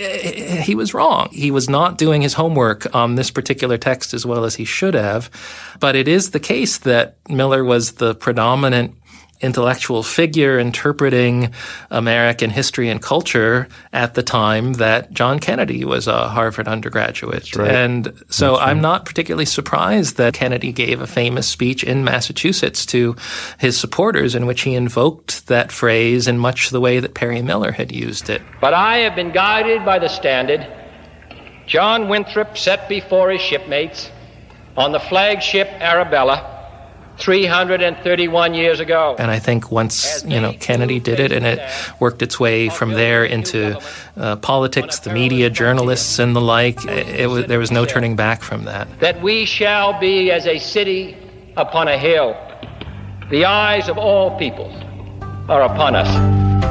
Eh, 0.00 0.62
he 0.62 0.74
was 0.74 0.94
wrong. 0.94 1.28
He 1.30 1.50
was 1.50 1.68
not 1.68 1.98
doing 1.98 2.22
his 2.22 2.34
homework 2.34 2.92
on 2.94 3.16
this 3.16 3.30
particular 3.30 3.76
text 3.76 4.14
as 4.14 4.24
well 4.24 4.44
as 4.44 4.54
he 4.54 4.64
should 4.64 4.94
have. 4.94 5.30
But 5.78 5.94
it 5.94 6.08
is 6.08 6.30
the 6.30 6.40
case 6.40 6.78
that 6.78 7.16
Miller 7.28 7.64
was 7.64 7.92
the 7.92 8.14
predominant 8.14 8.96
intellectual 9.40 10.02
figure 10.02 10.58
interpreting 10.58 11.52
American 11.90 12.50
history 12.50 12.88
and 12.88 13.00
culture 13.00 13.68
at 13.92 14.14
the 14.14 14.22
time 14.22 14.74
that 14.74 15.12
John 15.12 15.38
Kennedy 15.38 15.84
was 15.84 16.06
a 16.06 16.28
Harvard 16.28 16.68
undergraduate. 16.68 17.56
Right. 17.56 17.70
And 17.70 18.12
so 18.28 18.52
That's 18.52 18.62
I'm 18.62 18.80
not 18.80 19.06
particularly 19.06 19.46
surprised 19.46 20.16
that 20.16 20.34
Kennedy 20.34 20.72
gave 20.72 21.00
a 21.00 21.06
famous 21.06 21.46
speech 21.48 21.82
in 21.82 22.04
Massachusetts 22.04 22.84
to 22.86 23.16
his 23.58 23.78
supporters 23.78 24.34
in 24.34 24.46
which 24.46 24.62
he 24.62 24.74
invoked 24.74 25.46
that 25.46 25.72
phrase 25.72 26.28
in 26.28 26.38
much 26.38 26.70
the 26.70 26.80
way 26.80 27.00
that 27.00 27.14
Perry 27.14 27.42
Miller 27.42 27.72
had 27.72 27.92
used 27.92 28.28
it. 28.28 28.42
But 28.60 28.74
I 28.74 28.98
have 28.98 29.16
been 29.16 29.32
guided 29.32 29.84
by 29.84 29.98
the 29.98 30.08
standard 30.08 30.66
John 31.66 32.08
Winthrop 32.08 32.58
set 32.58 32.88
before 32.88 33.30
his 33.30 33.40
shipmates 33.40 34.10
on 34.76 34.92
the 34.92 34.98
flagship 34.98 35.68
Arabella 35.68 36.59
331 37.20 38.54
years 38.54 38.80
ago. 38.80 39.14
And 39.18 39.30
I 39.30 39.38
think 39.38 39.70
once, 39.70 40.24
you 40.24 40.40
know, 40.40 40.52
Kennedy 40.58 40.98
did 40.98 41.20
it 41.20 41.32
and 41.32 41.46
it 41.46 41.60
worked 42.00 42.22
its 42.22 42.40
way 42.40 42.68
from 42.68 42.92
there 42.92 43.24
into 43.24 43.80
uh, 44.16 44.36
politics, 44.36 45.00
the 45.00 45.12
media, 45.12 45.50
journalists, 45.50 46.18
and 46.18 46.34
the 46.34 46.40
like, 46.40 46.84
it, 46.86 47.20
it 47.20 47.26
was, 47.28 47.46
there 47.46 47.58
was 47.58 47.70
no 47.70 47.84
turning 47.84 48.16
back 48.16 48.42
from 48.42 48.64
that. 48.64 48.88
That 49.00 49.22
we 49.22 49.44
shall 49.44 49.98
be 50.00 50.30
as 50.30 50.46
a 50.46 50.58
city 50.58 51.16
upon 51.56 51.88
a 51.88 51.98
hill. 51.98 52.36
The 53.30 53.44
eyes 53.44 53.88
of 53.88 53.98
all 53.98 54.36
people 54.38 54.70
are 55.48 55.62
upon 55.62 55.94
us. 55.94 56.69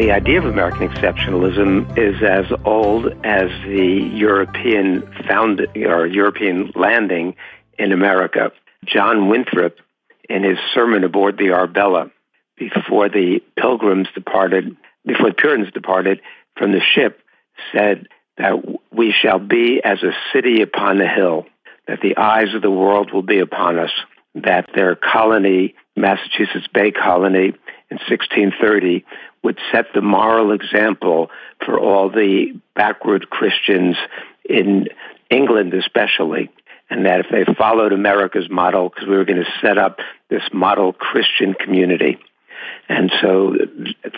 The 0.00 0.12
idea 0.12 0.38
of 0.38 0.46
American 0.46 0.88
exceptionalism 0.88 1.98
is 1.98 2.22
as 2.22 2.46
old 2.64 3.08
as 3.22 3.50
the 3.66 4.10
European 4.14 5.02
found 5.28 5.60
or 5.76 6.06
European 6.06 6.72
landing 6.74 7.36
in 7.78 7.92
America. 7.92 8.50
John 8.86 9.28
Winthrop, 9.28 9.76
in 10.26 10.42
his 10.42 10.56
sermon 10.72 11.04
aboard 11.04 11.36
the 11.36 11.52
Arbella, 11.52 12.10
before 12.56 13.10
the 13.10 13.42
Pilgrims 13.58 14.08
departed, 14.14 14.74
before 15.04 15.28
the 15.28 15.34
Puritans 15.34 15.70
departed 15.74 16.22
from 16.56 16.72
the 16.72 16.80
ship, 16.80 17.20
said 17.70 18.06
that 18.38 18.54
we 18.90 19.12
shall 19.12 19.38
be 19.38 19.82
as 19.84 20.02
a 20.02 20.16
city 20.32 20.62
upon 20.62 20.98
a 21.02 21.14
hill, 21.14 21.44
that 21.88 22.00
the 22.00 22.16
eyes 22.16 22.54
of 22.54 22.62
the 22.62 22.70
world 22.70 23.12
will 23.12 23.20
be 23.20 23.40
upon 23.40 23.78
us, 23.78 23.92
that 24.34 24.70
their 24.74 24.96
colony, 24.96 25.74
Massachusetts 25.94 26.68
Bay 26.72 26.90
Colony, 26.90 27.52
in 27.90 27.98
1630 28.08 29.04
would 29.42 29.58
set 29.72 29.86
the 29.94 30.02
moral 30.02 30.52
example 30.52 31.30
for 31.64 31.78
all 31.78 32.10
the 32.10 32.58
backward 32.74 33.30
Christians 33.30 33.96
in 34.44 34.88
England, 35.30 35.74
especially. 35.74 36.50
And 36.90 37.06
that 37.06 37.20
if 37.20 37.26
they 37.30 37.54
followed 37.54 37.92
America's 37.92 38.50
model, 38.50 38.88
because 38.88 39.08
we 39.08 39.16
were 39.16 39.24
going 39.24 39.42
to 39.42 39.66
set 39.66 39.78
up 39.78 39.98
this 40.28 40.42
model 40.52 40.92
Christian 40.92 41.54
community. 41.54 42.18
And 42.88 43.10
so 43.22 43.54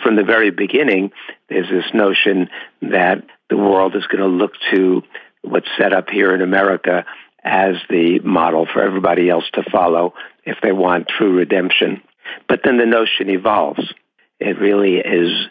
from 0.01 0.15
the 0.15 0.23
very 0.23 0.49
beginning, 0.49 1.11
there's 1.49 1.69
this 1.69 1.93
notion 1.93 2.49
that 2.81 3.23
the 3.49 3.57
world 3.57 3.95
is 3.95 4.07
going 4.07 4.23
to 4.23 4.27
look 4.27 4.53
to 4.71 5.03
what's 5.43 5.67
set 5.77 5.93
up 5.93 6.09
here 6.09 6.33
in 6.33 6.41
America 6.41 7.05
as 7.43 7.75
the 7.89 8.19
model 8.19 8.65
for 8.71 8.81
everybody 8.81 9.29
else 9.29 9.43
to 9.53 9.63
follow 9.71 10.13
if 10.45 10.57
they 10.63 10.71
want 10.71 11.07
true 11.07 11.35
redemption. 11.35 12.01
But 12.47 12.61
then 12.63 12.77
the 12.77 12.85
notion 12.85 13.29
evolves. 13.29 13.93
It 14.39 14.59
really 14.59 14.97
is 14.97 15.47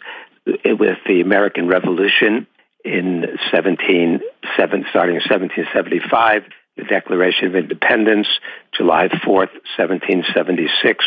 with 0.65 0.97
the 1.07 1.21
American 1.21 1.67
Revolution 1.67 2.47
in 2.83 3.25
17, 3.51 4.21
seven, 4.57 4.85
starting 4.89 5.15
in 5.15 5.21
1775, 5.21 6.43
the 6.75 6.83
Declaration 6.83 7.47
of 7.47 7.55
Independence, 7.55 8.27
July 8.75 9.07
4th, 9.07 9.53
1776, 9.77 11.05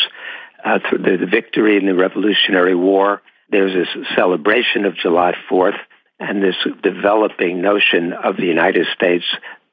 uh, 0.64 0.78
the, 0.92 1.18
the 1.18 1.26
victory 1.26 1.76
in 1.76 1.86
the 1.86 1.94
Revolutionary 1.94 2.74
War. 2.74 3.20
There's 3.50 3.74
this 3.74 4.06
celebration 4.14 4.84
of 4.86 4.96
July 4.96 5.34
4th 5.50 5.78
and 6.18 6.42
this 6.42 6.56
developing 6.82 7.60
notion 7.60 8.12
of 8.12 8.36
the 8.36 8.46
United 8.46 8.86
States 8.94 9.24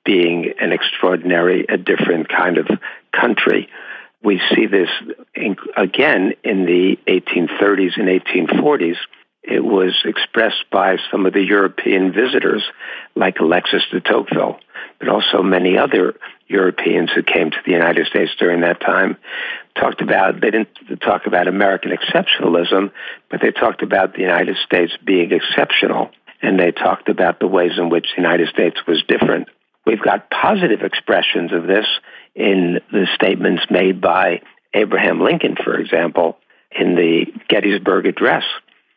being 0.03 0.53
an 0.59 0.73
extraordinary, 0.73 1.65
a 1.69 1.77
different 1.77 2.27
kind 2.27 2.57
of 2.57 2.67
country. 3.13 3.69
We 4.24 4.41
see 4.55 4.67
this 4.67 4.89
in, 5.36 5.57
again 5.76 6.34
in 6.43 6.65
the 6.65 6.97
1830s 7.07 7.97
and 7.97 8.07
1840s. 8.07 8.95
It 9.43 9.63
was 9.63 9.93
expressed 10.05 10.63
by 10.71 10.95
some 11.11 11.26
of 11.26 11.34
the 11.34 11.43
European 11.43 12.13
visitors, 12.13 12.63
like 13.15 13.39
Alexis 13.39 13.84
de 13.91 13.99
Tocqueville, 13.99 14.57
but 14.99 15.09
also 15.09 15.43
many 15.43 15.78
other 15.78 16.15
Europeans 16.47 17.11
who 17.13 17.24
came 17.24 17.51
to 17.51 17.57
the 17.65 17.74
United 17.74 18.07
States 18.07 18.32
during 18.39 18.61
that 18.61 18.80
time. 18.80 19.17
Talked 19.76 20.01
about, 20.01 20.39
they 20.39 20.51
didn't 20.51 20.69
talk 21.01 21.26
about 21.26 21.49
American 21.49 21.91
exceptionalism, 21.91 22.91
but 23.30 23.41
they 23.41 23.51
talked 23.51 23.82
about 23.82 24.13
the 24.13 24.21
United 24.21 24.55
States 24.65 24.93
being 25.03 25.34
exceptional, 25.34 26.11
and 26.41 26.57
they 26.57 26.71
talked 26.71 27.09
about 27.09 27.39
the 27.41 27.47
ways 27.47 27.74
in 27.78 27.89
which 27.89 28.07
the 28.15 28.21
United 28.21 28.47
States 28.47 28.78
was 28.88 29.03
different. 29.07 29.49
We've 29.86 30.01
got 30.01 30.29
positive 30.29 30.81
expressions 30.81 31.51
of 31.51 31.67
this 31.67 31.86
in 32.36 32.79
the 32.91 33.07
statements 33.15 33.63
made 33.69 34.01
by 34.01 34.41
Abraham 34.73 35.21
Lincoln, 35.21 35.55
for 35.61 35.77
example, 35.77 36.38
in 36.71 36.95
the 36.95 37.25
Gettysburg 37.49 38.07
Address. 38.07 38.43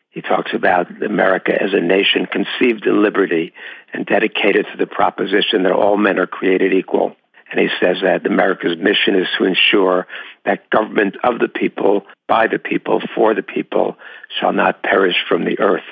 He 0.09 0.21
talks 0.21 0.51
about 0.53 1.03
America 1.03 1.51
as 1.53 1.73
a 1.73 1.81
nation 1.81 2.25
conceived 2.25 2.87
in 2.87 3.03
liberty 3.03 3.53
and 3.93 4.05
dedicated 4.05 4.65
to 4.71 4.77
the 4.77 4.87
proposition 4.87 5.63
that 5.63 5.73
all 5.73 5.97
men 5.97 6.17
are 6.17 6.25
created 6.25 6.73
equal. 6.73 7.15
And 7.51 7.59
he 7.59 7.67
says 7.79 7.97
that 8.01 8.25
America's 8.25 8.77
mission 8.77 9.15
is 9.15 9.27
to 9.37 9.45
ensure 9.45 10.07
that 10.45 10.69
government 10.69 11.15
of 11.23 11.39
the 11.39 11.47
people, 11.47 12.05
by 12.27 12.47
the 12.47 12.59
people, 12.59 13.01
for 13.15 13.35
the 13.35 13.43
people, 13.43 13.95
shall 14.39 14.53
not 14.53 14.83
perish 14.83 15.15
from 15.29 15.45
the 15.45 15.59
earth. 15.59 15.83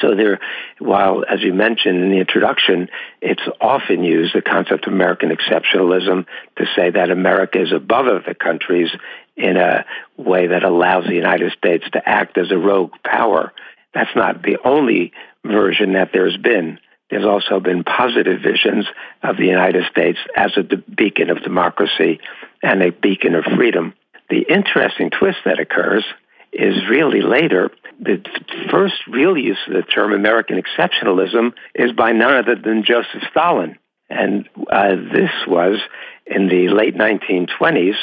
So 0.00 0.14
there, 0.14 0.40
while, 0.78 1.24
as 1.28 1.42
you 1.42 1.52
mentioned 1.52 2.02
in 2.02 2.10
the 2.10 2.18
introduction, 2.18 2.88
it's 3.20 3.42
often 3.60 4.04
used, 4.04 4.34
the 4.34 4.42
concept 4.42 4.86
of 4.86 4.92
American 4.92 5.30
exceptionalism, 5.30 6.26
to 6.58 6.66
say 6.74 6.90
that 6.90 7.10
America 7.10 7.60
is 7.60 7.72
above 7.72 8.06
other 8.06 8.34
countries 8.34 8.90
in 9.36 9.56
a 9.56 9.84
way 10.16 10.48
that 10.48 10.64
allows 10.64 11.04
the 11.04 11.14
United 11.14 11.52
States 11.52 11.84
to 11.92 12.08
act 12.08 12.38
as 12.38 12.50
a 12.50 12.58
rogue 12.58 12.92
power. 13.04 13.52
That's 13.94 14.14
not 14.16 14.42
the 14.42 14.58
only 14.64 15.12
version 15.44 15.92
that 15.94 16.10
there's 16.12 16.36
been. 16.36 16.78
There's 17.10 17.24
also 17.24 17.60
been 17.60 17.84
positive 17.84 18.40
visions 18.42 18.86
of 19.22 19.36
the 19.36 19.46
United 19.46 19.84
States 19.90 20.18
as 20.34 20.56
a 20.56 20.62
beacon 20.62 21.30
of 21.30 21.42
democracy 21.42 22.20
and 22.62 22.82
a 22.82 22.90
beacon 22.90 23.34
of 23.34 23.44
freedom. 23.44 23.94
The 24.28 24.44
interesting 24.48 25.10
twist 25.10 25.38
that 25.44 25.60
occurs 25.60 26.04
is 26.56 26.88
really 26.88 27.20
later. 27.20 27.70
The 28.00 28.24
first 28.70 28.94
real 29.06 29.36
use 29.36 29.58
of 29.68 29.74
the 29.74 29.82
term 29.82 30.12
American 30.12 30.60
exceptionalism 30.60 31.52
is 31.74 31.92
by 31.92 32.12
none 32.12 32.34
other 32.34 32.56
than 32.56 32.84
Joseph 32.84 33.22
Stalin. 33.30 33.78
And 34.08 34.48
uh, 34.70 34.96
this 35.12 35.30
was 35.46 35.78
in 36.26 36.48
the 36.48 36.68
late 36.68 36.96
1920s 36.96 37.96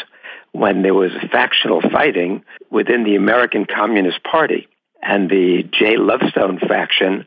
when 0.52 0.84
there 0.84 0.94
was 0.94 1.12
factional 1.32 1.82
fighting 1.82 2.44
within 2.70 3.04
the 3.04 3.16
American 3.16 3.66
Communist 3.66 4.24
Party. 4.24 4.68
And 5.02 5.30
the 5.30 5.64
Jay 5.72 5.98
Lovestone 5.98 6.60
faction 6.60 7.26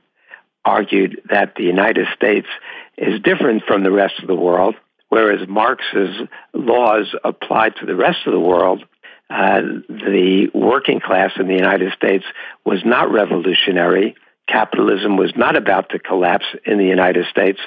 argued 0.65 1.23
that 1.31 1.55
the 1.57 1.65
United 1.65 2.07
States 2.15 2.47
is 2.97 3.21
different 3.23 3.65
from 3.67 3.85
the 3.85 3.91
rest 3.91 4.15
of 4.21 4.27
the 4.27 4.35
world, 4.35 4.75
whereas 5.09 5.47
Marx's 5.49 6.29
laws 6.55 7.15
applied 7.25 7.75
to 7.77 7.87
the 7.87 7.97
rest 7.97 8.27
of 8.27 8.33
the 8.33 8.41
world. 8.41 8.85
Uh, 9.29 9.61
the 9.89 10.49
working 10.55 11.01
class 11.01 11.33
in 11.39 11.49
the 11.49 11.55
United 11.55 11.93
States 11.93 12.25
was 12.65 12.81
not 12.85 13.11
revolutionary. 13.11 14.15
Capitalism 14.49 15.17
was 15.17 15.33
not 15.35 15.57
about 15.57 15.91
to 15.91 15.99
collapse 15.99 16.45
in 16.65 16.79
the 16.79 16.85
United 16.85 17.27
States. 17.27 17.59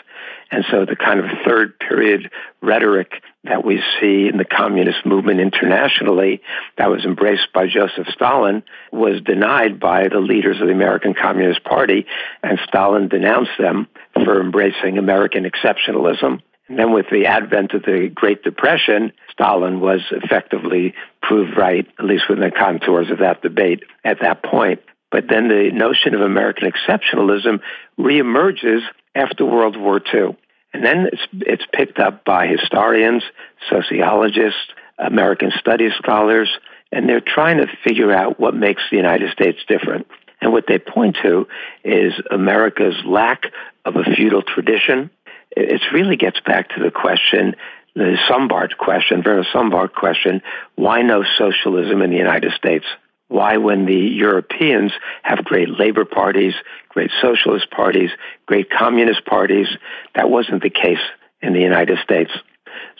And 0.51 0.63
so 0.71 0.85
the 0.85 0.95
kind 0.95 1.19
of 1.19 1.25
third 1.45 1.77
period 1.77 2.31
rhetoric 2.61 3.21
that 3.43 3.65
we 3.65 3.81
see 3.99 4.29
in 4.29 4.37
the 4.37 4.45
communist 4.45 5.05
movement 5.05 5.41
internationally 5.41 6.41
that 6.77 6.89
was 6.89 7.03
embraced 7.03 7.51
by 7.53 7.67
Joseph 7.67 8.07
Stalin 8.13 8.63
was 8.91 9.21
denied 9.21 9.79
by 9.79 10.07
the 10.07 10.19
leaders 10.19 10.61
of 10.61 10.67
the 10.67 10.73
American 10.73 11.13
Communist 11.13 11.63
Party, 11.65 12.05
and 12.41 12.57
Stalin 12.67 13.09
denounced 13.09 13.57
them 13.59 13.87
for 14.13 14.39
embracing 14.39 14.97
American 14.97 15.43
exceptionalism. 15.43 16.41
Then 16.69 16.93
with 16.93 17.07
the 17.11 17.25
advent 17.25 17.73
of 17.73 17.81
the 17.81 18.11
Great 18.13 18.43
Depression, 18.43 19.11
Stalin 19.31 19.79
was 19.79 20.01
effectively 20.11 20.93
proved 21.21 21.57
right, 21.57 21.87
at 21.97 22.05
least 22.05 22.29
within 22.29 22.43
the 22.43 22.51
contours 22.51 23.09
of 23.09 23.19
that 23.19 23.41
debate 23.41 23.83
at 24.03 24.21
that 24.21 24.43
point. 24.43 24.81
But 25.11 25.25
then 25.27 25.47
the 25.47 25.71
notion 25.73 26.13
of 26.13 26.21
American 26.21 26.71
exceptionalism 26.71 27.61
reemerges 27.97 28.81
after 29.15 29.45
World 29.45 29.77
War 29.77 29.99
II. 30.13 30.37
And 30.73 30.85
then 30.85 31.07
it's, 31.11 31.21
it's 31.33 31.65
picked 31.73 31.97
up 31.97 32.23
by 32.23 32.47
historians, 32.47 33.23
sociologists, 33.69 34.59
American 34.99 35.51
studies 35.59 35.93
scholars, 35.97 36.49
and 36.91 37.09
they're 37.09 37.21
trying 37.21 37.57
to 37.57 37.67
figure 37.83 38.11
out 38.11 38.39
what 38.39 38.53
makes 38.53 38.83
the 38.91 38.97
United 38.97 39.31
States 39.31 39.59
different. 39.67 40.07
And 40.41 40.53
what 40.53 40.65
they 40.67 40.79
point 40.79 41.17
to 41.23 41.47
is 41.83 42.13
America's 42.31 42.95
lack 43.05 43.43
of 43.83 43.95
a 43.95 44.03
feudal 44.15 44.41
tradition. 44.41 45.09
It 45.51 45.81
really 45.93 46.15
gets 46.15 46.39
back 46.41 46.69
to 46.69 46.83
the 46.83 46.91
question, 46.91 47.55
the 47.95 48.17
Sombart 48.29 48.77
question, 48.77 49.23
Werner 49.25 49.45
Sombart 49.53 49.93
question, 49.93 50.41
why 50.75 51.01
no 51.01 51.23
socialism 51.37 52.01
in 52.01 52.11
the 52.11 52.17
United 52.17 52.53
States? 52.53 52.85
Why, 53.27 53.57
when 53.57 53.85
the 53.85 53.93
Europeans 53.93 54.91
have 55.21 55.45
great 55.45 55.69
labor 55.69 56.05
parties, 56.05 56.53
great 56.89 57.11
socialist 57.21 57.69
parties, 57.69 58.09
great 58.47 58.69
communist 58.71 59.25
parties, 59.25 59.67
that 60.15 60.29
wasn't 60.29 60.63
the 60.63 60.71
case 60.71 60.97
in 61.41 61.53
the 61.53 61.59
United 61.61 61.99
States. 62.03 62.31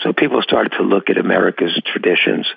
So 0.04 0.14
people 0.14 0.42
started 0.42 0.74
to 0.74 0.84
look 0.84 1.10
at 1.10 1.18
America's 1.18 1.80
traditions. 1.86 2.48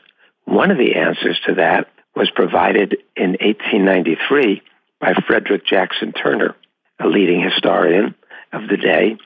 One 0.45 0.71
of 0.71 0.79
the 0.79 0.97
answers 0.97 1.41
to 1.47 1.55
that 1.55 1.89
was 2.15 2.31
provided 2.31 2.99
in 3.17 3.31
1893 3.41 4.63
by 5.01 5.15
Frederick 5.27 5.67
Jackson 5.67 6.13
Turner, 6.13 6.55
a 7.01 7.07
leading 7.07 7.41
historian 7.41 8.15
of 8.53 8.69
the 8.69 8.77
day. 8.77 9.17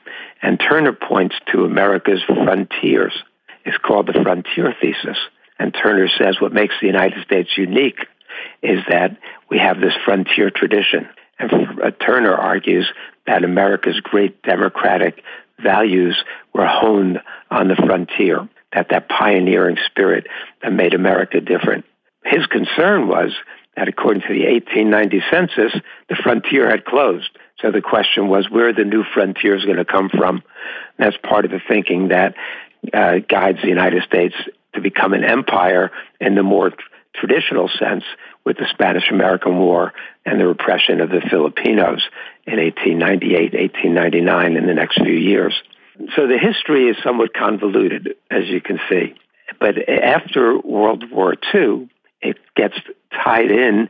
And 0.41 0.59
Turner 0.59 0.93
points 0.93 1.35
to 1.51 1.65
America's 1.65 2.21
frontiers. 2.23 3.13
It's 3.65 3.77
called 3.77 4.07
the 4.07 4.21
frontier 4.21 4.75
thesis. 4.79 5.17
And 5.59 5.73
Turner 5.73 6.07
says 6.07 6.39
what 6.39 6.53
makes 6.53 6.75
the 6.79 6.87
United 6.87 7.23
States 7.25 7.49
unique 7.57 8.05
is 8.61 8.79
that 8.89 9.17
we 9.49 9.57
have 9.57 9.79
this 9.79 9.95
frontier 10.05 10.49
tradition. 10.49 11.07
And 11.39 11.51
uh, 11.81 11.91
Turner 11.91 12.33
argues 12.33 12.87
that 13.25 13.43
America's 13.43 13.99
great 13.99 14.41
democratic 14.43 15.23
values 15.59 16.23
were 16.53 16.67
honed 16.67 17.19
on 17.49 17.67
the 17.67 17.75
frontier, 17.75 18.47
that 18.73 18.89
that 18.89 19.09
pioneering 19.09 19.77
spirit 19.85 20.27
that 20.61 20.71
made 20.71 20.93
America 20.93 21.41
different. 21.41 21.85
His 22.23 22.45
concern 22.45 23.07
was 23.07 23.31
that 23.75 23.87
according 23.87 24.21
to 24.23 24.33
the 24.33 24.45
1890 24.45 25.23
census, 25.31 25.81
the 26.09 26.15
frontier 26.15 26.69
had 26.69 26.85
closed. 26.85 27.29
So 27.61 27.71
the 27.71 27.81
question 27.81 28.27
was, 28.27 28.49
where 28.49 28.69
are 28.69 28.73
the 28.73 28.83
new 28.83 29.03
frontiers 29.13 29.65
going 29.65 29.77
to 29.77 29.85
come 29.85 30.09
from? 30.09 30.43
And 30.97 31.05
that's 31.05 31.17
part 31.17 31.45
of 31.45 31.51
the 31.51 31.61
thinking 31.67 32.09
that 32.09 32.35
uh, 32.93 33.15
guides 33.27 33.59
the 33.61 33.69
United 33.69 34.03
States 34.03 34.35
to 34.75 34.81
become 34.81 35.13
an 35.13 35.23
empire 35.23 35.91
in 36.21 36.35
the 36.35 36.43
more 36.43 36.71
traditional 37.15 37.69
sense 37.79 38.03
with 38.45 38.57
the 38.57 38.67
Spanish 38.69 39.09
American 39.11 39.57
War 39.57 39.93
and 40.25 40.39
the 40.39 40.47
repression 40.47 41.01
of 41.01 41.09
the 41.09 41.21
Filipinos 41.29 42.07
in 42.45 42.59
1898, 42.59 43.53
1899, 43.53 44.55
in 44.55 44.67
the 44.67 44.73
next 44.73 45.01
few 45.01 45.15
years. 45.15 45.53
So 46.15 46.27
the 46.27 46.37
history 46.37 46.89
is 46.89 46.97
somewhat 47.03 47.33
convoluted, 47.33 48.15
as 48.29 48.47
you 48.47 48.61
can 48.61 48.79
see. 48.87 49.15
But 49.59 49.89
after 49.89 50.59
World 50.59 51.09
War 51.11 51.35
II, 51.53 51.89
it 52.21 52.37
gets 52.55 52.75
tied 53.11 53.49
in 53.49 53.89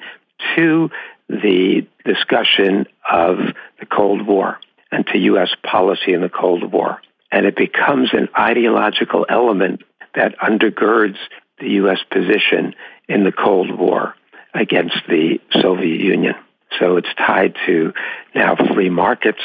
to 0.56 0.90
the 1.30 1.88
discussion 2.06 2.86
of 3.10 3.38
the 3.80 3.86
Cold 3.86 4.26
War 4.26 4.60
and 4.92 5.06
to 5.08 5.18
U.S. 5.18 5.50
policy 5.64 6.14
in 6.14 6.22
the 6.22 6.30
Cold 6.30 6.72
War. 6.72 7.02
And 7.32 7.46
it 7.46 7.56
becomes 7.56 8.10
an 8.14 8.30
ideological 8.38 9.26
element 9.28 9.84
that 10.16 10.38
undergirds 10.40 11.18
the 11.60 11.70
U.S. 11.72 12.00
position 12.10 12.74
in 13.10 13.24
the 13.24 13.32
Cold 13.32 13.78
War 13.78 14.16
against 14.54 14.96
the 15.08 15.40
Soviet 15.62 16.00
Union. 16.00 16.36
So 16.80 16.98
it's 16.98 17.14
tied 17.18 17.56
to 17.66 17.94
now 18.34 18.56
free 18.56 18.90
markets. 18.90 19.42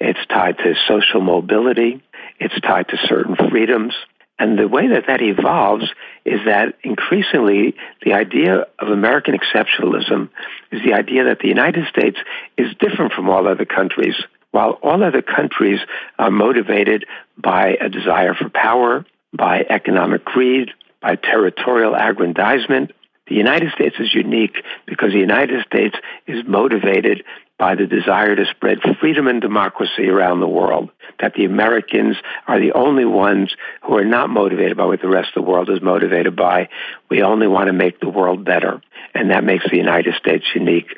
It's 0.00 0.24
tied 0.28 0.58
to 0.58 0.74
social 0.88 1.20
mobility. 1.20 2.02
It's 2.38 2.58
tied 2.60 2.88
to 2.88 2.96
certain 3.06 3.36
freedoms. 3.36 3.94
And 4.42 4.58
the 4.58 4.66
way 4.66 4.88
that 4.88 5.04
that 5.06 5.22
evolves 5.22 5.84
is 6.24 6.40
that 6.46 6.74
increasingly 6.82 7.76
the 8.04 8.14
idea 8.14 8.66
of 8.80 8.88
American 8.88 9.38
exceptionalism 9.38 10.30
is 10.72 10.82
the 10.84 10.94
idea 10.94 11.26
that 11.26 11.38
the 11.38 11.46
United 11.46 11.86
States 11.86 12.18
is 12.58 12.74
different 12.80 13.12
from 13.12 13.30
all 13.30 13.46
other 13.46 13.64
countries. 13.64 14.16
while 14.50 14.72
all 14.82 15.02
other 15.02 15.22
countries 15.22 15.80
are 16.18 16.30
motivated 16.30 17.06
by 17.38 17.74
a 17.80 17.88
desire 17.88 18.34
for 18.34 18.50
power, 18.50 19.06
by 19.32 19.64
economic 19.70 20.22
greed, 20.26 20.70
by 21.00 21.14
territorial 21.16 21.94
aggrandizement. 21.94 22.92
The 23.28 23.36
United 23.36 23.72
States 23.72 23.96
is 23.98 24.12
unique 24.12 24.56
because 24.84 25.12
the 25.12 25.26
United 25.30 25.64
States 25.64 25.96
is 26.26 26.44
motivated 26.46 27.24
by 27.62 27.76
the 27.76 27.86
desire 27.86 28.34
to 28.34 28.44
spread 28.46 28.78
freedom 28.98 29.28
and 29.28 29.40
democracy 29.40 30.08
around 30.08 30.40
the 30.40 30.48
world. 30.48 30.90
That 31.20 31.34
the 31.34 31.44
Americans 31.44 32.16
are 32.48 32.58
the 32.58 32.72
only 32.72 33.04
ones 33.04 33.54
who 33.84 33.96
are 33.96 34.04
not 34.04 34.30
motivated 34.30 34.76
by 34.76 34.86
what 34.86 35.00
the 35.00 35.06
rest 35.06 35.28
of 35.36 35.44
the 35.44 35.48
world 35.48 35.70
is 35.70 35.80
motivated 35.80 36.34
by. 36.34 36.70
We 37.08 37.22
only 37.22 37.46
want 37.46 37.68
to 37.68 37.72
make 37.72 38.00
the 38.00 38.08
world 38.08 38.44
better. 38.44 38.82
And 39.14 39.30
that 39.30 39.44
makes 39.44 39.64
the 39.70 39.76
United 39.76 40.14
States 40.16 40.44
unique. 40.56 40.88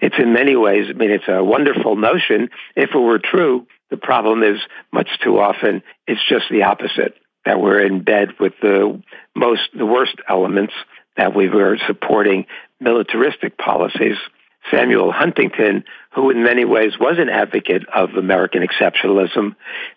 It's 0.00 0.14
in 0.18 0.32
many 0.32 0.56
ways, 0.56 0.86
I 0.88 0.94
mean, 0.94 1.10
it's 1.10 1.28
a 1.28 1.44
wonderful 1.44 1.96
notion 1.96 2.48
if 2.74 2.94
it 2.94 2.98
were 2.98 3.18
true. 3.18 3.66
The 3.90 3.98
problem 3.98 4.42
is 4.42 4.58
much 4.94 5.10
too 5.22 5.38
often 5.38 5.82
it's 6.06 6.26
just 6.26 6.46
the 6.50 6.62
opposite 6.62 7.14
that 7.44 7.60
we're 7.60 7.84
in 7.84 8.02
bed 8.02 8.40
with 8.40 8.54
the 8.62 9.02
most, 9.34 9.68
the 9.76 9.84
worst 9.84 10.16
elements, 10.30 10.72
that 11.18 11.36
we 11.36 11.50
were 11.50 11.76
supporting 11.86 12.46
militaristic 12.80 13.58
policies. 13.58 14.16
Samuel 14.70 15.12
Huntington, 15.12 15.84
who 16.14 16.30
in 16.30 16.42
many 16.42 16.64
ways 16.64 16.98
was 16.98 17.18
an 17.18 17.28
advocate 17.28 17.84
of 17.94 18.10
American 18.14 18.66
exceptionalism, 18.66 19.54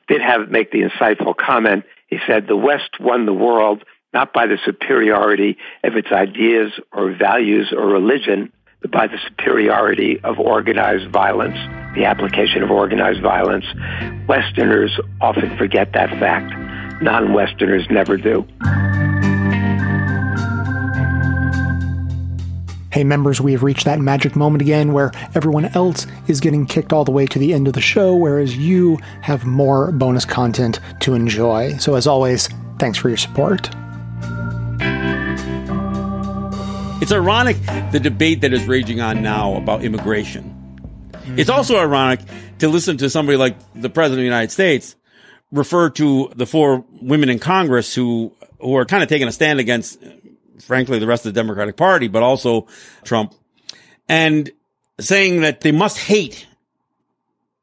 did 0.08 0.22
have 0.22 0.50
make 0.50 0.72
the 0.72 0.82
insightful 0.82 1.36
comment. 1.36 1.86
He 2.08 2.20
said, 2.28 2.48
"The 2.48 2.58
West 2.58 3.00
won 3.00 3.26
the 3.26 3.34
world 3.34 3.84
not 4.14 4.34
by 4.34 4.48
the 4.48 4.58
superiority 4.66 5.58
of 5.84 5.96
its 5.96 6.12
ideas 6.12 6.72
or 6.92 7.12
values 7.12 7.72
or 7.76 7.86
religion, 7.88 8.52
but 8.82 8.92
by 8.92 9.08
the 9.08 9.18
superiority 9.28 10.20
of 10.24 10.40
organized 10.40 11.12
violence, 11.12 11.58
the 11.96 12.06
application 12.06 12.64
of 12.64 12.72
organized 12.72 13.22
violence. 13.22 13.66
Westerners 14.28 14.98
often 15.22 15.56
forget 15.58 15.94
that 15.94 16.10
fact. 16.12 16.54
Non 17.02 17.34
Westerners 17.34 17.86
never 17.90 18.18
do. 18.18 18.46
Hey, 22.92 23.04
members, 23.04 23.40
we 23.40 23.52
have 23.52 23.62
reached 23.62 23.86
that 23.86 24.00
magic 24.00 24.36
moment 24.36 24.64
again 24.64 24.94
where 24.94 25.12
everyone 25.36 25.66
else 25.76 26.08
is 26.28 26.40
getting 26.40 26.66
kicked 26.66 26.92
all 26.92 27.06
the 27.06 27.12
way 27.12 27.28
to 27.28 27.38
the 27.38 27.54
end 27.54 27.68
of 27.68 27.74
the 27.74 27.82
show, 27.82 28.16
whereas 28.16 28.58
you 28.58 28.98
have 29.22 29.46
more 29.46 29.92
bonus 29.92 30.26
content 30.26 30.80
to 31.02 31.14
enjoy. 31.14 31.78
So, 31.78 31.94
as 31.94 32.08
always, 32.08 32.50
thanks 32.80 32.98
for 32.98 33.10
your 33.10 33.18
support. 33.18 33.70
It's 37.00 37.12
ironic 37.12 37.58
the 37.92 38.00
debate 38.02 38.42
that 38.42 38.54
is 38.54 38.66
raging 38.66 39.02
on 39.02 39.22
now 39.22 39.54
about 39.54 39.84
immigration. 39.84 40.56
Mm-hmm. 41.12 41.38
It's 41.38 41.50
also 41.52 41.78
ironic 41.78 42.22
to 42.58 42.70
listen 42.70 42.98
to 42.98 43.10
somebody 43.12 43.38
like 43.38 43.56
the 43.76 43.92
President 43.92 44.14
of 44.14 44.22
the 44.22 44.24
United 44.24 44.52
States 44.52 44.96
refer 45.52 45.92
to 45.92 46.32
the 46.36 46.48
four 46.48 46.84
women 47.02 47.30
in 47.30 47.38
Congress 47.38 47.94
who, 47.94 48.34
who 48.60 48.76
are 48.76 48.86
kind 48.86 49.04
of 49.04 49.10
taking 49.10 49.28
a 49.28 49.32
stand 49.32 49.60
against, 49.60 50.04
frankly, 50.62 51.00
the 51.00 51.08
rest 51.08 51.26
of 51.26 51.34
the 51.34 51.40
Democratic 51.40 51.78
Party, 51.78 52.08
but 52.08 52.24
also 52.24 52.68
Trump 53.04 53.34
and 54.10 54.50
saying 55.00 55.42
that 55.42 55.62
they 55.62 55.72
must 55.72 55.98
hate 55.98 56.48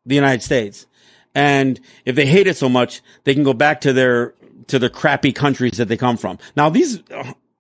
the 0.07 0.15
United 0.15 0.43
States. 0.43 0.87
And 1.35 1.79
if 2.07 2.15
they 2.17 2.25
hate 2.25 2.47
it 2.47 2.57
so 2.57 2.69
much, 2.69 3.03
they 3.25 3.35
can 3.35 3.43
go 3.43 3.53
back 3.53 3.83
to 3.83 3.93
their, 3.93 4.35
to 4.69 4.79
their 4.79 4.89
crappy 4.89 5.33
countries 5.33 5.73
that 5.73 5.89
they 5.89 5.97
come 5.97 6.17
from. 6.17 6.39
Now, 6.57 6.71
these 6.71 7.03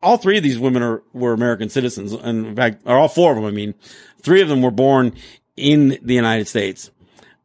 all 0.03 0.16
three 0.16 0.37
of 0.37 0.43
these 0.43 0.59
women 0.59 0.82
are 0.82 1.03
were 1.12 1.32
American 1.32 1.68
citizens, 1.68 2.12
and 2.12 2.47
in 2.47 2.57
fact, 2.57 2.82
or 2.87 2.97
all 2.97 3.09
four 3.09 3.32
of 3.32 3.37
them. 3.37 3.45
I 3.45 3.51
mean, 3.51 3.74
three 4.22 4.41
of 4.41 4.49
them 4.49 4.62
were 4.62 4.70
born 4.70 5.14
in 5.57 5.99
the 6.03 6.14
United 6.14 6.47
States, 6.47 6.91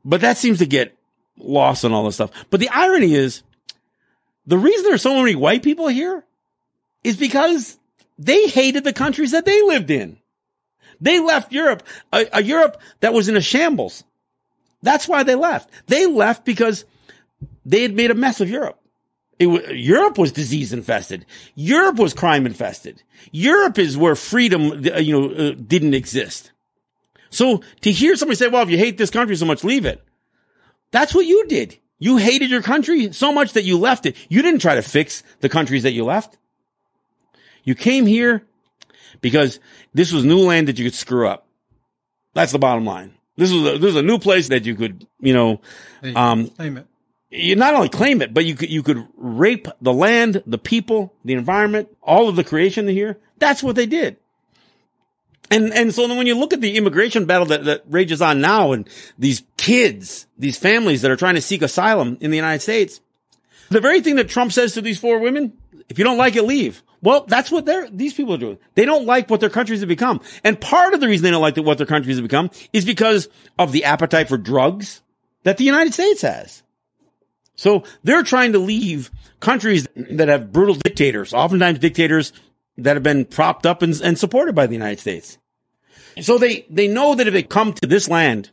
but 0.05 0.21
that 0.21 0.37
seems 0.37 0.59
to 0.59 0.65
get 0.65 0.95
lost 1.37 1.83
in 1.83 1.91
all 1.91 2.05
this 2.05 2.15
stuff. 2.15 2.31
But 2.49 2.59
the 2.59 2.69
irony 2.69 3.13
is, 3.13 3.41
the 4.45 4.57
reason 4.57 4.83
there's 4.83 5.01
so 5.01 5.15
many 5.15 5.35
white 5.35 5.63
people 5.63 5.87
here 5.87 6.23
is 7.03 7.17
because 7.17 7.77
they 8.21 8.47
hated 8.47 8.83
the 8.83 8.93
countries 8.93 9.31
that 9.31 9.45
they 9.45 9.61
lived 9.63 9.89
in. 9.89 10.17
They 10.99 11.19
left 11.19 11.51
Europe, 11.51 11.83
a, 12.13 12.27
a 12.33 12.43
Europe 12.43 12.79
that 12.99 13.13
was 13.13 13.27
in 13.27 13.35
a 13.35 13.41
shambles. 13.41 14.03
That's 14.83 15.07
why 15.07 15.23
they 15.23 15.35
left. 15.35 15.69
They 15.87 16.05
left 16.05 16.45
because 16.45 16.85
they 17.65 17.81
had 17.81 17.95
made 17.95 18.11
a 18.11 18.15
mess 18.15 18.39
of 18.39 18.49
Europe. 18.49 18.79
It, 19.39 19.75
Europe 19.75 20.19
was 20.19 20.31
disease 20.31 20.71
infested. 20.71 21.25
Europe 21.55 21.97
was 21.97 22.13
crime 22.13 22.45
infested. 22.45 23.01
Europe 23.31 23.79
is 23.79 23.97
where 23.97 24.15
freedom, 24.15 24.71
uh, 24.71 24.99
you 24.99 25.19
know, 25.19 25.31
uh, 25.31 25.55
didn't 25.55 25.95
exist. 25.95 26.51
So 27.31 27.63
to 27.81 27.91
hear 27.91 28.15
somebody 28.15 28.35
say, 28.35 28.49
well, 28.49 28.61
if 28.61 28.69
you 28.69 28.77
hate 28.77 28.99
this 28.99 29.09
country 29.09 29.35
so 29.35 29.45
much, 29.45 29.63
leave 29.63 29.85
it. 29.85 30.03
That's 30.91 31.15
what 31.15 31.25
you 31.25 31.47
did. 31.47 31.79
You 31.97 32.17
hated 32.17 32.51
your 32.51 32.61
country 32.61 33.13
so 33.13 33.31
much 33.31 33.53
that 33.53 33.63
you 33.63 33.79
left 33.79 34.05
it. 34.05 34.15
You 34.29 34.43
didn't 34.43 34.61
try 34.61 34.75
to 34.75 34.83
fix 34.83 35.23
the 35.39 35.49
countries 35.49 35.83
that 35.83 35.93
you 35.93 36.05
left. 36.05 36.37
You 37.63 37.75
came 37.75 38.05
here 38.05 38.45
because 39.21 39.59
this 39.93 40.11
was 40.11 40.23
new 40.23 40.39
land 40.39 40.67
that 40.67 40.79
you 40.79 40.85
could 40.85 40.95
screw 40.95 41.27
up. 41.27 41.47
That's 42.33 42.51
the 42.51 42.59
bottom 42.59 42.85
line. 42.85 43.13
This 43.37 43.51
was 43.51 43.61
a, 43.61 43.77
this 43.77 43.93
was 43.93 43.95
a 43.95 44.01
new 44.01 44.19
place 44.19 44.49
that 44.49 44.65
you 44.65 44.75
could, 44.75 45.07
you 45.19 45.33
know, 45.33 45.61
um, 46.15 46.47
claim 46.49 46.77
it 46.77 46.87
you 47.31 47.55
not 47.55 47.73
only 47.73 47.89
claim 47.89 48.21
it, 48.21 48.33
but 48.33 48.45
you 48.45 48.55
could, 48.55 48.69
you 48.69 48.83
could 48.83 49.07
rape 49.15 49.67
the 49.81 49.93
land, 49.93 50.43
the 50.45 50.57
people, 50.57 51.13
the 51.23 51.33
environment, 51.33 51.87
all 52.03 52.27
of 52.27 52.35
the 52.35 52.43
creation 52.43 52.87
here. 52.87 53.17
That's 53.39 53.63
what 53.63 53.75
they 53.75 53.85
did. 53.85 54.17
And, 55.49 55.73
and 55.73 55.93
so 55.93 56.07
then 56.07 56.17
when 56.17 56.27
you 56.27 56.37
look 56.37 56.53
at 56.53 56.61
the 56.61 56.77
immigration 56.77 57.25
battle 57.25 57.47
that, 57.47 57.65
that 57.65 57.83
rages 57.89 58.21
on 58.21 58.41
now 58.41 58.73
and 58.73 58.87
these 59.17 59.43
kids, 59.57 60.27
these 60.37 60.57
families 60.57 61.01
that 61.01 61.11
are 61.11 61.15
trying 61.15 61.35
to 61.35 61.41
seek 61.41 61.61
asylum 61.61 62.17
in 62.21 62.31
the 62.31 62.37
United 62.37 62.61
States, 62.61 63.01
the 63.71 63.81
very 63.81 64.01
thing 64.01 64.17
that 64.17 64.29
Trump 64.29 64.51
says 64.51 64.73
to 64.73 64.81
these 64.81 64.99
four 64.99 65.19
women, 65.19 65.53
if 65.89 65.97
you 65.97 66.03
don't 66.03 66.17
like 66.17 66.35
it, 66.35 66.43
leave. 66.43 66.83
Well, 67.01 67.25
that's 67.27 67.49
what 67.49 67.65
they're, 67.65 67.89
these 67.89 68.13
people 68.13 68.35
are 68.35 68.37
doing. 68.37 68.59
They 68.75 68.85
don't 68.85 69.05
like 69.05 69.29
what 69.29 69.39
their 69.39 69.49
countries 69.49 69.79
have 69.79 69.89
become. 69.89 70.21
And 70.43 70.59
part 70.59 70.93
of 70.93 70.99
the 70.99 71.07
reason 71.07 71.23
they 71.23 71.31
don't 71.31 71.41
like 71.41 71.57
what 71.57 71.77
their 71.77 71.87
countries 71.87 72.17
have 72.17 72.23
become 72.23 72.51
is 72.73 72.85
because 72.85 73.29
of 73.57 73.71
the 73.71 73.85
appetite 73.85 74.27
for 74.27 74.37
drugs 74.37 75.01
that 75.43 75.57
the 75.57 75.63
United 75.63 75.93
States 75.93 76.21
has. 76.21 76.63
So 77.55 77.83
they're 78.03 78.23
trying 78.23 78.53
to 78.53 78.59
leave 78.59 79.09
countries 79.39 79.87
that 79.95 80.27
have 80.27 80.51
brutal 80.51 80.75
dictators, 80.75 81.33
oftentimes 81.33 81.79
dictators 81.79 82.33
that 82.77 82.95
have 82.95 83.03
been 83.03 83.25
propped 83.25 83.65
up 83.65 83.81
and, 83.81 83.99
and 84.01 84.17
supported 84.17 84.53
by 84.53 84.67
the 84.67 84.73
United 84.73 84.99
States. 84.99 85.37
So 86.21 86.37
they, 86.37 86.65
they 86.69 86.87
know 86.87 87.15
that 87.15 87.27
if 87.27 87.33
they 87.33 87.43
come 87.43 87.73
to 87.73 87.87
this 87.87 88.09
land, 88.09 88.51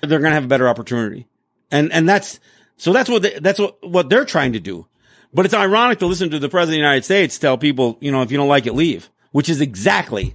they're 0.00 0.20
going 0.20 0.30
to 0.30 0.34
have 0.34 0.44
a 0.44 0.48
better 0.48 0.68
opportunity. 0.68 1.26
And, 1.70 1.92
and 1.92 2.08
that's, 2.08 2.38
so 2.76 2.92
that's 2.92 3.08
what, 3.08 3.22
they, 3.22 3.38
that's 3.38 3.58
what, 3.58 3.78
what 3.86 4.10
they're 4.10 4.24
trying 4.24 4.52
to 4.52 4.60
do. 4.60 4.86
But 5.32 5.44
it's 5.44 5.54
ironic 5.54 5.98
to 6.00 6.06
listen 6.06 6.30
to 6.30 6.38
the 6.38 6.48
president 6.48 6.76
of 6.76 6.82
the 6.82 6.88
United 6.88 7.04
States 7.04 7.38
tell 7.38 7.58
people, 7.58 7.98
you 8.00 8.12
know, 8.12 8.22
if 8.22 8.30
you 8.30 8.36
don't 8.36 8.48
like 8.48 8.66
it, 8.66 8.74
leave, 8.74 9.10
which 9.32 9.48
is 9.48 9.60
exactly 9.60 10.34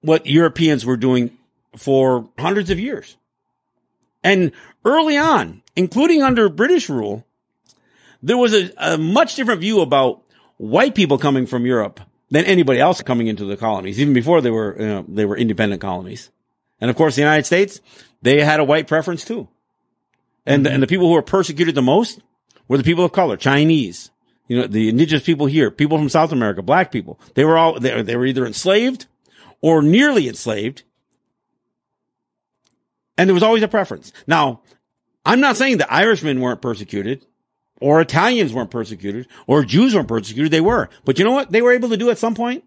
what 0.00 0.26
Europeans 0.26 0.84
were 0.84 0.96
doing 0.96 1.36
for 1.76 2.28
hundreds 2.38 2.70
of 2.70 2.80
years. 2.80 3.16
And 4.24 4.52
early 4.84 5.18
on, 5.18 5.62
including 5.76 6.22
under 6.22 6.48
British 6.48 6.88
rule, 6.88 7.24
there 8.22 8.36
was 8.36 8.54
a, 8.54 8.70
a 8.76 8.98
much 8.98 9.36
different 9.36 9.60
view 9.60 9.80
about 9.80 10.22
white 10.56 10.94
people 10.94 11.18
coming 11.18 11.46
from 11.46 11.66
Europe 11.66 12.00
than 12.30 12.44
anybody 12.44 12.80
else 12.80 13.02
coming 13.02 13.26
into 13.26 13.44
the 13.44 13.56
colonies, 13.56 14.00
even 14.00 14.14
before 14.14 14.40
they 14.40 14.50
were, 14.50 14.76
you 14.78 14.86
know, 14.86 15.04
they 15.08 15.24
were 15.24 15.36
independent 15.36 15.80
colonies. 15.80 16.30
And 16.80 16.88
of 16.88 16.96
course, 16.96 17.14
the 17.14 17.20
United 17.20 17.46
States, 17.46 17.80
they 18.22 18.42
had 18.42 18.60
a 18.60 18.64
white 18.64 18.86
preference 18.86 19.24
too. 19.24 19.48
And, 20.44 20.64
mm-hmm. 20.64 20.74
and 20.74 20.82
the 20.82 20.86
people 20.86 21.08
who 21.08 21.14
were 21.14 21.22
persecuted 21.22 21.74
the 21.74 21.82
most 21.82 22.20
were 22.68 22.78
the 22.78 22.84
people 22.84 23.04
of 23.04 23.12
color, 23.12 23.36
Chinese, 23.36 24.10
you 24.48 24.60
know, 24.60 24.66
the 24.66 24.88
indigenous 24.88 25.24
people 25.24 25.46
here, 25.46 25.70
people 25.70 25.98
from 25.98 26.08
South 26.08 26.32
America, 26.32 26.62
black 26.62 26.92
people. 26.92 27.18
They 27.34 27.44
were 27.44 27.56
all, 27.56 27.78
they, 27.78 28.02
they 28.02 28.16
were 28.16 28.26
either 28.26 28.46
enslaved 28.46 29.06
or 29.60 29.82
nearly 29.82 30.28
enslaved. 30.28 30.82
And 33.16 33.28
there 33.28 33.34
was 33.34 33.42
always 33.42 33.62
a 33.62 33.68
preference. 33.68 34.12
Now, 34.26 34.62
I'm 35.24 35.40
not 35.40 35.56
saying 35.56 35.78
that 35.78 35.92
Irishmen 35.92 36.40
weren't 36.40 36.62
persecuted 36.62 37.24
or 37.80 38.00
Italians 38.00 38.52
weren't 38.52 38.70
persecuted 38.70 39.28
or 39.46 39.64
Jews 39.64 39.94
weren't 39.94 40.08
persecuted. 40.08 40.52
They 40.52 40.60
were. 40.60 40.88
But 41.04 41.18
you 41.18 41.24
know 41.24 41.32
what 41.32 41.52
they 41.52 41.62
were 41.62 41.72
able 41.72 41.90
to 41.90 41.96
do 41.96 42.10
at 42.10 42.18
some 42.18 42.34
point? 42.34 42.64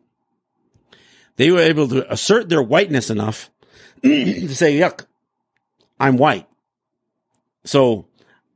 They 1.35 1.51
were 1.51 1.59
able 1.59 1.87
to 1.89 2.11
assert 2.11 2.47
their 2.47 2.61
whiteness 2.61 3.09
enough 3.09 3.49
to 4.03 4.55
say, 4.55 4.79
yuck, 4.79 5.05
I'm 5.99 6.17
white. 6.17 6.47
So 7.65 8.07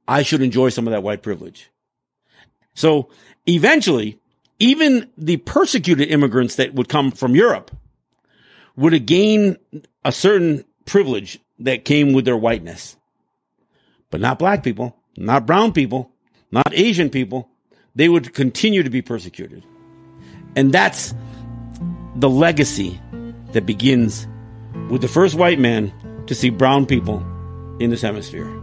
I 0.08 0.24
should 0.24 0.42
enjoy 0.42 0.70
some 0.70 0.88
of 0.88 0.92
that 0.92 1.04
white 1.04 1.22
privilege. 1.22 1.70
So 2.74 3.10
eventually, 3.46 4.20
even 4.60 5.10
the 5.18 5.38
persecuted 5.38 6.10
immigrants 6.10 6.56
that 6.56 6.74
would 6.74 6.88
come 6.88 7.12
from 7.12 7.36
Europe 7.36 7.72
would 8.78 9.06
gain 9.06 9.58
a 10.06 10.12
certain 10.12 10.64
privilege 10.86 11.40
that 11.60 11.84
came 11.84 12.14
with 12.14 12.24
their 12.24 12.38
whiteness 12.38 12.96
but 14.10 14.22
not 14.22 14.40
black 14.40 14.64
people, 14.64 14.96
not 15.18 15.46
brown 15.46 15.72
people, 15.72 16.12
not 16.52 16.72
Asian 16.74 17.10
people. 17.10 17.50
They 17.96 18.10
would 18.10 18.34
continue 18.34 18.84
to 18.84 18.90
be 18.90 19.02
persecuted. 19.02 19.64
And 20.56 20.72
that's 20.72 21.14
the 22.16 22.30
legacy 22.30 23.00
that 23.52 23.66
begins 23.66 24.28
with 24.90 25.02
the 25.02 25.08
first 25.08 25.36
white 25.36 25.60
man 25.60 25.92
to 26.28 26.36
see 26.36 26.50
brown 26.50 26.86
people 26.86 27.26
in 27.80 27.90
this 27.90 28.02
hemisphere. 28.02 28.59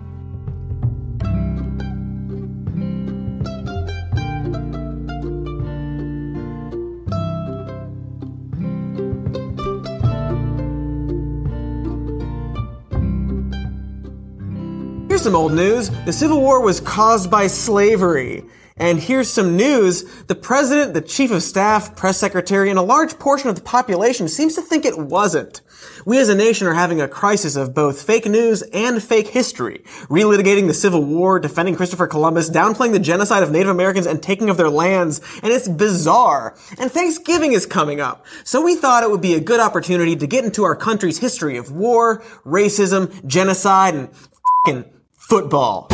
Some 15.26 15.34
old 15.34 15.52
news. 15.52 15.90
The 16.04 16.12
Civil 16.12 16.40
War 16.40 16.60
was 16.60 16.78
caused 16.78 17.32
by 17.32 17.48
slavery. 17.48 18.44
And 18.76 19.00
here's 19.00 19.28
some 19.28 19.56
news. 19.56 20.04
The 20.26 20.36
president, 20.36 20.94
the 20.94 21.00
chief 21.00 21.32
of 21.32 21.42
staff, 21.42 21.96
press 21.96 22.16
secretary, 22.16 22.70
and 22.70 22.78
a 22.78 22.82
large 22.82 23.18
portion 23.18 23.48
of 23.48 23.56
the 23.56 23.62
population 23.62 24.28
seems 24.28 24.54
to 24.54 24.62
think 24.62 24.84
it 24.84 24.96
wasn't. 24.96 25.62
We 26.04 26.18
as 26.18 26.28
a 26.28 26.34
nation 26.36 26.68
are 26.68 26.74
having 26.74 27.00
a 27.00 27.08
crisis 27.08 27.56
of 27.56 27.74
both 27.74 28.02
fake 28.02 28.26
news 28.26 28.62
and 28.72 29.02
fake 29.02 29.26
history. 29.26 29.82
Relitigating 30.08 30.68
the 30.68 30.74
Civil 30.74 31.02
War, 31.02 31.40
defending 31.40 31.74
Christopher 31.74 32.06
Columbus, 32.06 32.48
downplaying 32.48 32.92
the 32.92 33.00
genocide 33.00 33.42
of 33.42 33.50
Native 33.50 33.70
Americans 33.70 34.06
and 34.06 34.22
taking 34.22 34.48
of 34.48 34.56
their 34.56 34.70
lands. 34.70 35.20
And 35.42 35.52
it's 35.52 35.66
bizarre. 35.66 36.56
And 36.78 36.92
Thanksgiving 36.92 37.52
is 37.52 37.66
coming 37.66 38.00
up. 38.00 38.24
So 38.44 38.62
we 38.62 38.76
thought 38.76 39.02
it 39.02 39.10
would 39.10 39.22
be 39.22 39.34
a 39.34 39.40
good 39.40 39.58
opportunity 39.58 40.14
to 40.14 40.26
get 40.28 40.44
into 40.44 40.62
our 40.62 40.76
country's 40.76 41.18
history 41.18 41.56
of 41.56 41.72
war, 41.72 42.22
racism, 42.44 43.26
genocide, 43.26 43.96
and 43.96 44.08
f***ing 44.10 44.92
football. 45.26 45.88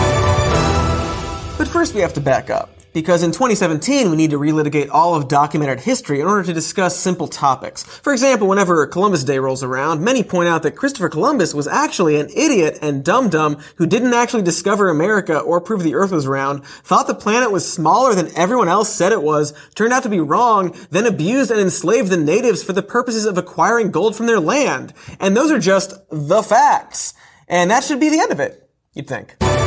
But 1.57 1.67
first 1.67 1.95
we 1.95 2.03
have 2.03 2.13
to 2.15 2.21
back 2.21 2.51
up. 2.51 2.69
Because 2.93 3.23
in 3.23 3.31
2017, 3.31 4.11
we 4.11 4.17
need 4.19 4.33
to 4.33 4.39
relitigate 4.39 4.91
all 4.91 5.15
of 5.15 5.27
documented 5.27 5.81
history 5.81 6.21
in 6.21 6.27
order 6.27 6.43
to 6.43 6.53
discuss 6.53 6.99
simple 6.99 7.27
topics. 7.27 7.83
For 7.83 8.13
example, 8.13 8.47
whenever 8.47 8.87
Columbus 8.87 9.25
Day 9.25 9.39
rolls 9.39 9.63
around, 9.63 10.03
many 10.03 10.23
point 10.23 10.51
out 10.51 10.63
that 10.65 10.77
Christopher 10.77 11.09
Columbus 11.09 11.55
was 11.55 11.67
actually 11.67 12.21
an 12.21 12.29
idiot 12.37 12.79
and 12.83 13.03
dum-dum 13.03 13.57
who 13.77 13.87
didn't 13.87 14.13
actually 14.13 14.43
discover 14.43 14.91
America 14.91 15.39
or 15.39 15.63
prove 15.63 15.83
the 15.83 15.95
earth 15.95 16.11
was 16.11 16.27
round, 16.27 16.67
thought 16.67 17.07
the 17.07 17.15
planet 17.15 17.51
was 17.51 17.73
smaller 17.73 18.15
than 18.15 18.37
everyone 18.37 18.69
else 18.69 18.93
said 18.93 19.13
it 19.13 19.23
was, 19.23 19.55
turned 19.75 19.95
out 19.95 20.03
to 20.03 20.11
be 20.11 20.21
wrong, 20.21 20.77
then 20.91 21.07
abused 21.07 21.51
and 21.51 21.59
enslaved 21.59 22.11
the 22.11 22.19
natives 22.19 22.63
for 22.63 22.75
the 22.75 22.83
purposes 22.83 23.25
of 23.25 23.39
acquiring 23.39 23.91
gold 23.91 24.15
from 24.15 24.27
their 24.27 24.41
land. 24.41 24.93
And 25.19 25.35
those 25.35 25.51
are 25.51 25.59
just 25.59 25.95
the 26.11 26.43
facts. 26.43 27.15
And 27.49 27.71
that 27.71 27.85
should 27.85 28.01
be 28.01 28.11
the 28.11 28.21
end 28.21 28.33
of 28.33 28.41
it, 28.41 28.62
you'd 28.95 29.09
think. 29.09 29.62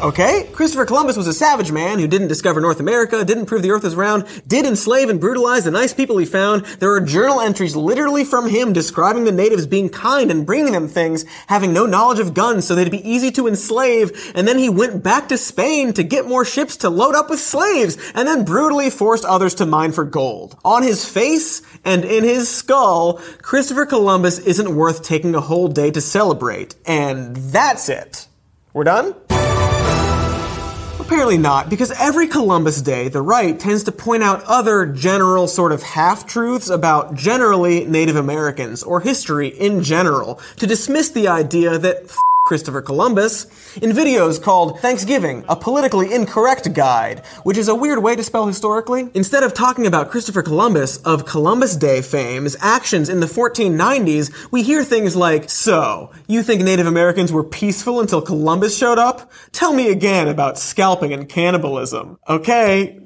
Okay, 0.00 0.48
Christopher 0.52 0.86
Columbus 0.86 1.16
was 1.16 1.26
a 1.26 1.32
savage 1.32 1.72
man 1.72 1.98
who 1.98 2.06
didn't 2.06 2.28
discover 2.28 2.60
North 2.60 2.78
America, 2.78 3.24
didn't 3.24 3.46
prove 3.46 3.62
the 3.62 3.72
earth 3.72 3.82
was 3.82 3.96
round, 3.96 4.24
did 4.46 4.64
enslave 4.64 5.08
and 5.08 5.20
brutalize 5.20 5.64
the 5.64 5.72
nice 5.72 5.92
people 5.92 6.18
he 6.18 6.24
found. 6.24 6.64
There 6.78 6.92
are 6.92 7.00
journal 7.00 7.40
entries 7.40 7.74
literally 7.74 8.24
from 8.24 8.48
him 8.48 8.72
describing 8.72 9.24
the 9.24 9.32
natives 9.32 9.66
being 9.66 9.88
kind 9.88 10.30
and 10.30 10.46
bringing 10.46 10.72
them 10.72 10.86
things, 10.86 11.24
having 11.48 11.72
no 11.72 11.84
knowledge 11.84 12.20
of 12.20 12.32
guns 12.32 12.64
so 12.64 12.76
they'd 12.76 12.92
be 12.92 13.10
easy 13.10 13.32
to 13.32 13.48
enslave, 13.48 14.32
and 14.36 14.46
then 14.46 14.56
he 14.56 14.68
went 14.68 15.02
back 15.02 15.28
to 15.30 15.36
Spain 15.36 15.92
to 15.94 16.04
get 16.04 16.28
more 16.28 16.44
ships 16.44 16.76
to 16.76 16.90
load 16.90 17.16
up 17.16 17.28
with 17.28 17.40
slaves, 17.40 17.98
and 18.14 18.28
then 18.28 18.44
brutally 18.44 18.90
forced 18.90 19.24
others 19.24 19.56
to 19.56 19.66
mine 19.66 19.90
for 19.90 20.04
gold. 20.04 20.56
On 20.64 20.84
his 20.84 21.04
face 21.04 21.60
and 21.84 22.04
in 22.04 22.22
his 22.22 22.48
skull, 22.48 23.14
Christopher 23.42 23.84
Columbus 23.84 24.38
isn't 24.38 24.76
worth 24.76 25.02
taking 25.02 25.34
a 25.34 25.40
whole 25.40 25.66
day 25.66 25.90
to 25.90 26.00
celebrate. 26.00 26.76
And 26.86 27.34
that's 27.34 27.88
it. 27.88 28.28
We're 28.72 28.84
done? 28.84 29.16
Apparently 31.08 31.38
not, 31.38 31.70
because 31.70 31.90
every 31.92 32.28
Columbus 32.28 32.82
Day, 32.82 33.08
the 33.08 33.22
right 33.22 33.58
tends 33.58 33.82
to 33.84 33.92
point 33.92 34.22
out 34.22 34.44
other 34.44 34.84
general 34.84 35.48
sort 35.48 35.72
of 35.72 35.82
half-truths 35.82 36.68
about 36.68 37.14
generally 37.14 37.86
Native 37.86 38.14
Americans, 38.14 38.82
or 38.82 39.00
history 39.00 39.48
in 39.48 39.82
general, 39.82 40.38
to 40.58 40.66
dismiss 40.66 41.08
the 41.08 41.26
idea 41.26 41.78
that 41.78 42.14
Christopher 42.48 42.80
Columbus 42.80 43.44
in 43.76 43.90
videos 43.90 44.42
called 44.42 44.80
Thanksgiving, 44.80 45.44
a 45.50 45.54
politically 45.54 46.14
incorrect 46.14 46.72
guide, 46.72 47.22
which 47.42 47.58
is 47.58 47.68
a 47.68 47.74
weird 47.74 48.02
way 48.02 48.16
to 48.16 48.22
spell 48.22 48.46
historically. 48.46 49.10
Instead 49.12 49.42
of 49.42 49.52
talking 49.52 49.86
about 49.86 50.10
Christopher 50.10 50.42
Columbus 50.42 50.96
of 51.02 51.26
Columbus 51.26 51.76
Day 51.76 52.00
fame's 52.00 52.56
actions 52.60 53.10
in 53.10 53.20
the 53.20 53.26
1490s, 53.26 54.50
we 54.50 54.62
hear 54.62 54.82
things 54.82 55.14
like, 55.14 55.50
so, 55.50 56.10
you 56.26 56.42
think 56.42 56.62
Native 56.62 56.86
Americans 56.86 57.30
were 57.30 57.44
peaceful 57.44 58.00
until 58.00 58.22
Columbus 58.22 58.74
showed 58.74 58.98
up? 58.98 59.30
Tell 59.52 59.74
me 59.74 59.90
again 59.90 60.26
about 60.26 60.58
scalping 60.58 61.12
and 61.12 61.28
cannibalism. 61.28 62.18
Okay, 62.30 62.98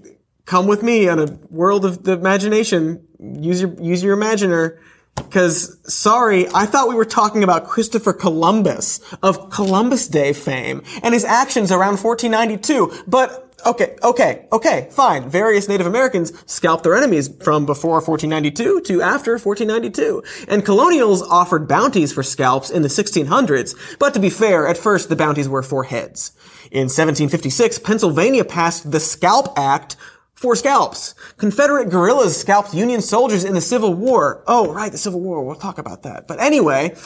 come 0.44 0.68
with 0.68 0.84
me 0.84 1.08
on 1.08 1.18
a 1.18 1.26
world 1.50 1.84
of 1.84 2.04
the 2.04 2.12
imagination. 2.12 3.08
Use 3.18 3.60
your, 3.60 3.74
use 3.82 4.04
your 4.04 4.12
imaginer. 4.12 4.78
Cause, 5.16 5.78
sorry, 5.84 6.46
I 6.54 6.66
thought 6.66 6.88
we 6.88 6.94
were 6.94 7.04
talking 7.04 7.42
about 7.42 7.66
Christopher 7.66 8.12
Columbus 8.12 9.00
of 9.22 9.50
Columbus 9.50 10.08
Day 10.08 10.32
fame 10.32 10.82
and 11.02 11.14
his 11.14 11.24
actions 11.24 11.70
around 11.70 11.98
1492. 12.02 13.04
But, 13.06 13.54
okay, 13.64 13.96
okay, 14.02 14.46
okay, 14.52 14.88
fine. 14.90 15.28
Various 15.28 15.68
Native 15.68 15.86
Americans 15.86 16.32
scalped 16.46 16.84
their 16.84 16.96
enemies 16.96 17.28
from 17.42 17.64
before 17.66 18.00
1492 18.00 18.80
to 18.82 19.02
after 19.02 19.32
1492. 19.38 20.22
And 20.48 20.64
colonials 20.64 21.22
offered 21.22 21.68
bounties 21.68 22.12
for 22.12 22.22
scalps 22.22 22.70
in 22.70 22.82
the 22.82 22.88
1600s. 22.88 23.98
But 23.98 24.14
to 24.14 24.20
be 24.20 24.30
fair, 24.30 24.66
at 24.66 24.76
first 24.76 25.08
the 25.08 25.16
bounties 25.16 25.48
were 25.48 25.62
for 25.62 25.84
heads. 25.84 26.32
In 26.70 26.84
1756, 26.84 27.80
Pennsylvania 27.80 28.44
passed 28.44 28.90
the 28.90 29.00
Scalp 29.00 29.58
Act, 29.58 29.96
for 30.34 30.56
scalps. 30.56 31.14
Confederate 31.36 31.90
guerrillas 31.90 32.38
scalped 32.38 32.74
Union 32.74 33.00
soldiers 33.00 33.44
in 33.44 33.54
the 33.54 33.60
Civil 33.60 33.94
War. 33.94 34.42
Oh, 34.46 34.72
right, 34.72 34.90
the 34.90 34.98
Civil 34.98 35.20
War. 35.20 35.44
We'll 35.44 35.56
talk 35.56 35.78
about 35.78 36.02
that. 36.02 36.26
But 36.26 36.40
anyway, 36.40 36.96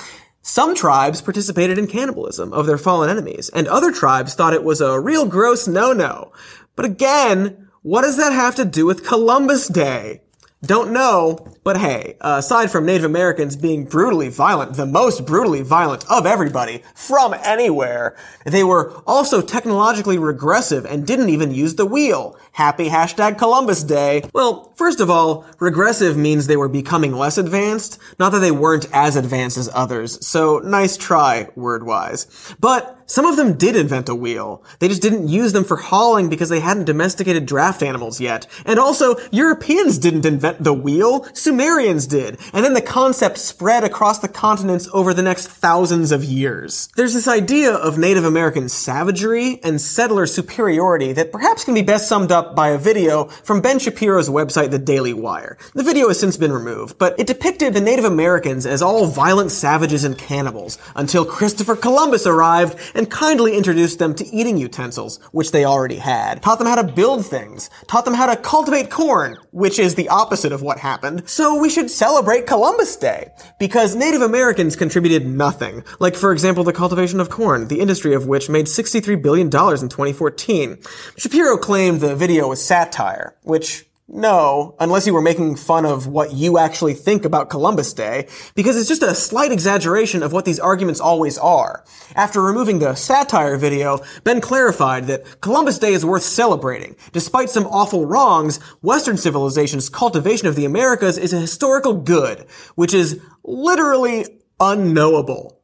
some 0.42 0.74
tribes 0.74 1.20
participated 1.20 1.76
in 1.76 1.86
cannibalism 1.86 2.52
of 2.52 2.66
their 2.66 2.78
fallen 2.78 3.10
enemies, 3.10 3.48
and 3.50 3.66
other 3.66 3.90
tribes 3.90 4.34
thought 4.34 4.54
it 4.54 4.64
was 4.64 4.80
a 4.80 5.00
real 5.00 5.26
gross 5.26 5.66
no-no. 5.66 6.32
But 6.76 6.84
again, 6.84 7.68
what 7.82 8.02
does 8.02 8.16
that 8.16 8.32
have 8.32 8.54
to 8.56 8.64
do 8.64 8.86
with 8.86 9.06
Columbus 9.06 9.68
Day? 9.68 10.22
Don't 10.62 10.92
know, 10.92 11.52
but 11.66 11.78
hey, 11.78 12.14
aside 12.20 12.70
from 12.70 12.86
Native 12.86 13.04
Americans 13.04 13.56
being 13.56 13.86
brutally 13.86 14.28
violent, 14.28 14.74
the 14.74 14.86
most 14.86 15.26
brutally 15.26 15.62
violent 15.62 16.08
of 16.08 16.24
everybody, 16.24 16.80
from 16.94 17.34
anywhere, 17.42 18.16
they 18.44 18.62
were 18.62 18.92
also 19.04 19.42
technologically 19.42 20.16
regressive 20.16 20.86
and 20.86 21.04
didn't 21.04 21.28
even 21.28 21.52
use 21.52 21.74
the 21.74 21.84
wheel. 21.84 22.38
Happy 22.52 22.88
hashtag 22.88 23.36
Columbus 23.36 23.82
Day. 23.82 24.22
Well, 24.32 24.72
first 24.76 25.00
of 25.00 25.10
all, 25.10 25.44
regressive 25.58 26.16
means 26.16 26.46
they 26.46 26.56
were 26.56 26.68
becoming 26.68 27.10
less 27.10 27.36
advanced, 27.36 27.98
not 28.16 28.30
that 28.30 28.38
they 28.38 28.52
weren't 28.52 28.86
as 28.92 29.16
advanced 29.16 29.58
as 29.58 29.68
others, 29.74 30.24
so 30.24 30.60
nice 30.60 30.96
try, 30.96 31.48
word-wise. 31.56 32.54
But 32.60 32.96
some 33.06 33.24
of 33.24 33.36
them 33.36 33.56
did 33.56 33.76
invent 33.76 34.08
a 34.08 34.14
wheel. 34.14 34.64
They 34.80 34.88
just 34.88 35.02
didn't 35.02 35.28
use 35.28 35.52
them 35.52 35.64
for 35.64 35.76
hauling 35.76 36.28
because 36.28 36.48
they 36.48 36.58
hadn't 36.58 36.86
domesticated 36.86 37.46
draft 37.46 37.82
animals 37.82 38.20
yet. 38.20 38.46
And 38.64 38.80
also, 38.80 39.16
Europeans 39.30 39.96
didn't 39.98 40.26
invent 40.26 40.64
the 40.64 40.72
wheel, 40.74 41.24
Sumerians 41.56 42.06
did. 42.06 42.38
And 42.52 42.62
then 42.62 42.74
the 42.74 42.82
concept 42.82 43.38
spread 43.38 43.82
across 43.82 44.18
the 44.18 44.28
continents 44.28 44.90
over 44.92 45.14
the 45.14 45.22
next 45.22 45.48
thousands 45.48 46.12
of 46.12 46.22
years. 46.22 46.90
There's 46.96 47.14
this 47.14 47.26
idea 47.26 47.72
of 47.72 47.96
Native 47.96 48.26
American 48.26 48.68
savagery 48.68 49.58
and 49.64 49.80
settler 49.80 50.26
superiority 50.26 51.14
that 51.14 51.32
perhaps 51.32 51.64
can 51.64 51.72
be 51.72 51.80
best 51.80 52.08
summed 52.08 52.30
up 52.30 52.54
by 52.54 52.68
a 52.68 52.78
video 52.78 53.24
from 53.24 53.62
Ben 53.62 53.78
Shapiro's 53.78 54.28
website, 54.28 54.70
The 54.70 54.78
Daily 54.78 55.14
Wire. 55.14 55.56
The 55.72 55.82
video 55.82 56.08
has 56.08 56.20
since 56.20 56.36
been 56.36 56.52
removed, 56.52 56.98
but 56.98 57.18
it 57.18 57.26
depicted 57.26 57.72
the 57.72 57.80
Native 57.80 58.04
Americans 58.04 58.66
as 58.66 58.82
all 58.82 59.06
violent 59.06 59.50
savages 59.50 60.04
and 60.04 60.18
cannibals 60.18 60.76
until 60.94 61.24
Christopher 61.24 61.74
Columbus 61.74 62.26
arrived 62.26 62.78
and 62.94 63.10
kindly 63.10 63.56
introduced 63.56 63.98
them 63.98 64.14
to 64.16 64.26
eating 64.26 64.58
utensils, 64.58 65.20
which 65.32 65.52
they 65.52 65.64
already 65.64 65.96
had, 65.96 66.42
taught 66.42 66.58
them 66.58 66.68
how 66.68 66.82
to 66.82 66.92
build 66.92 67.24
things, 67.24 67.70
taught 67.86 68.04
them 68.04 68.12
how 68.12 68.26
to 68.26 68.36
cultivate 68.36 68.90
corn, 68.90 69.38
which 69.52 69.78
is 69.78 69.94
the 69.94 70.10
opposite 70.10 70.52
of 70.52 70.60
what 70.60 70.78
happened. 70.78 71.26
So 71.26 71.45
we 71.54 71.70
should 71.70 71.90
celebrate 71.90 72.46
Columbus 72.46 72.96
Day, 72.96 73.30
because 73.58 73.94
Native 73.94 74.20
Americans 74.20 74.76
contributed 74.76 75.26
nothing, 75.26 75.84
like 75.98 76.14
for 76.14 76.32
example 76.32 76.64
the 76.64 76.72
cultivation 76.72 77.20
of 77.20 77.30
corn, 77.30 77.68
the 77.68 77.80
industry 77.80 78.14
of 78.14 78.26
which 78.26 78.50
made 78.50 78.66
$63 78.66 79.22
billion 79.22 79.46
in 79.46 79.50
2014. 79.50 80.78
Shapiro 81.16 81.56
claimed 81.56 82.00
the 82.00 82.14
video 82.14 82.48
was 82.48 82.62
satire, 82.62 83.34
which 83.42 83.85
no, 84.08 84.76
unless 84.78 85.04
you 85.06 85.12
were 85.12 85.20
making 85.20 85.56
fun 85.56 85.84
of 85.84 86.06
what 86.06 86.32
you 86.32 86.58
actually 86.58 86.94
think 86.94 87.24
about 87.24 87.50
Columbus 87.50 87.92
Day, 87.92 88.28
because 88.54 88.76
it's 88.76 88.88
just 88.88 89.02
a 89.02 89.16
slight 89.16 89.50
exaggeration 89.50 90.22
of 90.22 90.32
what 90.32 90.44
these 90.44 90.60
arguments 90.60 91.00
always 91.00 91.36
are. 91.38 91.84
After 92.14 92.40
removing 92.40 92.78
the 92.78 92.94
satire 92.94 93.56
video, 93.56 93.98
Ben 94.22 94.40
clarified 94.40 95.08
that 95.08 95.40
Columbus 95.40 95.80
Day 95.80 95.92
is 95.92 96.04
worth 96.04 96.22
celebrating. 96.22 96.94
Despite 97.10 97.50
some 97.50 97.66
awful 97.66 98.06
wrongs, 98.06 98.58
Western 98.80 99.16
civilization's 99.16 99.88
cultivation 99.88 100.46
of 100.46 100.54
the 100.54 100.64
Americas 100.64 101.18
is 101.18 101.32
a 101.32 101.40
historical 101.40 101.94
good, 101.94 102.46
which 102.76 102.94
is 102.94 103.20
literally 103.42 104.24
unknowable. 104.60 105.55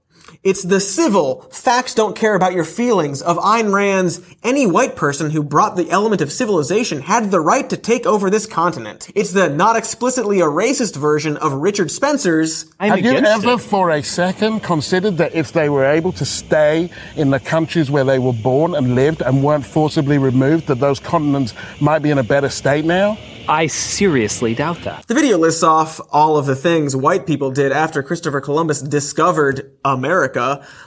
It's 0.44 0.64
the 0.64 0.80
civil, 0.80 1.42
facts 1.52 1.94
don't 1.94 2.16
care 2.16 2.34
about 2.34 2.52
your 2.52 2.64
feelings 2.64 3.22
of 3.22 3.36
Ayn 3.36 3.72
Rand's 3.72 4.20
any 4.42 4.66
white 4.66 4.96
person 4.96 5.30
who 5.30 5.40
brought 5.40 5.76
the 5.76 5.88
element 5.88 6.20
of 6.20 6.32
civilization 6.32 7.00
had 7.00 7.30
the 7.30 7.38
right 7.38 7.70
to 7.70 7.76
take 7.76 8.06
over 8.06 8.28
this 8.28 8.44
continent. 8.44 9.08
It's 9.14 9.30
the 9.30 9.48
not 9.48 9.76
explicitly 9.76 10.40
a 10.40 10.46
racist 10.46 10.96
version 10.96 11.36
of 11.36 11.52
Richard 11.52 11.92
Spencer's 11.92 12.74
Have 12.80 12.98
you 12.98 13.12
ever 13.12 13.56
for 13.56 13.90
a 13.90 14.02
second 14.02 14.64
considered 14.64 15.16
that 15.18 15.32
if 15.32 15.52
they 15.52 15.68
were 15.68 15.84
able 15.84 16.10
to 16.10 16.24
stay 16.24 16.90
in 17.14 17.30
the 17.30 17.38
countries 17.38 17.88
where 17.88 18.02
they 18.02 18.18
were 18.18 18.32
born 18.32 18.74
and 18.74 18.96
lived 18.96 19.22
and 19.22 19.44
weren't 19.44 19.64
forcibly 19.64 20.18
removed, 20.18 20.66
that 20.66 20.80
those 20.80 20.98
continents 20.98 21.54
might 21.80 22.00
be 22.00 22.10
in 22.10 22.18
a 22.18 22.24
better 22.24 22.48
state 22.48 22.84
now? 22.84 23.16
I 23.48 23.66
seriously 23.66 24.54
doubt 24.54 24.82
that. 24.82 25.06
The 25.08 25.14
video 25.14 25.36
lists 25.36 25.64
off 25.64 26.00
all 26.10 26.36
of 26.36 26.46
the 26.46 26.54
things 26.54 26.94
white 26.94 27.26
people 27.26 27.50
did 27.50 27.72
after 27.72 28.02
Christopher 28.02 28.40
Columbus 28.40 28.80
discovered 28.82 29.72
America, 29.84 30.31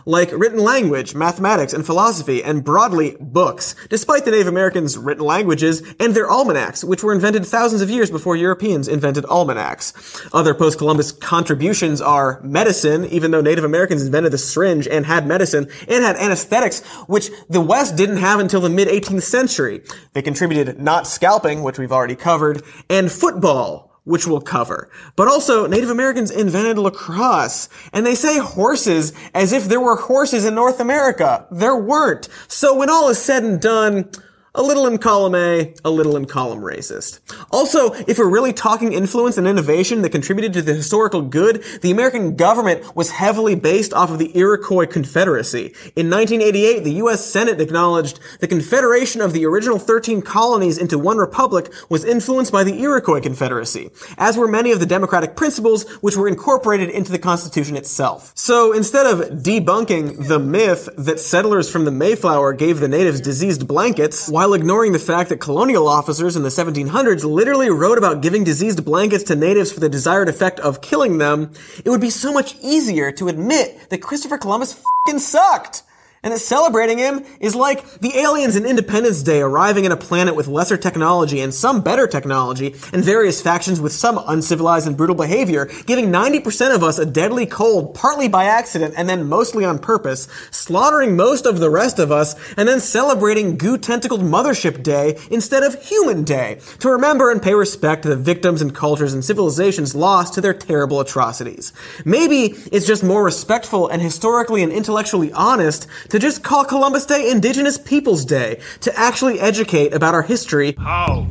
like 0.06 0.32
written 0.32 0.60
language, 0.60 1.16
mathematics, 1.16 1.74
and 1.74 1.86
philosophy, 1.86 2.44
and 2.44 2.64
broadly, 2.64 3.18
books, 3.20 3.76
despite 3.90 4.26
the 4.26 4.32
Native 4.32 4.48
Americans' 4.48 4.98
written 4.98 5.26
languages 5.26 5.82
and 6.00 6.14
their 6.14 6.30
almanacs, 6.30 6.84
which 6.84 7.04
were 7.04 7.14
invented 7.14 7.46
thousands 7.46 7.82
of 7.82 7.90
years 7.90 8.10
before 8.12 8.36
Europeans 8.36 8.88
invented 8.88 9.26
almanacs. 9.26 9.94
Other 10.34 10.54
post-Columbus 10.54 11.12
contributions 11.12 12.02
are 12.02 12.42
medicine, 12.44 13.06
even 13.06 13.32
though 13.32 13.42
Native 13.42 13.64
Americans 13.64 14.06
invented 14.06 14.32
the 14.32 14.38
syringe 14.38 14.88
and 14.88 15.06
had 15.06 15.28
medicine, 15.28 15.68
and 15.88 16.04
had 16.04 16.16
anesthetics, 16.18 16.82
which 17.08 17.30
the 17.50 17.62
West 17.62 17.96
didn't 17.96 18.18
have 18.18 18.40
until 18.40 18.62
the 18.62 18.70
mid-18th 18.70 19.24
century. 19.24 19.82
They 20.14 20.22
contributed 20.22 20.80
not 20.80 21.08
scalping, 21.08 21.64
which 21.64 21.80
we've 21.80 21.92
already 21.92 22.16
covered, 22.16 22.62
and 22.90 23.12
football, 23.12 23.85
which 24.06 24.26
we'll 24.26 24.42
cover. 24.42 24.90
But 25.16 25.28
also, 25.28 25.68
Native 25.68 25.90
Americans 25.90 26.32
invented 26.32 26.78
lacrosse, 26.78 27.68
and 27.92 28.06
they 28.06 28.16
say 28.16 28.40
horses 28.40 29.14
as 29.34 29.52
if 29.52 29.66
there 29.66 29.82
were 29.82 29.98
horses 29.98 30.46
in 30.46 30.56
North 30.56 30.80
America. 30.80 31.46
There 31.52 31.76
weren't. 31.76 32.30
So 32.48 32.76
when 32.76 32.90
all 32.90 33.10
is 33.10 33.22
said 33.22 33.44
and 33.44 33.60
done, 33.60 34.10
a 34.56 34.62
little 34.62 34.88
in 34.88 34.98
column 34.98 35.36
A, 35.36 35.74
a 35.84 35.90
little 35.90 36.16
in 36.16 36.26
column 36.26 36.62
racist. 36.62 37.20
Also, 37.52 37.92
if 38.08 38.18
we're 38.18 38.30
really 38.30 38.54
talking 38.54 38.94
influence 38.94 39.38
and 39.38 39.48
innovation 39.48 40.02
that 40.02 40.12
contributed 40.12 40.54
to 40.54 40.62
the 40.62 40.74
historical 40.74 41.22
good, 41.22 41.64
the 41.82 41.92
American 41.92 42.36
government 42.36 42.96
was 42.96 43.12
heavily 43.12 43.56
based 43.56 43.94
off 43.94 44.10
of 44.10 44.18
the 44.18 44.36
Iroquois 44.38 44.86
Confederacy. 44.86 45.74
In 45.96 46.10
1988, 46.10 46.84
the 46.84 46.94
US 46.94 47.26
Senate 47.26 47.60
acknowledged 47.60 48.20
the 48.40 48.48
confederation 48.48 49.22
of 49.22 49.34
the 49.34 49.46
original 49.46 49.78
13 49.78 50.22
colonies 50.22 50.78
into 50.78 50.98
one 50.98 51.18
republic 51.18 51.72
was 51.90 52.06
influenced 52.06 52.52
by 52.52 52.64
the 52.64 52.82
Iroquois 52.82 53.22
Confederacy, 53.22 53.92
as 54.18 54.38
were 54.38 54.48
many 54.48 54.72
of 54.72 54.80
the 54.80 54.86
democratic 54.86 55.36
principles 55.36 55.84
which 55.98 56.16
were 56.16 56.28
incorporated 56.28 56.90
into 56.90 57.12
the 57.12 57.20
Constitution 57.20 57.76
itself. 57.76 58.32
So 58.36 58.72
instead 58.72 59.06
of 59.06 59.20
debunking 59.44 60.28
the 60.28 60.40
myth 60.40 60.88
that 60.98 61.20
settlers 61.20 61.70
from 61.70 61.84
the 61.84 61.92
Mayflower 61.92 62.54
gave 62.54 62.80
the 62.80 62.88
natives 62.88 63.20
diseased 63.20 63.68
blankets, 63.68 64.30
while 64.46 64.54
ignoring 64.54 64.92
the 64.92 65.00
fact 65.00 65.30
that 65.30 65.38
colonial 65.40 65.88
officers 65.88 66.36
in 66.36 66.44
the 66.44 66.50
1700s 66.50 67.24
literally 67.24 67.72
wrote 67.72 67.98
about 67.98 68.22
giving 68.22 68.44
diseased 68.44 68.86
blankets 68.86 69.24
to 69.24 69.36
natives 69.36 69.72
for 69.72 69.80
the 69.80 69.90
desired 69.90 70.30
effect 70.30 70.60
of 70.60 70.82
killing 70.82 71.18
them, 71.18 71.52
it 71.84 71.90
would 71.90 72.00
be 72.00 72.12
so 72.12 72.32
much 72.32 72.56
easier 72.62 73.12
to 73.12 73.28
admit 73.28 73.90
that 73.90 74.04
Christopher 74.04 74.38
Columbus 74.38 74.80
fing 75.08 75.18
sucked 75.18 75.82
and 76.26 76.34
that 76.34 76.40
celebrating 76.40 76.98
him 76.98 77.24
is 77.40 77.56
like 77.56 77.86
the 78.00 78.18
aliens 78.18 78.56
in 78.56 78.66
Independence 78.66 79.22
Day 79.22 79.42
arriving 79.42 79.86
in 79.86 79.92
a 79.92 79.98
planet 79.98 80.36
with 80.36 80.48
lesser 80.48 80.76
technology 80.76 81.40
and 81.40 81.54
some 81.54 81.82
better 81.82 82.08
technology, 82.08 82.76
and 82.92 83.04
various 83.04 83.42
factions 83.42 83.80
with 83.80 83.94
some 83.94 84.20
uncivilized 84.28 84.88
and 84.88 84.98
brutal 84.98 85.16
behavior, 85.16 85.70
giving 85.86 86.08
90% 86.08 86.74
of 86.74 86.84
us 86.84 86.98
a 86.98 87.06
deadly 87.06 87.46
cold 87.46 87.94
partly 87.94 88.28
by 88.28 88.46
accident 88.46 88.96
and 88.98 89.08
then 89.08 89.30
mostly 89.30 89.64
on 89.64 89.78
purpose, 89.78 90.28
slaughtering 90.50 91.16
most 91.16 91.46
of 91.46 91.60
the 91.60 91.70
rest 91.70 92.00
of 92.00 92.12
us, 92.12 92.36
and 92.58 92.68
then 92.68 92.80
celebrating 92.80 93.56
goo 93.56 93.78
tentacled 93.78 94.22
Mothership 94.22 94.82
Day 94.82 95.20
instead 95.30 95.62
of 95.62 95.82
Human 95.86 96.24
Day, 96.24 96.60
to 96.80 96.90
remember 96.90 97.30
and 97.30 97.40
pay 97.42 97.54
respect 97.54 98.02
to 98.02 98.10
the 98.10 98.16
victims 98.16 98.64
and 98.64 98.74
cultures 98.74 99.14
and 99.14 99.24
civilizations 99.24 99.94
lost 99.94 100.34
to 100.34 100.42
their 100.42 100.56
terrible 100.56 101.00
atrocities. 101.00 101.72
Maybe 102.04 102.56
it's 102.72 102.88
just 102.88 103.04
more 103.04 103.24
respectful 103.24 103.88
and 103.88 104.02
historically 104.02 104.64
and 104.64 104.72
intellectually 104.72 105.32
honest 105.32 105.88
to 106.16 106.20
just 106.20 106.44
call 106.44 106.64
Columbus 106.64 107.06
Day 107.06 107.30
Indigenous 107.30 107.78
Peoples 107.78 108.24
Day 108.24 108.62
to 108.80 108.98
actually 108.98 109.38
educate 109.38 109.94
about 109.94 110.14
our 110.14 110.22
history. 110.22 110.74
How? 110.78 111.28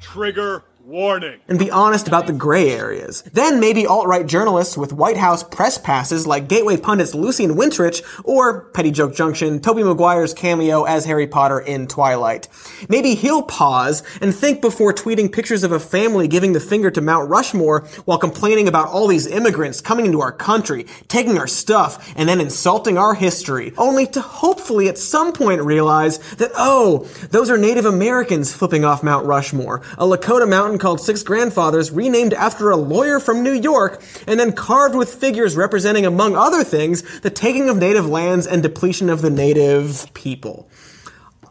Trigger 0.00 0.62
warning. 0.88 1.38
And 1.48 1.58
be 1.58 1.70
honest 1.70 2.08
about 2.08 2.26
the 2.26 2.32
gray 2.32 2.70
areas. 2.70 3.20
Then 3.34 3.60
maybe 3.60 3.86
alt-right 3.86 4.26
journalists 4.26 4.78
with 4.78 4.90
White 4.90 5.18
House 5.18 5.42
press 5.42 5.76
passes 5.76 6.26
like 6.26 6.48
Gateway 6.48 6.78
Pundit's 6.78 7.14
Lucian 7.14 7.56
Wintrich 7.56 8.02
or 8.24 8.62
Petty 8.70 8.90
Joke 8.90 9.14
Junction, 9.14 9.60
Tobey 9.60 9.82
Maguire's 9.82 10.32
cameo 10.32 10.84
as 10.84 11.04
Harry 11.04 11.26
Potter 11.26 11.60
in 11.60 11.88
Twilight. 11.88 12.48
Maybe 12.88 13.14
he'll 13.14 13.42
pause 13.42 14.02
and 14.22 14.34
think 14.34 14.62
before 14.62 14.94
tweeting 14.94 15.30
pictures 15.30 15.62
of 15.62 15.72
a 15.72 15.78
family 15.78 16.26
giving 16.26 16.54
the 16.54 16.60
finger 16.60 16.90
to 16.92 17.02
Mount 17.02 17.28
Rushmore 17.28 17.86
while 18.06 18.18
complaining 18.18 18.66
about 18.66 18.88
all 18.88 19.08
these 19.08 19.26
immigrants 19.26 19.82
coming 19.82 20.06
into 20.06 20.22
our 20.22 20.32
country, 20.32 20.86
taking 21.06 21.36
our 21.36 21.46
stuff, 21.46 22.14
and 22.16 22.26
then 22.26 22.40
insulting 22.40 22.96
our 22.96 23.12
history, 23.12 23.74
only 23.76 24.06
to 24.06 24.22
hopefully 24.22 24.88
at 24.88 24.96
some 24.96 25.34
point 25.34 25.60
realize 25.60 26.16
that, 26.36 26.50
oh, 26.56 27.00
those 27.30 27.50
are 27.50 27.58
Native 27.58 27.84
Americans 27.84 28.54
flipping 28.54 28.86
off 28.86 29.02
Mount 29.02 29.26
Rushmore, 29.26 29.82
a 29.98 30.06
Lakota 30.06 30.48
mountain 30.48 30.77
called 30.78 31.00
Six 31.00 31.22
Grandfathers, 31.22 31.90
renamed 31.90 32.34
after 32.34 32.70
a 32.70 32.76
lawyer 32.76 33.20
from 33.20 33.42
New 33.42 33.52
York, 33.52 34.02
and 34.26 34.38
then 34.38 34.52
carved 34.52 34.94
with 34.94 35.14
figures 35.14 35.56
representing, 35.56 36.06
among 36.06 36.36
other 36.36 36.64
things, 36.64 37.20
the 37.20 37.30
taking 37.30 37.68
of 37.68 37.76
native 37.76 38.06
lands 38.06 38.46
and 38.46 38.62
depletion 38.62 39.10
of 39.10 39.22
the 39.22 39.30
native 39.30 40.12
people. 40.14 40.68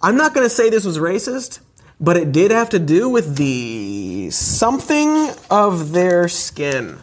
I'm 0.02 0.18
not 0.18 0.34
going 0.34 0.46
to 0.46 0.50
say 0.50 0.70
this 0.70 0.86
was 0.86 0.98
racist, 0.98 1.60
but 2.00 2.18
it 2.18 2.32
did 2.32 2.52
have 2.52 2.70
to 2.70 2.80
do 2.80 3.10
with 3.10 3.38
the 3.38 4.30
something 4.32 5.30
of 5.50 5.92
their 5.92 6.28
skin. 6.28 7.00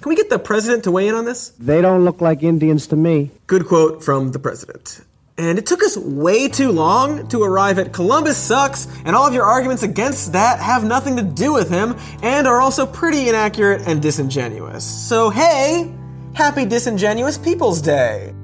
Can 0.00 0.10
we 0.10 0.16
get 0.16 0.30
the 0.30 0.38
president 0.38 0.84
to 0.84 0.90
weigh 0.90 1.08
in 1.08 1.14
on 1.14 1.24
this? 1.24 1.48
They 1.58 1.80
don't 1.80 2.04
look 2.04 2.20
like 2.20 2.42
Indians 2.42 2.86
to 2.88 2.96
me. 2.96 3.30
Good 3.46 3.66
quote 3.66 4.04
from 4.04 4.32
the 4.32 4.38
president. 4.38 5.00
And 5.38 5.58
it 5.58 5.66
took 5.66 5.82
us 5.82 5.96
way 5.96 6.48
too 6.48 6.72
long 6.72 7.28
to 7.28 7.42
arrive 7.42 7.78
at 7.78 7.92
Columbus 7.92 8.38
sucks, 8.38 8.88
and 9.04 9.14
all 9.14 9.26
of 9.26 9.34
your 9.34 9.44
arguments 9.44 9.82
against 9.82 10.32
that 10.32 10.60
have 10.60 10.82
nothing 10.84 11.16
to 11.16 11.22
do 11.22 11.52
with 11.52 11.68
him, 11.68 11.94
and 12.22 12.46
are 12.46 12.60
also 12.60 12.86
pretty 12.86 13.28
inaccurate 13.28 13.82
and 13.86 14.00
disingenuous. 14.00 14.84
So 14.84 15.28
hey, 15.28 15.94
happy 16.34 16.64
Disingenuous 16.64 17.36
People's 17.36 17.82
Day! 17.82 18.34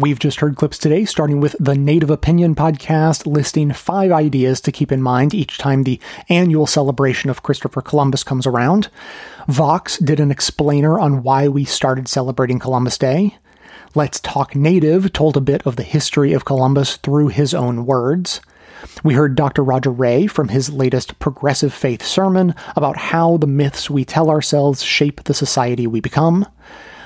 We've 0.00 0.18
just 0.18 0.40
heard 0.40 0.56
clips 0.56 0.78
today, 0.78 1.04
starting 1.04 1.40
with 1.40 1.54
the 1.60 1.74
Native 1.74 2.08
Opinion 2.08 2.54
podcast, 2.54 3.26
listing 3.26 3.70
five 3.70 4.10
ideas 4.10 4.58
to 4.62 4.72
keep 4.72 4.90
in 4.90 5.02
mind 5.02 5.34
each 5.34 5.58
time 5.58 5.82
the 5.82 6.00
annual 6.30 6.66
celebration 6.66 7.28
of 7.28 7.42
Christopher 7.42 7.82
Columbus 7.82 8.24
comes 8.24 8.46
around. 8.46 8.88
Vox 9.46 9.98
did 9.98 10.18
an 10.18 10.30
explainer 10.30 10.98
on 10.98 11.22
why 11.22 11.48
we 11.48 11.66
started 11.66 12.08
celebrating 12.08 12.58
Columbus 12.58 12.96
Day. 12.96 13.36
Let's 13.94 14.20
Talk 14.20 14.56
Native 14.56 15.12
told 15.12 15.36
a 15.36 15.42
bit 15.42 15.66
of 15.66 15.76
the 15.76 15.82
history 15.82 16.32
of 16.32 16.46
Columbus 16.46 16.96
through 16.96 17.28
his 17.28 17.52
own 17.52 17.84
words. 17.84 18.40
We 19.04 19.12
heard 19.12 19.34
Dr. 19.34 19.62
Roger 19.62 19.90
Ray 19.90 20.26
from 20.26 20.48
his 20.48 20.70
latest 20.70 21.18
Progressive 21.18 21.74
Faith 21.74 22.02
sermon 22.02 22.54
about 22.74 22.96
how 22.96 23.36
the 23.36 23.46
myths 23.46 23.90
we 23.90 24.06
tell 24.06 24.30
ourselves 24.30 24.82
shape 24.82 25.24
the 25.24 25.34
society 25.34 25.86
we 25.86 26.00
become. 26.00 26.46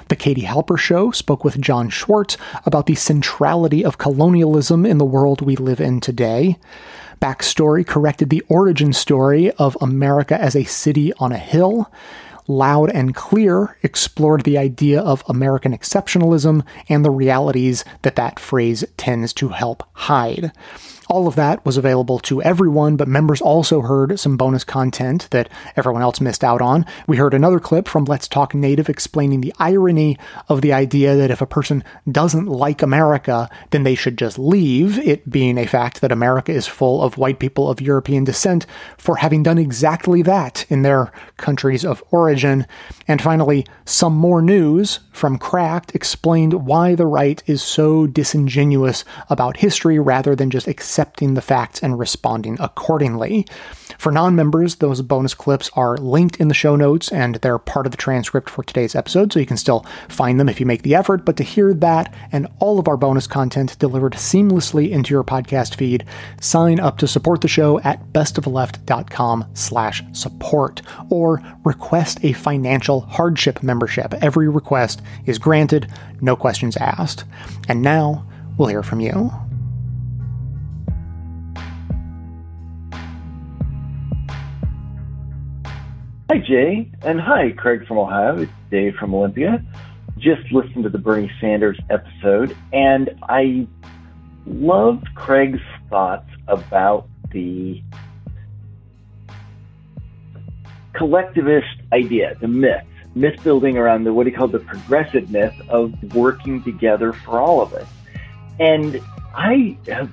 The 0.08 0.16
Katie 0.16 0.42
Halper 0.42 0.78
Show 0.78 1.10
spoke 1.12 1.44
with 1.44 1.60
Jon 1.60 1.88
Schwarz 1.88 2.36
about 2.66 2.86
the 2.86 2.94
centrality 2.94 3.84
of 3.84 3.98
colonialism 3.98 4.84
in 4.84 4.98
the 4.98 5.04
world 5.04 5.40
we 5.40 5.56
live 5.56 5.80
in 5.80 6.00
today. 6.00 6.58
Backstory 7.22 7.86
corrected 7.86 8.28
the 8.28 8.42
origin 8.48 8.92
story 8.92 9.50
of 9.52 9.78
America 9.80 10.38
as 10.38 10.54
a 10.54 10.64
city 10.64 11.12
on 11.14 11.32
a 11.32 11.38
hill. 11.38 11.90
Loud 12.46 12.90
and 12.90 13.14
Clear 13.14 13.78
explored 13.82 14.42
the 14.42 14.58
idea 14.58 15.00
of 15.00 15.24
American 15.26 15.72
exceptionalism 15.76 16.62
and 16.90 17.02
the 17.02 17.10
realities 17.10 17.84
that 18.02 18.16
that 18.16 18.38
phrase 18.38 18.84
tends 18.98 19.32
to 19.34 19.48
help 19.48 19.82
hide. 19.94 20.52
All 21.08 21.28
of 21.28 21.34
that 21.34 21.64
was 21.66 21.76
available 21.76 22.18
to 22.20 22.42
everyone, 22.42 22.96
but 22.96 23.08
members 23.08 23.42
also 23.42 23.82
heard 23.82 24.18
some 24.18 24.38
bonus 24.38 24.64
content 24.64 25.28
that 25.32 25.50
everyone 25.76 26.00
else 26.00 26.20
missed 26.20 26.42
out 26.42 26.62
on. 26.62 26.86
We 27.06 27.18
heard 27.18 27.34
another 27.34 27.60
clip 27.60 27.88
from 27.88 28.06
Let's 28.06 28.26
Talk 28.26 28.54
Native 28.54 28.88
explaining 28.88 29.42
the 29.42 29.52
irony 29.58 30.16
of 30.48 30.62
the 30.62 30.72
idea 30.72 31.14
that 31.14 31.30
if 31.30 31.42
a 31.42 31.46
person 31.46 31.84
doesn't 32.10 32.46
like 32.46 32.80
America, 32.80 33.50
then 33.70 33.82
they 33.82 33.94
should 33.94 34.16
just 34.16 34.38
leave, 34.38 34.98
it 34.98 35.28
being 35.28 35.58
a 35.58 35.66
fact 35.66 36.00
that 36.00 36.10
America 36.10 36.52
is 36.52 36.66
full 36.66 37.02
of 37.02 37.18
white 37.18 37.38
people 37.38 37.68
of 37.68 37.82
European 37.82 38.24
descent 38.24 38.64
for 38.96 39.16
having 39.16 39.42
done 39.42 39.58
exactly 39.58 40.22
that 40.22 40.64
in 40.70 40.82
their 40.82 41.12
countries 41.36 41.84
of 41.84 42.02
origin. 42.12 42.66
And 43.06 43.20
finally, 43.20 43.66
some 43.84 44.14
more 44.14 44.40
news 44.40 45.00
from 45.12 45.36
Cracked 45.36 45.94
explained 45.94 46.66
why 46.66 46.94
the 46.94 47.06
right 47.06 47.42
is 47.46 47.62
so 47.62 48.06
disingenuous 48.06 49.04
about 49.28 49.58
history 49.58 49.98
rather 49.98 50.34
than 50.34 50.48
just 50.48 50.66
accepting 50.66 50.93
the 50.94 51.42
facts 51.42 51.82
and 51.82 51.98
responding 51.98 52.56
accordingly. 52.60 53.46
For 53.98 54.12
non 54.12 54.34
members, 54.34 54.76
those 54.76 55.02
bonus 55.02 55.34
clips 55.34 55.70
are 55.74 55.96
linked 55.96 56.36
in 56.36 56.48
the 56.48 56.54
show 56.54 56.76
notes 56.76 57.10
and 57.10 57.36
they're 57.36 57.58
part 57.58 57.86
of 57.86 57.92
the 57.92 57.96
transcript 57.96 58.50
for 58.50 58.62
today's 58.62 58.94
episode, 58.94 59.32
so 59.32 59.40
you 59.40 59.46
can 59.46 59.56
still 59.56 59.84
find 60.08 60.38
them 60.38 60.48
if 60.48 60.60
you 60.60 60.66
make 60.66 60.82
the 60.82 60.94
effort. 60.94 61.24
But 61.24 61.36
to 61.38 61.42
hear 61.42 61.74
that 61.74 62.14
and 62.32 62.46
all 62.58 62.78
of 62.78 62.88
our 62.88 62.96
bonus 62.96 63.26
content 63.26 63.78
delivered 63.78 64.14
seamlessly 64.14 64.90
into 64.90 65.12
your 65.12 65.24
podcast 65.24 65.74
feed, 65.74 66.04
sign 66.40 66.80
up 66.80 66.98
to 66.98 67.08
support 67.08 67.40
the 67.40 67.48
show 67.48 67.80
at 67.80 68.12
bestoftheleft.com 68.12 69.46
slash 69.54 70.02
support 70.12 70.82
or 71.10 71.42
request 71.64 72.18
a 72.22 72.32
financial 72.32 73.00
hardship 73.02 73.62
membership. 73.62 74.14
Every 74.22 74.48
request 74.48 75.02
is 75.26 75.38
granted, 75.38 75.90
no 76.20 76.36
questions 76.36 76.76
asked. 76.76 77.24
And 77.68 77.82
now 77.82 78.26
we'll 78.56 78.68
hear 78.68 78.82
from 78.82 79.00
you. 79.00 79.32
Hi, 86.30 86.38
Jay, 86.38 86.90
and 87.02 87.20
hi, 87.20 87.52
Craig 87.52 87.86
from 87.86 87.98
Ohio. 87.98 88.38
It's 88.38 88.52
Dave 88.70 88.94
from 88.94 89.14
Olympia. 89.14 89.62
Just 90.16 90.50
listened 90.52 90.84
to 90.84 90.88
the 90.88 90.96
Bernie 90.96 91.30
Sanders 91.38 91.78
episode, 91.90 92.56
and 92.72 93.10
I 93.24 93.68
loved 94.46 95.06
Craig's 95.14 95.60
thoughts 95.90 96.30
about 96.48 97.08
the 97.30 97.82
collectivist 100.94 101.76
idea, 101.92 102.38
the 102.40 102.48
myth, 102.48 102.86
myth 103.14 103.38
building 103.44 103.76
around 103.76 104.04
the 104.04 104.14
what 104.14 104.24
he 104.24 104.32
called 104.32 104.52
the 104.52 104.60
progressive 104.60 105.30
myth 105.30 105.54
of 105.68 105.92
working 106.14 106.62
together 106.62 107.12
for 107.12 107.38
all 107.38 107.60
of 107.60 107.74
us. 107.74 107.88
And 108.58 108.98
I 109.34 109.76
have, 109.88 110.10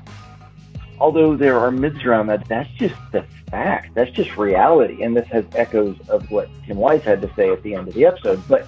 although 1.02 1.36
there 1.36 1.60
are 1.60 1.72
myths 1.72 2.06
around 2.06 2.28
that, 2.28 2.48
that's 2.48 2.70
just 2.74 2.96
the 3.12 3.26
fact. 3.50 3.96
That's 3.96 4.12
just 4.12 4.38
reality. 4.38 5.02
And 5.02 5.18
this 5.18 5.28
has 5.30 5.44
echoes 5.56 5.98
of 6.10 6.30
what 6.30 6.48
Tim 6.68 6.78
Wise 6.78 7.02
had 7.02 7.22
to 7.24 7.34
say 7.34 7.50
at 7.50 7.64
the 7.64 7.74
end 7.74 7.88
of 7.88 7.96
the 7.96 8.06
episode, 8.06 8.42
but 8.48 8.68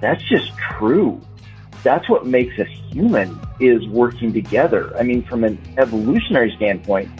that's 0.00 0.22
just 0.24 0.56
true. 0.56 1.20
That's 1.82 2.08
what 2.08 2.24
makes 2.24 2.58
us 2.58 2.68
human 2.90 3.38
is 3.60 3.86
working 3.88 4.32
together. 4.32 4.96
I 4.96 5.02
mean, 5.02 5.22
from 5.22 5.44
an 5.44 5.58
evolutionary 5.76 6.50
standpoint, 6.56 7.10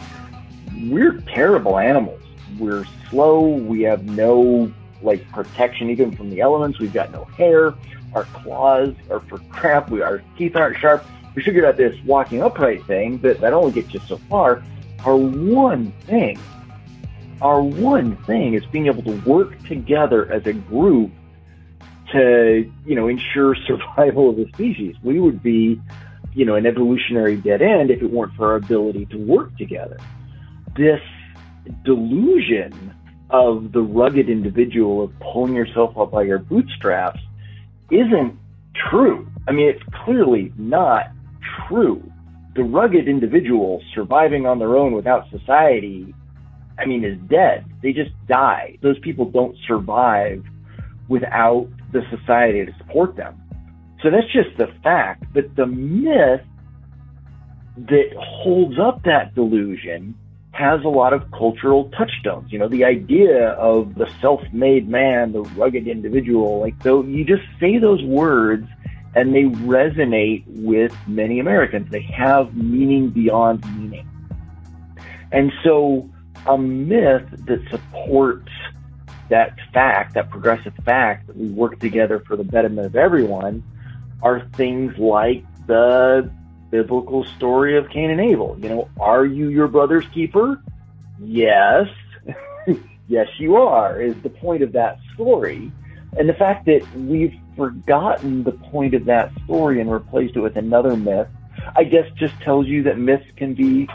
we're 0.85 1.21
terrible 1.33 1.77
animals. 1.77 2.21
We're 2.57 2.85
slow. 3.09 3.41
We 3.47 3.83
have 3.83 4.05
no 4.05 4.73
like 5.03 5.29
protection 5.31 5.91
even 5.91 6.15
from 6.15 6.31
the 6.31 6.41
elements. 6.41 6.79
We've 6.79 6.91
got 6.91 7.11
no 7.11 7.25
hair. 7.25 7.75
Our 8.15 8.23
claws 8.33 8.95
are 9.11 9.19
for 9.19 9.37
crap. 9.51 9.91
We, 9.91 10.01
our 10.01 10.23
teeth 10.35 10.55
aren't 10.55 10.77
sharp. 10.77 11.05
We 11.37 11.43
figured 11.43 11.65
out 11.65 11.77
this 11.77 11.95
walking 12.03 12.41
upright 12.41 12.83
thing 12.87 13.19
that, 13.19 13.41
that 13.41 13.53
only 13.53 13.71
gets 13.71 13.93
you 13.93 13.99
so 14.07 14.17
far. 14.27 14.63
Our 15.05 15.15
one 15.15 15.91
thing, 16.07 16.39
our 17.43 17.61
one 17.61 18.17
thing 18.23 18.55
is 18.55 18.65
being 18.65 18.87
able 18.87 19.03
to 19.03 19.21
work 19.21 19.63
together 19.67 20.31
as 20.31 20.47
a 20.47 20.53
group 20.53 21.11
to, 22.11 22.67
you 22.87 22.95
know, 22.95 23.07
ensure 23.07 23.53
survival 23.67 24.31
of 24.31 24.37
the 24.37 24.47
species. 24.55 24.95
We 25.03 25.19
would 25.19 25.43
be, 25.43 25.79
you 26.33 26.43
know, 26.43 26.55
an 26.55 26.65
evolutionary 26.65 27.35
dead 27.35 27.61
end 27.61 27.91
if 27.91 28.01
it 28.01 28.09
weren't 28.09 28.33
for 28.33 28.47
our 28.47 28.55
ability 28.55 29.05
to 29.11 29.17
work 29.19 29.55
together. 29.59 29.99
This 30.75 31.01
delusion 31.85 32.95
of 33.29 33.73
the 33.73 33.81
rugged 33.83 34.27
individual 34.27 35.03
of 35.03 35.11
pulling 35.19 35.53
yourself 35.53 35.95
up 35.99 36.09
by 36.09 36.23
your 36.23 36.39
bootstraps 36.39 37.19
isn't 37.91 38.39
true. 38.89 39.27
I 39.47 39.51
mean, 39.51 39.67
it's 39.67 39.83
clearly 40.03 40.51
not 40.57 41.11
true. 41.67 42.03
The 42.55 42.63
rugged 42.63 43.07
individual 43.07 43.81
surviving 43.93 44.45
on 44.45 44.59
their 44.59 44.75
own 44.75 44.93
without 44.93 45.29
society, 45.29 46.13
I 46.79 46.85
mean, 46.85 47.03
is 47.03 47.17
dead. 47.29 47.65
They 47.81 47.93
just 47.93 48.11
die. 48.27 48.77
Those 48.81 48.99
people 48.99 49.25
don't 49.25 49.55
survive 49.67 50.43
without 51.07 51.67
the 51.91 52.01
society 52.09 52.65
to 52.65 52.73
support 52.77 53.15
them. 53.15 53.41
So 54.01 54.09
that's 54.11 54.31
just 54.31 54.57
the 54.57 54.67
fact. 54.83 55.23
But 55.33 55.55
the 55.55 55.65
myth 55.65 56.41
that 57.77 58.13
holds 58.17 58.79
up 58.79 59.03
that 59.03 59.35
delusion 59.35 60.15
has 60.51 60.83
a 60.83 60.87
lot 60.89 61.13
of 61.13 61.29
cultural 61.31 61.91
touchstones. 61.97 62.51
You 62.51 62.59
know, 62.59 62.67
the 62.67 62.83
idea 62.83 63.49
of 63.51 63.95
the 63.95 64.09
self-made 64.19 64.89
man, 64.89 65.31
the 65.31 65.41
rugged 65.41 65.87
individual, 65.87 66.59
like 66.59 66.75
so 66.81 67.03
you 67.03 67.23
just 67.23 67.43
say 67.59 67.77
those 67.77 68.03
words 68.03 68.67
and 69.15 69.33
they 69.33 69.43
resonate 69.43 70.43
with 70.47 70.95
many 71.07 71.39
Americans. 71.39 71.89
They 71.89 72.01
have 72.01 72.55
meaning 72.55 73.09
beyond 73.09 73.63
meaning. 73.77 74.07
And 75.31 75.51
so 75.63 76.09
a 76.45 76.57
myth 76.57 77.27
that 77.45 77.59
supports 77.69 78.51
that 79.29 79.57
fact, 79.73 80.13
that 80.13 80.29
progressive 80.29 80.73
fact 80.85 81.27
that 81.27 81.35
we 81.35 81.47
work 81.49 81.79
together 81.79 82.23
for 82.25 82.37
the 82.37 82.43
betterment 82.43 82.87
of 82.87 82.95
everyone 82.95 83.63
are 84.21 84.47
things 84.55 84.97
like 84.97 85.43
the 85.67 86.31
biblical 86.69 87.25
story 87.37 87.77
of 87.77 87.89
Cain 87.89 88.09
and 88.09 88.21
Abel. 88.21 88.57
You 88.61 88.69
know, 88.69 88.89
are 88.99 89.25
you 89.25 89.49
your 89.49 89.67
brother's 89.67 90.07
keeper? 90.13 90.61
Yes. 91.19 91.87
yes, 93.07 93.27
you 93.37 93.57
are, 93.57 94.01
is 94.01 94.15
the 94.23 94.29
point 94.29 94.63
of 94.63 94.71
that 94.73 94.99
story. 95.13 95.71
And 96.17 96.27
the 96.27 96.33
fact 96.33 96.65
that 96.65 96.81
we've 96.95 97.35
forgotten 97.57 98.43
the 98.43 98.51
point 98.51 98.93
of 98.93 99.05
that 99.05 99.31
story 99.43 99.81
and 99.81 99.91
replaced 99.91 100.35
it 100.35 100.39
with 100.39 100.55
another 100.55 100.95
myth, 100.95 101.27
I 101.75 101.83
guess 101.83 102.09
just 102.15 102.39
tells 102.41 102.67
you 102.67 102.83
that 102.83 102.97
myths 102.97 103.25
can 103.35 103.53
be 103.53 103.89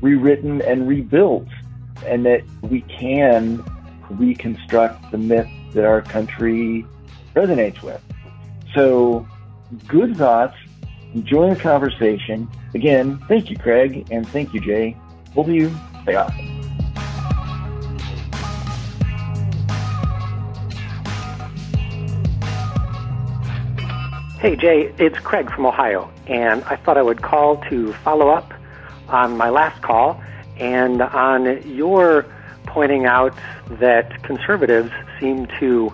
rewritten 0.00 0.62
and 0.62 0.88
rebuilt 0.88 1.48
and 2.06 2.24
that 2.24 2.42
we 2.62 2.82
can 2.82 3.62
reconstruct 4.08 5.10
the 5.10 5.18
myth 5.18 5.48
that 5.72 5.84
our 5.84 6.00
country 6.00 6.86
resonates 7.34 7.82
with. 7.82 8.00
So, 8.74 9.26
good 9.86 10.16
thoughts 10.16 10.56
enjoying 11.14 11.54
the 11.54 11.60
conversation. 11.60 12.48
Again, 12.74 13.18
thank 13.28 13.50
you, 13.50 13.56
Craig, 13.56 14.06
and 14.10 14.26
thank 14.28 14.54
you, 14.54 14.60
Jay. 14.60 14.96
Both 15.34 15.48
of 15.48 15.54
you, 15.54 15.74
stay 16.02 16.14
awesome. 16.14 16.57
Hey, 24.38 24.54
Jay, 24.54 24.94
it's 24.98 25.18
Craig 25.18 25.50
from 25.50 25.66
Ohio, 25.66 26.12
and 26.28 26.62
I 26.62 26.76
thought 26.76 26.96
I 26.96 27.02
would 27.02 27.22
call 27.22 27.56
to 27.70 27.92
follow 27.92 28.28
up 28.28 28.54
on 29.08 29.36
my 29.36 29.50
last 29.50 29.82
call 29.82 30.22
and 30.58 31.02
on 31.02 31.60
your 31.68 32.24
pointing 32.64 33.04
out 33.04 33.36
that 33.80 34.22
conservatives 34.22 34.92
seem 35.18 35.46
to 35.58 35.92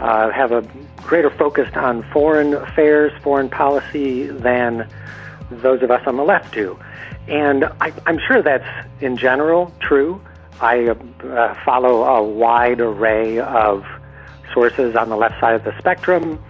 uh, 0.00 0.32
have 0.32 0.50
a 0.50 0.68
greater 1.04 1.30
focus 1.30 1.70
on 1.76 2.02
foreign 2.10 2.54
affairs, 2.54 3.12
foreign 3.22 3.48
policy 3.48 4.26
than 4.26 4.90
those 5.48 5.80
of 5.80 5.92
us 5.92 6.04
on 6.04 6.16
the 6.16 6.24
left 6.24 6.52
do. 6.52 6.76
And 7.28 7.64
I, 7.80 7.92
am 8.06 8.18
sure 8.26 8.42
that's 8.42 8.88
in 9.02 9.16
general 9.16 9.72
true. 9.78 10.20
I 10.60 10.88
uh, 10.88 11.54
follow 11.64 12.02
a 12.02 12.24
wide 12.24 12.80
array 12.80 13.38
of 13.38 13.86
sources 14.52 14.96
on 14.96 15.10
the 15.10 15.16
left 15.16 15.38
side 15.38 15.54
of 15.54 15.62
the 15.62 15.78
spectrum, 15.78 16.42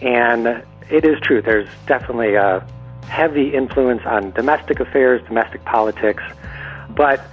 and 0.00 0.64
it 0.90 1.04
is 1.04 1.18
true. 1.20 1.42
There's 1.42 1.68
definitely 1.86 2.34
a 2.34 2.66
heavy 3.06 3.54
influence 3.54 4.02
on 4.04 4.30
domestic 4.32 4.80
affairs, 4.80 5.22
domestic 5.26 5.64
politics, 5.64 6.22
but 6.90 7.24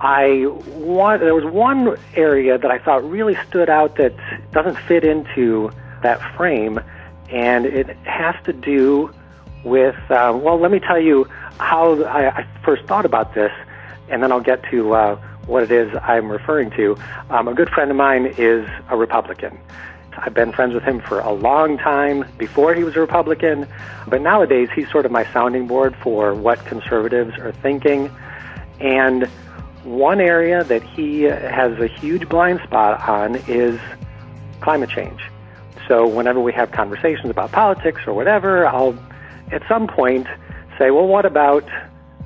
I 0.00 0.46
want 0.66 1.20
there 1.20 1.34
was 1.34 1.44
one 1.44 1.96
area 2.16 2.58
that 2.58 2.70
I 2.70 2.78
thought 2.78 3.08
really 3.08 3.36
stood 3.48 3.70
out 3.70 3.96
that 3.96 4.12
doesn't 4.50 4.76
fit 4.76 5.04
into 5.04 5.70
that 6.02 6.20
frame, 6.36 6.80
and 7.30 7.66
it 7.66 7.88
has 7.98 8.34
to 8.44 8.52
do 8.52 9.14
with 9.64 9.94
uh, 10.10 10.36
well, 10.42 10.58
let 10.58 10.72
me 10.72 10.80
tell 10.80 11.00
you 11.00 11.24
how 11.58 12.02
I, 12.02 12.40
I, 12.40 12.46
first 12.64 12.84
thought 12.86 13.04
about 13.04 13.34
this, 13.34 13.52
and 14.08 14.22
then 14.22 14.32
I'll 14.32 14.40
get 14.40 14.64
to 14.70 14.92
uh, 14.92 15.16
what 15.46 15.62
it 15.62 15.70
is 15.70 15.94
I'm 16.02 16.30
referring 16.30 16.70
to. 16.72 16.96
Um, 17.30 17.46
a 17.46 17.54
good 17.54 17.68
friend 17.68 17.88
of 17.90 17.96
mine 17.96 18.34
is 18.36 18.68
a 18.88 18.96
Republican. 18.96 19.56
I've 20.16 20.34
been 20.34 20.52
friends 20.52 20.74
with 20.74 20.84
him 20.84 21.00
for 21.00 21.20
a 21.20 21.32
long 21.32 21.78
time 21.78 22.24
before 22.38 22.74
he 22.74 22.84
was 22.84 22.96
a 22.96 23.00
Republican, 23.00 23.66
but 24.06 24.20
nowadays 24.20 24.68
he's 24.74 24.90
sort 24.90 25.06
of 25.06 25.12
my 25.12 25.24
sounding 25.32 25.66
board 25.66 25.96
for 26.02 26.34
what 26.34 26.64
conservatives 26.66 27.38
are 27.38 27.52
thinking. 27.52 28.10
And 28.80 29.26
one 29.84 30.20
area 30.20 30.64
that 30.64 30.82
he 30.82 31.22
has 31.22 31.78
a 31.80 31.86
huge 31.86 32.28
blind 32.28 32.60
spot 32.64 33.08
on 33.08 33.36
is 33.48 33.80
climate 34.60 34.90
change. 34.90 35.20
So 35.88 36.06
whenever 36.06 36.40
we 36.40 36.52
have 36.52 36.70
conversations 36.70 37.30
about 37.30 37.52
politics 37.52 38.02
or 38.06 38.14
whatever, 38.14 38.66
I'll 38.66 38.96
at 39.50 39.62
some 39.68 39.86
point 39.86 40.26
say, 40.78 40.90
well, 40.90 41.06
what 41.06 41.26
about 41.26 41.68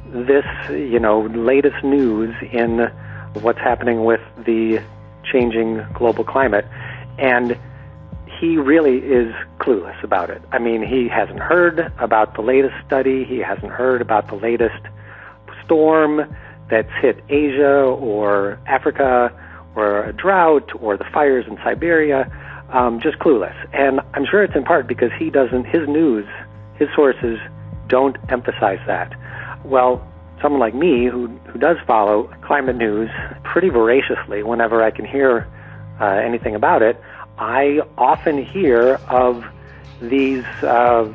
this, 0.06 0.44
you 0.70 0.98
know, 1.00 1.22
latest 1.22 1.82
news 1.82 2.34
in 2.52 2.90
what's 3.34 3.58
happening 3.58 4.04
with 4.04 4.20
the 4.44 4.80
changing 5.24 5.84
global 5.94 6.24
climate? 6.24 6.66
And 7.18 7.58
he 8.40 8.56
really 8.56 8.98
is 8.98 9.34
clueless 9.58 10.02
about 10.02 10.30
it. 10.30 10.42
I 10.52 10.58
mean, 10.58 10.82
he 10.82 11.08
hasn't 11.08 11.38
heard 11.38 11.92
about 11.98 12.34
the 12.34 12.42
latest 12.42 12.74
study, 12.86 13.24
he 13.24 13.38
hasn't 13.38 13.72
heard 13.72 14.00
about 14.00 14.28
the 14.28 14.36
latest 14.36 14.82
storm 15.64 16.34
that's 16.70 16.90
hit 17.00 17.22
Asia 17.28 17.80
or 17.80 18.58
Africa 18.66 19.32
or 19.74 20.04
a 20.04 20.12
drought 20.12 20.70
or 20.80 20.96
the 20.96 21.04
fires 21.12 21.44
in 21.48 21.56
Siberia. 21.58 22.30
Um, 22.72 23.00
just 23.00 23.18
clueless. 23.20 23.54
And 23.72 24.00
I'm 24.14 24.26
sure 24.28 24.42
it's 24.42 24.56
in 24.56 24.64
part 24.64 24.88
because 24.88 25.12
he 25.16 25.30
doesn't, 25.30 25.66
his 25.66 25.86
news, 25.86 26.26
his 26.74 26.88
sources 26.96 27.38
don't 27.86 28.16
emphasize 28.28 28.80
that. 28.88 29.14
Well, 29.64 30.04
someone 30.42 30.60
like 30.60 30.74
me 30.74 31.06
who, 31.06 31.28
who 31.46 31.58
does 31.60 31.76
follow 31.86 32.24
climate 32.42 32.76
news 32.76 33.08
pretty 33.44 33.68
voraciously 33.68 34.42
whenever 34.42 34.82
I 34.82 34.90
can 34.90 35.04
hear 35.04 35.46
uh, 36.00 36.06
anything 36.06 36.56
about 36.56 36.82
it, 36.82 37.00
I 37.38 37.82
often 37.98 38.42
hear 38.42 39.00
of 39.08 39.44
these 40.00 40.44
uh, 40.62 41.12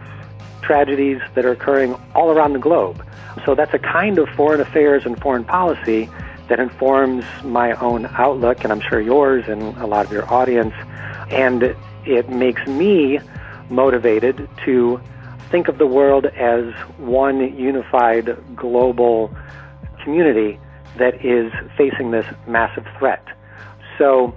tragedies 0.61 1.21
that 1.35 1.45
are 1.45 1.51
occurring 1.51 1.95
all 2.15 2.31
around 2.31 2.53
the 2.53 2.59
globe. 2.59 3.05
So 3.45 3.55
that's 3.55 3.73
a 3.73 3.79
kind 3.79 4.17
of 4.19 4.29
foreign 4.29 4.61
affairs 4.61 5.05
and 5.05 5.19
foreign 5.19 5.43
policy 5.43 6.09
that 6.47 6.59
informs 6.59 7.23
my 7.43 7.73
own 7.73 8.05
outlook, 8.07 8.63
and 8.63 8.73
I'm 8.73 8.81
sure 8.81 8.99
yours 8.99 9.45
and 9.47 9.61
a 9.77 9.87
lot 9.87 10.05
of 10.05 10.11
your 10.11 10.31
audience. 10.31 10.73
And 11.29 11.75
it 12.05 12.29
makes 12.29 12.65
me 12.67 13.19
motivated 13.69 14.49
to 14.65 14.99
think 15.49 15.67
of 15.67 15.77
the 15.77 15.87
world 15.87 16.25
as 16.25 16.73
one 16.97 17.57
unified 17.57 18.37
global 18.55 19.33
community 20.03 20.59
that 20.97 21.23
is 21.25 21.51
facing 21.77 22.11
this 22.11 22.25
massive 22.47 22.85
threat. 22.97 23.25
So 23.97 24.35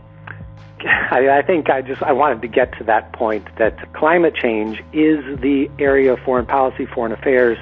I, 0.87 1.39
I 1.39 1.43
think 1.43 1.71
I 1.71 1.83
just 1.83 2.03
I 2.03 2.13
wanted 2.13 2.43
to 2.43 2.49
get 2.49 2.77
to 2.79 2.85
that 2.85 3.13
point 3.13 3.47
that 3.57 3.93
climate 3.95 4.35
change 4.35 4.79
is 4.93 5.25
the 5.41 5.71
area 5.79 6.13
of 6.13 6.19
foreign 6.21 6.47
policy, 6.47 6.87
foreign 6.87 7.13
affairs 7.13 7.59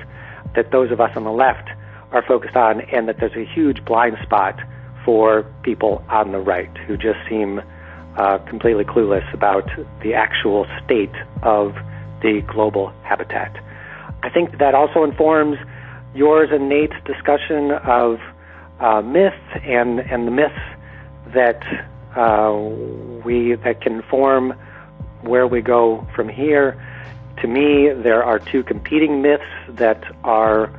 that 0.55 0.70
those 0.70 0.90
of 0.90 1.01
us 1.01 1.16
on 1.16 1.24
the 1.24 1.32
left 1.32 1.70
are 2.11 2.23
focused 2.23 2.57
on, 2.57 2.82
and 2.82 3.09
that 3.09 3.19
there's 3.19 3.36
a 3.36 3.44
huge 3.44 3.85
blind 3.85 4.19
spot 4.23 4.59
for 5.05 5.44
people 5.62 6.05
on 6.09 6.32
the 6.32 6.39
right 6.39 6.74
who 6.86 6.97
just 6.97 7.19
seem 7.28 7.61
uh, 8.16 8.39
completely 8.39 8.85
clueless 8.85 9.32
about 9.32 9.69
the 10.03 10.15
actual 10.15 10.66
state 10.85 11.15
of 11.43 11.74
the 12.23 12.43
global 12.47 12.93
habitat. 13.03 13.57
I 14.23 14.31
think 14.31 14.59
that 14.59 14.74
also 14.74 15.05
informs 15.05 15.59
yours 16.15 16.51
and 16.53 16.69
Nate's 16.69 16.97
discussion 17.05 17.73
of 17.73 18.20
uh, 18.81 19.01
and 19.01 20.01
and 20.01 20.27
the 20.27 20.31
myths 20.31 20.55
that 21.35 21.62
uh, 22.16 22.52
we 23.24 23.55
that 23.55 23.80
can 23.80 24.02
form 24.02 24.55
where 25.22 25.47
we 25.47 25.60
go 25.60 26.06
from 26.14 26.28
here. 26.28 26.80
To 27.40 27.48
me, 27.48 27.90
there 27.90 28.22
are 28.22 28.39
two 28.39 28.62
competing 28.62 29.22
myths 29.22 29.44
that 29.68 30.05
are 30.24 30.70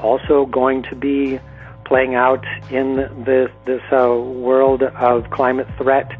also 0.00 0.46
going 0.46 0.82
to 0.84 0.94
be 0.94 1.40
playing 1.84 2.14
out 2.14 2.44
in 2.70 2.96
this 3.24 3.50
this 3.64 3.82
uh, 3.90 4.14
world 4.14 4.82
of 4.82 5.30
climate 5.30 5.68
threat. 5.76 6.10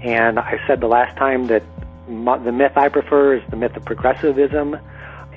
And 0.00 0.38
I 0.38 0.60
said 0.66 0.80
the 0.80 0.86
last 0.86 1.16
time 1.16 1.46
that 1.46 1.62
the 2.06 2.52
myth 2.52 2.76
I 2.76 2.88
prefer 2.88 3.36
is 3.36 3.42
the 3.50 3.56
myth 3.56 3.76
of 3.76 3.84
progressivism. 3.84 4.78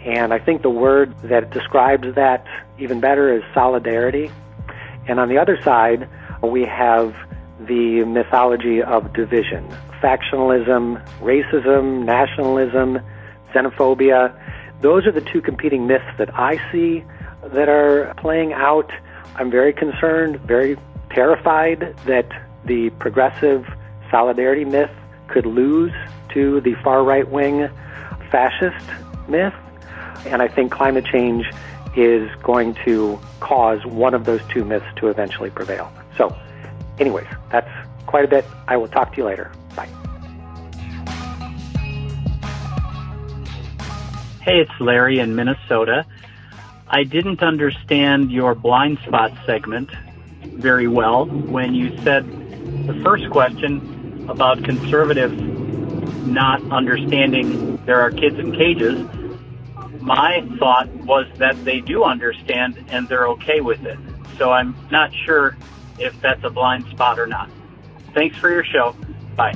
And 0.05 0.33
I 0.33 0.39
think 0.39 0.61
the 0.61 0.69
word 0.69 1.17
that 1.23 1.49
describes 1.51 2.15
that 2.15 2.45
even 2.77 2.99
better 2.99 3.33
is 3.33 3.43
solidarity. 3.53 4.29
And 5.07 5.19
on 5.19 5.29
the 5.29 5.37
other 5.37 5.61
side, 5.63 6.07
we 6.43 6.63
have 6.65 7.15
the 7.59 8.03
mythology 8.05 8.81
of 8.81 9.13
division 9.13 9.67
factionalism, 10.01 11.03
racism, 11.19 12.05
nationalism, 12.05 12.99
xenophobia. 13.51 14.31
Those 14.81 15.07
are 15.07 15.11
the 15.11 15.21
two 15.21 15.41
competing 15.41 15.87
myths 15.87 16.05
that 16.19 16.33
I 16.37 16.59
see 16.71 17.03
that 17.43 17.67
are 17.67 18.13
playing 18.17 18.53
out. 18.53 18.91
I'm 19.35 19.49
very 19.49 19.73
concerned, 19.73 20.39
very 20.41 20.77
terrified 21.09 21.95
that 22.05 22.27
the 22.65 22.91
progressive 22.91 23.65
solidarity 24.11 24.65
myth 24.65 24.91
could 25.27 25.45
lose 25.45 25.93
to 26.29 26.61
the 26.61 26.75
far 26.83 27.03
right 27.03 27.27
wing 27.27 27.69
fascist 28.31 28.85
myth. 29.27 29.53
And 30.25 30.41
I 30.41 30.47
think 30.47 30.71
climate 30.71 31.05
change 31.05 31.45
is 31.95 32.29
going 32.43 32.75
to 32.85 33.19
cause 33.39 33.85
one 33.85 34.13
of 34.13 34.25
those 34.25 34.41
two 34.49 34.63
myths 34.63 34.85
to 34.97 35.07
eventually 35.07 35.49
prevail. 35.49 35.91
So 36.17 36.35
anyways, 36.99 37.27
that's 37.51 37.69
quite 38.05 38.25
a 38.25 38.27
bit. 38.27 38.45
I 38.67 38.77
will 38.77 38.87
talk 38.87 39.11
to 39.13 39.17
you 39.17 39.25
later. 39.25 39.51
Bye. 39.75 39.89
Hey, 44.41 44.59
it's 44.59 44.79
Larry 44.79 45.19
in 45.19 45.35
Minnesota. 45.35 46.05
I 46.89 47.03
didn't 47.03 47.43
understand 47.43 48.31
your 48.31 48.55
blind 48.55 48.99
spot 49.05 49.33
segment 49.45 49.89
very 50.43 50.87
well 50.87 51.25
when 51.25 51.75
you 51.75 51.95
said 52.03 52.25
the 52.87 52.99
first 53.03 53.29
question 53.29 54.25
about 54.29 54.63
conservatives 54.63 55.37
not 56.27 56.61
understanding 56.71 57.77
there 57.85 58.01
are 58.01 58.11
kids 58.11 58.37
in 58.37 58.51
cages. 58.51 59.05
My 60.01 60.45
thought 60.59 60.89
was 61.05 61.25
that 61.37 61.63
they 61.63 61.79
do 61.79 62.03
understand 62.03 62.83
and 62.89 63.07
they're 63.07 63.27
okay 63.29 63.61
with 63.61 63.85
it. 63.85 63.97
So 64.37 64.51
I'm 64.51 64.75
not 64.91 65.11
sure 65.25 65.57
if 65.99 66.19
that's 66.21 66.43
a 66.43 66.49
blind 66.49 66.85
spot 66.87 67.19
or 67.19 67.27
not. 67.27 67.49
Thanks 68.13 68.37
for 68.37 68.49
your 68.49 68.63
show. 68.63 68.95
Bye. 69.35 69.53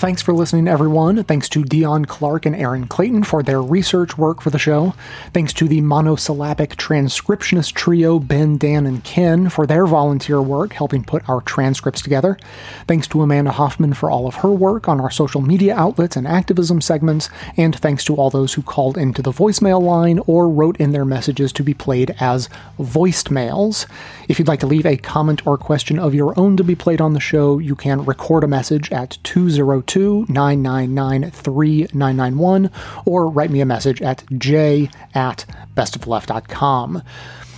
Thanks 0.00 0.22
for 0.22 0.32
listening, 0.32 0.66
everyone. 0.66 1.22
Thanks 1.24 1.46
to 1.50 1.62
Dion 1.62 2.06
Clark 2.06 2.46
and 2.46 2.56
Aaron 2.56 2.86
Clayton 2.86 3.22
for 3.22 3.42
their 3.42 3.60
research 3.60 4.16
work 4.16 4.40
for 4.40 4.48
the 4.48 4.58
show. 4.58 4.94
Thanks 5.34 5.52
to 5.52 5.68
the 5.68 5.82
monosyllabic 5.82 6.76
transcriptionist 6.76 7.74
trio, 7.74 8.18
Ben, 8.18 8.56
Dan, 8.56 8.86
and 8.86 9.04
Ken, 9.04 9.50
for 9.50 9.66
their 9.66 9.84
volunteer 9.86 10.40
work 10.40 10.72
helping 10.72 11.04
put 11.04 11.28
our 11.28 11.42
transcripts 11.42 12.00
together. 12.00 12.38
Thanks 12.88 13.08
to 13.08 13.20
Amanda 13.20 13.50
Hoffman 13.50 13.92
for 13.92 14.10
all 14.10 14.26
of 14.26 14.36
her 14.36 14.50
work 14.50 14.88
on 14.88 15.02
our 15.02 15.10
social 15.10 15.42
media 15.42 15.76
outlets 15.76 16.16
and 16.16 16.26
activism 16.26 16.80
segments. 16.80 17.28
And 17.58 17.76
thanks 17.76 18.02
to 18.06 18.14
all 18.14 18.30
those 18.30 18.54
who 18.54 18.62
called 18.62 18.96
into 18.96 19.20
the 19.20 19.32
voicemail 19.32 19.82
line 19.82 20.18
or 20.26 20.48
wrote 20.48 20.78
in 20.78 20.92
their 20.92 21.04
messages 21.04 21.52
to 21.52 21.62
be 21.62 21.74
played 21.74 22.16
as 22.18 22.48
voiced 22.78 23.30
mails. 23.30 23.84
If 24.30 24.38
you'd 24.38 24.46
like 24.46 24.60
to 24.60 24.68
leave 24.68 24.86
a 24.86 24.96
comment 24.96 25.44
or 25.44 25.58
question 25.58 25.98
of 25.98 26.14
your 26.14 26.38
own 26.38 26.56
to 26.56 26.62
be 26.62 26.76
played 26.76 27.00
on 27.00 27.14
the 27.14 27.18
show, 27.18 27.58
you 27.58 27.74
can 27.74 28.04
record 28.04 28.44
a 28.44 28.46
message 28.46 28.92
at 28.92 29.18
202 29.24 30.26
999 30.28 31.32
3991 31.32 32.70
or 33.06 33.26
write 33.26 33.50
me 33.50 33.60
a 33.60 33.66
message 33.66 34.00
at 34.00 34.22
j 34.38 34.88
at 35.14 35.44
bestoftheleft.com. 35.74 37.02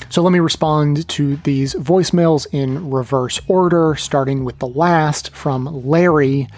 So 0.08 0.22
let 0.22 0.32
me 0.32 0.38
respond 0.38 1.06
to 1.08 1.36
these 1.36 1.74
voicemails 1.74 2.46
in 2.52 2.90
reverse 2.90 3.38
order, 3.48 3.94
starting 3.94 4.42
with 4.42 4.58
the 4.58 4.66
last 4.66 5.28
from 5.34 5.66
Larry, 5.86 6.48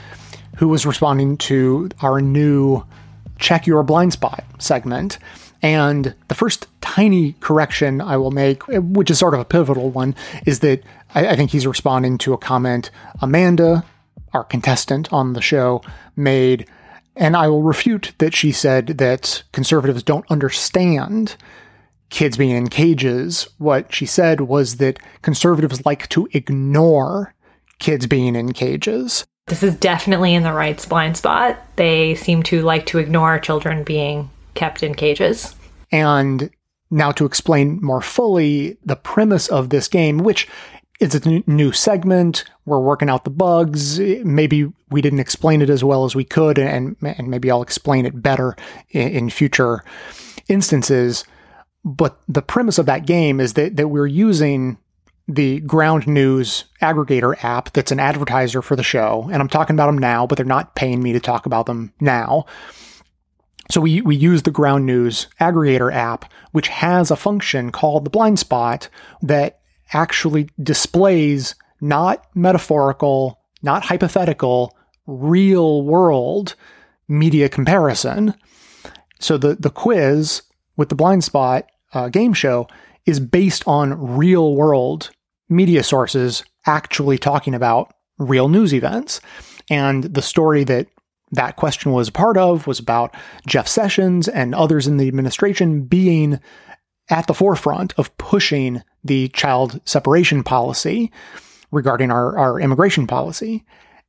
who 0.58 0.68
was 0.68 0.86
responding 0.86 1.38
to 1.38 1.90
our 2.02 2.20
new 2.20 2.84
Check 3.40 3.66
Your 3.66 3.82
Blind 3.82 4.12
Spot 4.12 4.44
segment. 4.60 5.18
And 5.64 6.14
the 6.28 6.34
first 6.34 6.66
tiny 6.82 7.32
correction 7.40 8.02
I 8.02 8.18
will 8.18 8.30
make, 8.30 8.62
which 8.68 9.10
is 9.10 9.18
sort 9.18 9.32
of 9.32 9.40
a 9.40 9.46
pivotal 9.46 9.90
one, 9.90 10.14
is 10.44 10.60
that 10.60 10.82
I, 11.14 11.28
I 11.28 11.36
think 11.36 11.52
he's 11.52 11.66
responding 11.66 12.18
to 12.18 12.34
a 12.34 12.38
comment 12.38 12.90
Amanda 13.22 13.82
our 14.34 14.44
contestant 14.44 15.10
on 15.12 15.32
the 15.32 15.40
show, 15.40 15.80
made. 16.16 16.68
And 17.16 17.36
I 17.36 17.48
will 17.48 17.62
refute 17.62 18.12
that 18.18 18.34
she 18.34 18.52
said 18.52 18.88
that 18.98 19.44
conservatives 19.52 20.02
don't 20.02 20.30
understand 20.30 21.36
kids 22.10 22.36
being 22.36 22.54
in 22.54 22.68
cages. 22.68 23.48
What 23.58 23.94
she 23.94 24.04
said 24.04 24.42
was 24.42 24.76
that 24.76 24.98
conservatives 25.22 25.86
like 25.86 26.08
to 26.10 26.28
ignore 26.32 27.32
kids 27.78 28.06
being 28.06 28.36
in 28.36 28.52
cages. 28.52 29.24
This 29.46 29.62
is 29.62 29.76
definitely 29.76 30.34
in 30.34 30.42
the 30.42 30.52
right's 30.52 30.84
blind 30.84 31.16
spot. 31.16 31.58
They 31.76 32.16
seem 32.16 32.42
to 32.44 32.62
like 32.62 32.86
to 32.86 32.98
ignore 32.98 33.38
children 33.38 33.84
being 33.84 34.30
kept 34.54 34.82
in 34.82 34.94
cages. 34.94 35.54
And 35.92 36.50
now 36.90 37.12
to 37.12 37.26
explain 37.26 37.80
more 37.82 38.00
fully 38.00 38.78
the 38.84 38.96
premise 38.96 39.48
of 39.48 39.70
this 39.70 39.88
game, 39.88 40.18
which 40.18 40.48
it's 41.00 41.14
a 41.14 41.42
new 41.46 41.72
segment. 41.72 42.44
We're 42.66 42.80
working 42.80 43.10
out 43.10 43.24
the 43.24 43.30
bugs. 43.30 43.98
Maybe 43.98 44.72
we 44.90 45.02
didn't 45.02 45.20
explain 45.20 45.60
it 45.60 45.68
as 45.68 45.82
well 45.82 46.04
as 46.04 46.14
we 46.14 46.24
could, 46.24 46.58
and 46.58 46.96
and 47.02 47.28
maybe 47.28 47.50
I'll 47.50 47.62
explain 47.62 48.06
it 48.06 48.22
better 48.22 48.56
in, 48.90 49.08
in 49.08 49.30
future 49.30 49.84
instances. 50.48 51.24
But 51.84 52.20
the 52.28 52.42
premise 52.42 52.78
of 52.78 52.86
that 52.86 53.06
game 53.06 53.40
is 53.40 53.54
that 53.54 53.76
that 53.76 53.88
we're 53.88 54.06
using 54.06 54.78
the 55.26 55.60
Ground 55.60 56.06
News 56.06 56.64
aggregator 56.80 57.42
app 57.42 57.72
that's 57.72 57.92
an 57.92 58.00
advertiser 58.00 58.62
for 58.62 58.76
the 58.76 58.82
show, 58.82 59.28
and 59.32 59.42
I'm 59.42 59.48
talking 59.48 59.74
about 59.74 59.86
them 59.86 59.98
now, 59.98 60.26
but 60.26 60.36
they're 60.36 60.46
not 60.46 60.76
paying 60.76 61.02
me 61.02 61.12
to 61.12 61.20
talk 61.20 61.44
about 61.44 61.66
them 61.66 61.92
now. 62.00 62.46
So 63.70 63.80
we, 63.80 64.00
we 64.02 64.14
use 64.14 64.42
the 64.42 64.50
Ground 64.50 64.86
News 64.86 65.26
aggregator 65.40 65.92
app, 65.92 66.30
which 66.52 66.68
has 66.68 67.10
a 67.10 67.16
function 67.16 67.72
called 67.72 68.04
the 68.04 68.10
blind 68.10 68.38
spot 68.38 68.88
that 69.22 69.60
actually 69.92 70.48
displays 70.62 71.54
not 71.80 72.26
metaphorical, 72.34 73.40
not 73.62 73.84
hypothetical, 73.84 74.76
real 75.06 75.82
world 75.82 76.54
media 77.08 77.48
comparison. 77.48 78.34
So 79.18 79.38
the, 79.38 79.54
the 79.54 79.70
quiz 79.70 80.42
with 80.76 80.88
the 80.88 80.94
blind 80.94 81.24
spot 81.24 81.66
uh, 81.92 82.08
game 82.08 82.32
show 82.32 82.68
is 83.06 83.20
based 83.20 83.62
on 83.66 84.16
real 84.16 84.54
world 84.54 85.10
media 85.48 85.82
sources 85.82 86.42
actually 86.66 87.18
talking 87.18 87.54
about 87.54 87.92
real 88.18 88.48
news 88.48 88.72
events. 88.72 89.20
And 89.70 90.04
the 90.04 90.22
story 90.22 90.64
that 90.64 90.88
that 91.32 91.56
question 91.56 91.92
was 91.92 92.10
part 92.10 92.36
of 92.36 92.66
was 92.66 92.78
about 92.78 93.14
Jeff 93.46 93.66
Sessions 93.66 94.28
and 94.28 94.54
others 94.54 94.86
in 94.86 94.96
the 94.96 95.08
administration 95.08 95.82
being 95.82 96.40
at 97.10 97.26
the 97.26 97.34
forefront 97.34 97.92
of 97.98 98.16
pushing 98.18 98.82
the 99.02 99.28
child 99.28 99.80
separation 99.84 100.42
policy 100.42 101.12
regarding 101.70 102.10
our, 102.10 102.38
our 102.38 102.60
immigration 102.60 103.06
policy. 103.06 103.64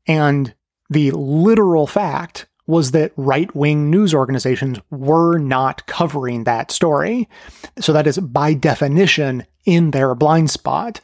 And 0.08 0.54
the 0.90 1.12
literal 1.12 1.88
fact 1.88 2.48
was 2.68 2.92
that 2.92 3.12
right 3.16 3.54
wing 3.56 3.90
news 3.90 4.14
organizations 4.14 4.80
were 4.90 5.38
not 5.38 5.86
covering 5.88 6.46
that 6.46 6.72
story. 6.72 7.30
So 7.80 7.94
that 7.94 8.08
is 8.08 8.18
by 8.18 8.54
definition 8.54 9.46
in 9.66 9.92
their 9.92 10.16
blind 10.16 10.50
spot. 10.50 11.02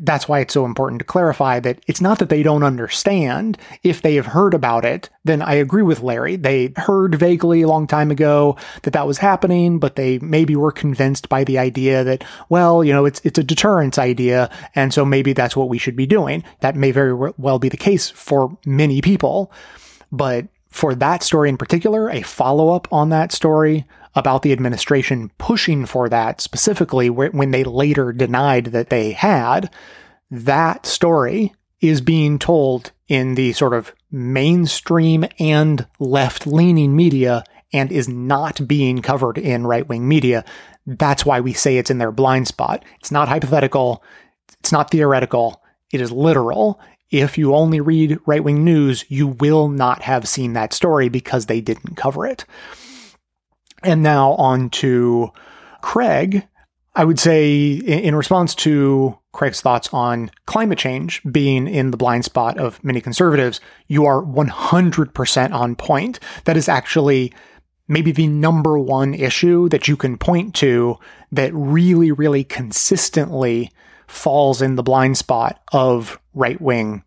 That's 0.00 0.28
why 0.28 0.40
it's 0.40 0.54
so 0.54 0.64
important 0.64 0.98
to 0.98 1.04
clarify 1.04 1.60
that 1.60 1.78
it's 1.86 2.00
not 2.00 2.18
that 2.18 2.28
they 2.28 2.42
don't 2.42 2.62
understand. 2.64 3.56
If 3.82 4.02
they 4.02 4.16
have 4.16 4.26
heard 4.26 4.52
about 4.52 4.84
it, 4.84 5.08
then 5.24 5.40
I 5.40 5.54
agree 5.54 5.82
with 5.82 6.00
Larry. 6.02 6.36
They 6.36 6.72
heard 6.76 7.14
vaguely 7.14 7.62
a 7.62 7.68
long 7.68 7.86
time 7.86 8.10
ago 8.10 8.56
that 8.82 8.92
that 8.92 9.06
was 9.06 9.18
happening, 9.18 9.78
but 9.78 9.96
they 9.96 10.18
maybe 10.18 10.56
were 10.56 10.72
convinced 10.72 11.28
by 11.28 11.44
the 11.44 11.58
idea 11.58 12.02
that, 12.04 12.24
well, 12.48 12.82
you 12.82 12.92
know, 12.92 13.04
it's, 13.04 13.20
it's 13.24 13.38
a 13.38 13.44
deterrence 13.44 13.98
idea. 13.98 14.50
And 14.74 14.92
so 14.92 15.04
maybe 15.04 15.32
that's 15.32 15.56
what 15.56 15.68
we 15.68 15.78
should 15.78 15.96
be 15.96 16.06
doing. 16.06 16.42
That 16.60 16.76
may 16.76 16.90
very 16.90 17.32
well 17.38 17.58
be 17.58 17.68
the 17.68 17.76
case 17.76 18.10
for 18.10 18.56
many 18.66 19.00
people. 19.00 19.52
But 20.10 20.46
for 20.70 20.94
that 20.96 21.22
story 21.22 21.48
in 21.48 21.56
particular, 21.56 22.10
a 22.10 22.22
follow 22.22 22.74
up 22.74 22.88
on 22.92 23.10
that 23.10 23.30
story 23.30 23.86
about 24.14 24.42
the 24.42 24.52
administration 24.52 25.30
pushing 25.38 25.86
for 25.86 26.08
that 26.08 26.40
specifically 26.40 27.10
when 27.10 27.50
they 27.50 27.64
later 27.64 28.12
denied 28.12 28.66
that 28.66 28.90
they 28.90 29.12
had, 29.12 29.70
that 30.30 30.86
story 30.86 31.52
is 31.80 32.00
being 32.00 32.38
told 32.38 32.92
in 33.08 33.34
the 33.34 33.52
sort 33.52 33.74
of 33.74 33.92
mainstream 34.10 35.24
and 35.38 35.86
left 35.98 36.46
leaning 36.46 36.94
media 36.96 37.44
and 37.72 37.90
is 37.90 38.08
not 38.08 38.66
being 38.68 39.02
covered 39.02 39.36
in 39.36 39.66
right 39.66 39.88
wing 39.88 40.06
media. 40.06 40.44
That's 40.86 41.26
why 41.26 41.40
we 41.40 41.52
say 41.52 41.76
it's 41.76 41.90
in 41.90 41.98
their 41.98 42.12
blind 42.12 42.46
spot. 42.46 42.84
It's 43.00 43.10
not 43.10 43.28
hypothetical. 43.28 44.02
It's 44.60 44.70
not 44.70 44.90
theoretical. 44.90 45.62
It 45.92 46.00
is 46.00 46.12
literal. 46.12 46.80
If 47.10 47.36
you 47.36 47.54
only 47.54 47.80
read 47.80 48.18
right 48.26 48.42
wing 48.42 48.64
news, 48.64 49.04
you 49.08 49.26
will 49.26 49.68
not 49.68 50.02
have 50.02 50.28
seen 50.28 50.52
that 50.52 50.72
story 50.72 51.08
because 51.08 51.46
they 51.46 51.60
didn't 51.60 51.96
cover 51.96 52.26
it. 52.26 52.44
And 53.84 54.02
now 54.02 54.32
on 54.32 54.70
to 54.70 55.30
Craig. 55.82 56.46
I 56.96 57.04
would 57.04 57.18
say, 57.18 57.72
in 57.72 58.14
response 58.14 58.54
to 58.56 59.18
Craig's 59.32 59.60
thoughts 59.60 59.92
on 59.92 60.30
climate 60.46 60.78
change 60.78 61.20
being 61.30 61.66
in 61.66 61.90
the 61.90 61.96
blind 61.96 62.24
spot 62.24 62.56
of 62.56 62.82
many 62.84 63.00
conservatives, 63.00 63.60
you 63.88 64.06
are 64.06 64.22
100% 64.22 65.52
on 65.52 65.74
point. 65.74 66.20
That 66.44 66.56
is 66.56 66.68
actually 66.68 67.32
maybe 67.88 68.12
the 68.12 68.28
number 68.28 68.78
one 68.78 69.12
issue 69.12 69.68
that 69.70 69.88
you 69.88 69.96
can 69.96 70.16
point 70.16 70.54
to 70.54 70.96
that 71.32 71.52
really, 71.52 72.12
really 72.12 72.44
consistently 72.44 73.70
falls 74.06 74.62
in 74.62 74.76
the 74.76 74.82
blind 74.82 75.18
spot 75.18 75.60
of 75.72 76.18
right 76.32 76.60
wing 76.60 77.02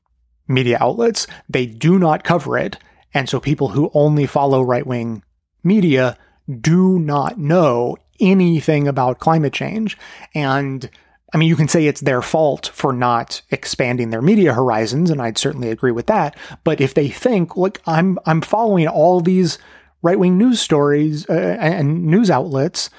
media 0.48 0.78
outlets. 0.82 1.28
They 1.49 1.66
do 1.66 1.98
not 1.98 2.24
cover 2.24 2.58
it. 2.58 2.78
And 3.14 3.30
so 3.30 3.40
people 3.40 3.70
who 3.70 3.90
only 3.94 4.26
follow 4.26 4.62
right 4.62 4.86
wing 4.86 5.24
media 5.64 6.18
do 6.61 6.99
not 6.99 7.38
know 7.38 7.98
anything 8.19 8.88
about 8.88 9.19
climate 9.19 9.53
change. 9.53 9.98
And 10.34 10.90
I 11.34 11.38
mean, 11.38 11.49
you 11.49 11.56
can 11.56 11.68
say 11.68 11.86
it's 11.86 12.02
their 12.02 12.22
fault 12.22 12.72
for 12.74 12.94
not 12.94 13.41
expanding 13.52 14.10
their 14.10 14.22
media 14.22 14.53
horizons, 14.53 15.10
and 15.10 15.22
I'd 15.22 15.38
certainly 15.38 15.69
agree 15.69 15.91
with 15.91 16.07
that. 16.07 16.38
But 16.64 16.80
if 16.80 16.94
they 16.94 17.10
think, 17.10 17.57
look, 17.57 17.82
I'm 17.86 18.18
I'm 18.26 18.41
following 18.41 18.88
all 18.88 19.19
these 19.19 19.57
right 20.02 20.18
wing 20.18 20.38
news 20.38 20.61
stories 20.61 21.30
uh, 21.30 21.57
and 21.60 22.06
news 22.06 22.32
outlets, 22.32 22.90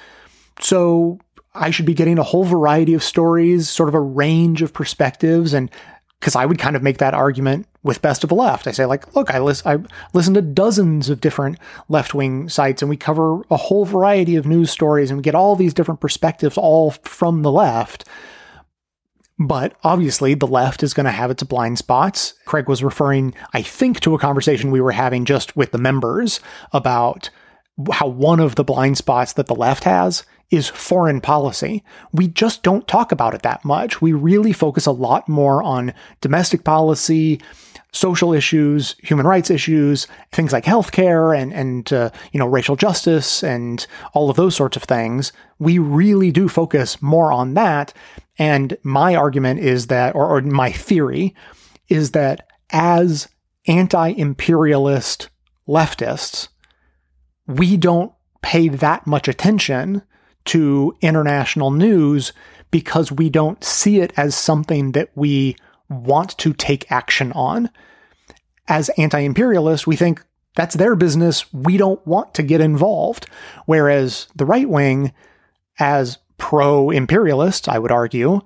so 0.61 1.19
I 1.55 1.71
should 1.71 1.87
be 1.87 1.95
getting 1.95 2.19
a 2.19 2.23
whole 2.23 2.45
variety 2.45 2.93
of 2.93 3.03
stories, 3.03 3.71
sort 3.71 3.89
of 3.89 3.95
a 3.95 4.01
range 4.01 4.61
of 4.61 4.75
perspectives, 4.75 5.55
and 5.55 5.71
because 6.21 6.35
I 6.35 6.47
would 6.47 6.59
kind 6.59 6.77
of 6.77 6.83
make 6.83 6.99
that 6.99 7.15
argument 7.15 7.67
with 7.83 8.03
Best 8.03 8.25
of 8.25 8.29
the 8.29 8.35
Left. 8.35 8.67
I 8.67 8.73
say, 8.73 8.87
like, 8.87 9.15
look, 9.15 9.31
I, 9.31 9.39
list, 9.39 9.67
I 9.67 9.79
listen 10.13 10.35
to 10.35 10.43
dozens 10.43 11.09
of 11.09 11.21
different 11.21 11.59
left 11.89 12.13
wing 12.13 12.49
sites 12.49 12.83
and 12.83 12.89
we 12.89 12.97
cover 12.97 13.43
a 13.51 13.57
whole 13.57 13.85
variety 13.85 14.37
of 14.37 14.47
news 14.47 14.71
stories 14.71 15.11
and 15.11 15.19
we 15.19 15.23
get 15.23 15.35
all 15.35 15.55
these 15.55 15.75
different 15.75 16.01
perspectives 16.01 16.59
all 16.59 16.91
from 16.91 17.43
the 17.43 17.53
left. 17.53 18.05
But 19.39 19.77
obviously, 19.85 20.35
the 20.35 20.49
left 20.49 20.83
is 20.83 20.95
going 20.95 21.07
to 21.07 21.13
have 21.13 21.31
its 21.31 21.45
blind 21.45 21.79
spots. 21.79 22.35
Craig 22.45 22.69
was 22.69 22.83
referring, 22.83 23.35
I 23.53 23.63
think, 23.63 24.01
to 24.01 24.17
a 24.17 24.19
conversation 24.19 24.73
we 24.73 24.81
were 24.81 24.91
having 24.91 25.25
just 25.25 25.57
with 25.57 25.71
the 25.71 25.79
members 25.79 26.41
about 26.73 27.31
how 27.93 28.09
one 28.09 28.41
of 28.41 28.57
the 28.57 28.65
blind 28.65 28.99
spots 28.99 29.35
that 29.35 29.47
the 29.47 29.55
left 29.55 29.85
has 29.85 30.25
is 30.51 30.69
foreign 30.69 31.21
policy. 31.21 31.85
We 32.13 32.29
just 32.29 32.63
don't 32.63 32.89
talk 32.89 33.13
about 33.13 33.35
it 33.35 33.43
that 33.43 33.65
much. 33.65 34.01
We 34.01 34.13
really 34.13 34.53
focus 34.53 34.87
a 34.87 34.93
lot 34.93 35.29
more 35.29 35.63
on 35.63 35.93
domestic 36.21 36.65
policy, 36.65 37.41
social 37.93 38.33
issues, 38.33 38.97
human 39.03 39.27
rights 39.27 39.51
issues, 39.51 40.07
things 40.33 40.53
like 40.53 40.65
healthcare 40.65 41.37
and 41.37 41.53
and 41.53 41.93
uh, 41.93 42.11
you 42.33 42.39
know 42.39 42.47
racial 42.47 42.77
justice 42.77 43.43
and 43.43 43.87
all 44.15 44.31
of 44.31 44.37
those 44.37 44.57
sorts 44.57 44.77
of 44.77 44.85
things. 44.85 45.33
We 45.59 45.79
really 45.79 46.31
do 46.31 46.49
focus 46.49 47.03
more 47.03 47.33
on 47.33 47.55
that. 47.55 47.93
And 48.39 48.77
my 48.83 49.17
argument 49.17 49.61
is 49.61 49.89
that, 49.89 50.15
or, 50.15 50.27
or 50.27 50.41
my 50.43 50.71
theory, 50.71 51.35
is 51.89 52.13
that 52.13 52.47
as 52.71 53.29
anti-imperialist 53.67 55.29
leftists, 55.67 56.49
we 57.47 57.77
don't 57.77 58.13
pay 58.41 58.69
that 58.69 59.07
much 59.07 59.27
attention 59.27 60.03
to 60.47 60.97
international 61.01 61.71
news 61.71 62.33
because 62.71 63.13
we 63.13 63.31
don't 63.31 63.63
see 63.65 64.01
it 64.01 64.13
as 64.17 64.35
something 64.35 64.93
that 64.93 65.11
we 65.15 65.57
want 65.89 66.37
to 66.39 66.53
take 66.53 66.91
action 66.91 67.33
on. 67.33 67.71
As 68.67 68.91
anti 68.99 69.21
imperialists, 69.21 69.87
we 69.87 69.97
think 69.97 70.23
that's 70.55 70.75
their 70.75 70.97
business. 70.97 71.51
We 71.53 71.77
don't 71.77 72.05
want 72.07 72.35
to 72.35 72.43
get 72.43 72.61
involved. 72.61 73.27
Whereas 73.67 74.29
the 74.37 74.45
right 74.45 74.69
wing, 74.69 75.13
as 75.79 76.19
pro 76.37 76.91
imperialists, 76.91 77.69
I 77.69 77.79
would 77.79 77.93
argue, 77.93 78.41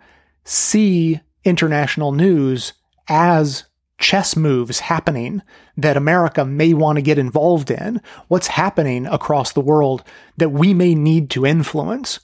see 0.44 1.20
international 1.44 2.12
news 2.12 2.73
as 3.09 3.64
chess 4.03 4.37
moves 4.37 4.81
happening 4.81 5.41
that 5.77 5.97
America 5.97 6.45
may 6.45 6.74
want 6.74 6.97
to 6.97 7.03
get 7.03 7.19
involved 7.19 7.70
in, 7.70 8.03
what's 8.29 8.49
happening 8.49 9.07
across 9.07 9.53
the 9.53 9.61
world 9.61 10.05
that 10.37 10.51
we 10.51 10.74
may 10.74 10.95
need 10.95 11.31
to 11.31 11.47
influence, 11.47 12.20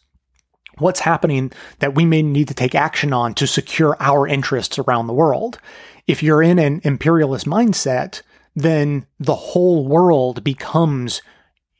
what's 0.78 1.00
happening 1.00 1.52
that 1.78 1.94
we 1.94 2.04
may 2.04 2.20
need 2.20 2.48
to 2.48 2.54
take 2.54 2.74
action 2.74 3.12
on 3.12 3.32
to 3.34 3.46
secure 3.46 3.96
our 4.00 4.26
interests 4.26 4.78
around 4.78 5.06
the 5.06 5.14
world. 5.14 5.58
If 6.06 6.22
you're 6.22 6.42
in 6.42 6.58
an 6.58 6.80
imperialist 6.84 7.46
mindset, 7.46 8.22
then 8.54 9.06
the 9.20 9.36
whole 9.36 9.86
world 9.86 10.42
becomes 10.42 11.22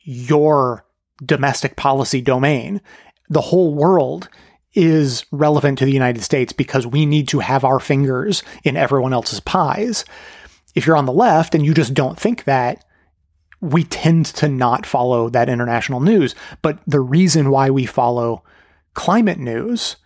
your 0.01 0.85
domestic 1.23 1.75
policy 1.75 2.21
domain. 2.21 2.81
The 3.29 3.41
whole 3.41 3.73
world 3.75 4.29
is 4.73 5.25
relevant 5.31 5.77
to 5.79 5.85
the 5.85 5.91
United 5.91 6.21
States 6.21 6.53
because 6.53 6.85
we 6.85 7.05
need 7.05 7.27
to 7.29 7.39
have 7.39 7.63
our 7.63 7.79
fingers 7.79 8.43
in 8.63 8.77
everyone 8.77 9.13
else's 9.13 9.39
pies. 9.39 10.05
If 10.75 10.85
you're 10.85 10.97
on 10.97 11.05
the 11.05 11.11
left 11.11 11.55
and 11.55 11.65
you 11.65 11.73
just 11.73 11.93
don't 11.93 12.19
think 12.19 12.43
that, 12.43 12.85
we 13.61 13.83
tend 13.83 14.25
to 14.25 14.47
not 14.47 14.85
follow 14.85 15.29
that 15.29 15.49
international 15.49 15.99
news. 15.99 16.35
But 16.61 16.79
the 16.87 17.01
reason 17.01 17.49
why 17.49 17.69
we 17.69 17.85
follow 17.85 18.43
climate 18.93 19.39
news 19.39 19.97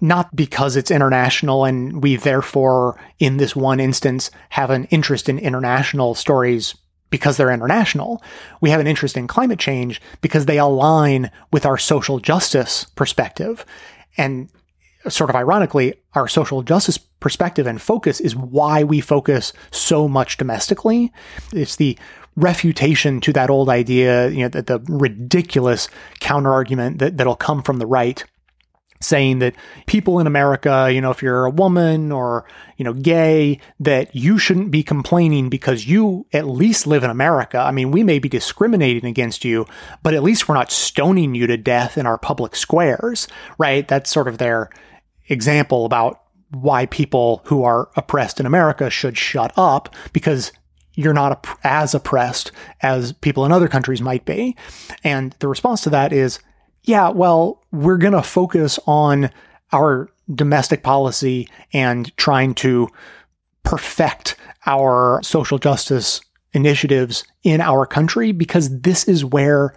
not 0.00 0.34
because 0.36 0.76
it's 0.76 0.90
international 0.90 1.64
and 1.64 2.02
we 2.02 2.16
therefore, 2.16 3.00
in 3.18 3.36
this 3.36 3.56
one 3.56 3.80
instance, 3.80 4.30
have 4.50 4.70
an 4.70 4.84
interest 4.84 5.28
in 5.28 5.38
international 5.38 6.14
stories 6.14 6.76
because 7.10 7.36
they're 7.36 7.50
international. 7.50 8.22
We 8.60 8.70
have 8.70 8.80
an 8.80 8.86
interest 8.86 9.16
in 9.16 9.26
climate 9.26 9.58
change 9.58 10.00
because 10.20 10.46
they 10.46 10.58
align 10.58 11.30
with 11.52 11.66
our 11.66 11.78
social 11.78 12.20
justice 12.20 12.84
perspective. 12.94 13.64
And 14.16 14.50
sort 15.08 15.30
of 15.30 15.36
ironically, 15.36 15.94
our 16.14 16.28
social 16.28 16.62
justice 16.62 16.98
perspective 16.98 17.66
and 17.66 17.80
focus 17.80 18.20
is 18.20 18.34
why 18.34 18.82
we 18.84 19.00
focus 19.00 19.52
so 19.70 20.08
much 20.08 20.36
domestically. 20.36 21.12
It's 21.52 21.76
the 21.76 21.98
refutation 22.36 23.20
to 23.20 23.32
that 23.32 23.50
old 23.50 23.68
idea, 23.68 24.28
you 24.28 24.42
know, 24.42 24.48
that 24.48 24.66
the 24.66 24.80
ridiculous 24.88 25.88
counterargument 26.20 26.98
that, 26.98 27.16
that'll 27.16 27.36
come 27.36 27.62
from 27.62 27.78
the 27.78 27.86
right 27.86 28.24
saying 29.00 29.38
that 29.38 29.54
people 29.86 30.18
in 30.18 30.26
America, 30.26 30.90
you 30.92 31.00
know, 31.00 31.10
if 31.10 31.22
you're 31.22 31.44
a 31.44 31.50
woman 31.50 32.10
or, 32.10 32.44
you 32.76 32.84
know, 32.84 32.92
gay, 32.92 33.60
that 33.80 34.14
you 34.14 34.38
shouldn't 34.38 34.70
be 34.70 34.82
complaining 34.82 35.48
because 35.48 35.86
you 35.86 36.26
at 36.32 36.48
least 36.48 36.86
live 36.86 37.04
in 37.04 37.10
America. 37.10 37.58
I 37.58 37.70
mean, 37.70 37.90
we 37.90 38.02
may 38.02 38.18
be 38.18 38.28
discriminating 38.28 39.08
against 39.08 39.44
you, 39.44 39.66
but 40.02 40.14
at 40.14 40.22
least 40.22 40.48
we're 40.48 40.54
not 40.54 40.72
stoning 40.72 41.34
you 41.34 41.46
to 41.46 41.56
death 41.56 41.96
in 41.96 42.06
our 42.06 42.18
public 42.18 42.56
squares, 42.56 43.28
right? 43.56 43.86
That's 43.86 44.10
sort 44.10 44.28
of 44.28 44.38
their 44.38 44.70
example 45.28 45.84
about 45.84 46.22
why 46.50 46.86
people 46.86 47.42
who 47.44 47.62
are 47.62 47.90
oppressed 47.96 48.40
in 48.40 48.46
America 48.46 48.90
should 48.90 49.18
shut 49.18 49.52
up 49.56 49.94
because 50.12 50.52
you're 50.94 51.14
not 51.14 51.46
as 51.62 51.94
oppressed 51.94 52.50
as 52.82 53.12
people 53.12 53.44
in 53.44 53.52
other 53.52 53.68
countries 53.68 54.00
might 54.00 54.24
be. 54.24 54.56
And 55.04 55.36
the 55.38 55.46
response 55.46 55.82
to 55.82 55.90
that 55.90 56.12
is, 56.12 56.40
yeah, 56.88 57.10
well, 57.10 57.62
we're 57.70 57.98
going 57.98 58.14
to 58.14 58.22
focus 58.22 58.78
on 58.86 59.30
our 59.72 60.08
domestic 60.34 60.82
policy 60.82 61.46
and 61.74 62.16
trying 62.16 62.54
to 62.54 62.88
perfect 63.62 64.36
our 64.64 65.20
social 65.22 65.58
justice 65.58 66.22
initiatives 66.54 67.24
in 67.42 67.60
our 67.60 67.84
country 67.84 68.32
because 68.32 68.80
this 68.80 69.06
is 69.06 69.22
where 69.22 69.74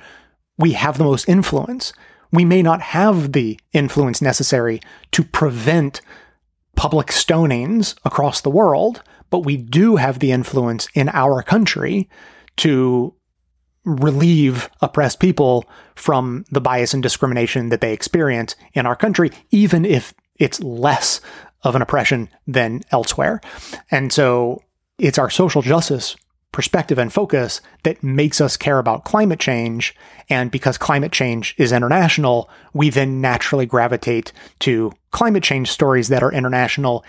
we 0.57 0.71
have 0.71 0.97
the 0.97 1.03
most 1.03 1.27
influence. 1.27 1.91
We 2.31 2.45
may 2.45 2.61
not 2.61 2.81
have 2.81 3.33
the 3.33 3.59
influence 3.73 4.21
necessary 4.21 4.79
to 5.11 5.21
prevent 5.21 5.99
public 6.77 7.07
stonings 7.07 7.93
across 8.05 8.39
the 8.39 8.49
world, 8.49 9.03
but 9.29 9.39
we 9.39 9.57
do 9.57 9.97
have 9.97 10.19
the 10.19 10.31
influence 10.31 10.87
in 10.93 11.09
our 11.09 11.43
country 11.43 12.09
to 12.57 13.13
relieve 13.83 14.69
oppressed 14.81 15.19
people 15.19 15.65
from 15.95 16.45
the 16.51 16.61
bias 16.61 16.93
and 16.93 17.01
discrimination 17.01 17.69
that 17.69 17.81
they 17.81 17.93
experience 17.93 18.55
in 18.73 18.85
our 18.85 18.95
country, 18.95 19.31
even 19.49 19.85
if 19.85 20.13
it's 20.37 20.61
less 20.61 21.21
of 21.63 21.75
an 21.75 21.81
oppression 21.81 22.29
than 22.47 22.81
elsewhere. 22.91 23.41
And 23.89 24.11
so 24.11 24.61
it's 24.97 25.17
our 25.17 25.29
social 25.29 25.61
justice 25.61 26.15
perspective 26.51 26.97
and 26.97 27.13
focus 27.13 27.61
that 27.83 28.03
makes 28.03 28.41
us 28.41 28.57
care 28.57 28.77
about 28.77 29.05
climate 29.05 29.39
change. 29.39 29.95
And 30.29 30.51
because 30.51 30.77
climate 30.77 31.11
change 31.11 31.55
is 31.57 31.71
international, 31.71 32.49
we 32.73 32.89
then 32.89 33.21
naturally 33.21 33.65
gravitate 33.65 34.33
to 34.59 34.91
climate 35.11 35.43
change 35.43 35.71
stories 35.71 36.09
that 36.09 36.23
are 36.23 36.31
international 36.31 37.05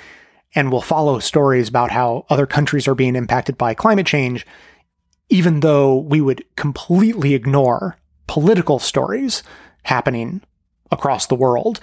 and 0.54 0.70
will 0.70 0.82
follow 0.82 1.18
stories 1.18 1.68
about 1.68 1.90
how 1.90 2.24
other 2.28 2.46
countries 2.46 2.86
are 2.86 2.94
being 2.94 3.16
impacted 3.16 3.58
by 3.58 3.74
climate 3.74 4.06
change 4.06 4.46
even 5.32 5.60
though 5.60 5.96
we 5.96 6.20
would 6.20 6.44
completely 6.56 7.32
ignore 7.32 7.96
political 8.26 8.78
stories 8.78 9.42
happening 9.82 10.42
across 10.90 11.26
the 11.26 11.34
world, 11.34 11.80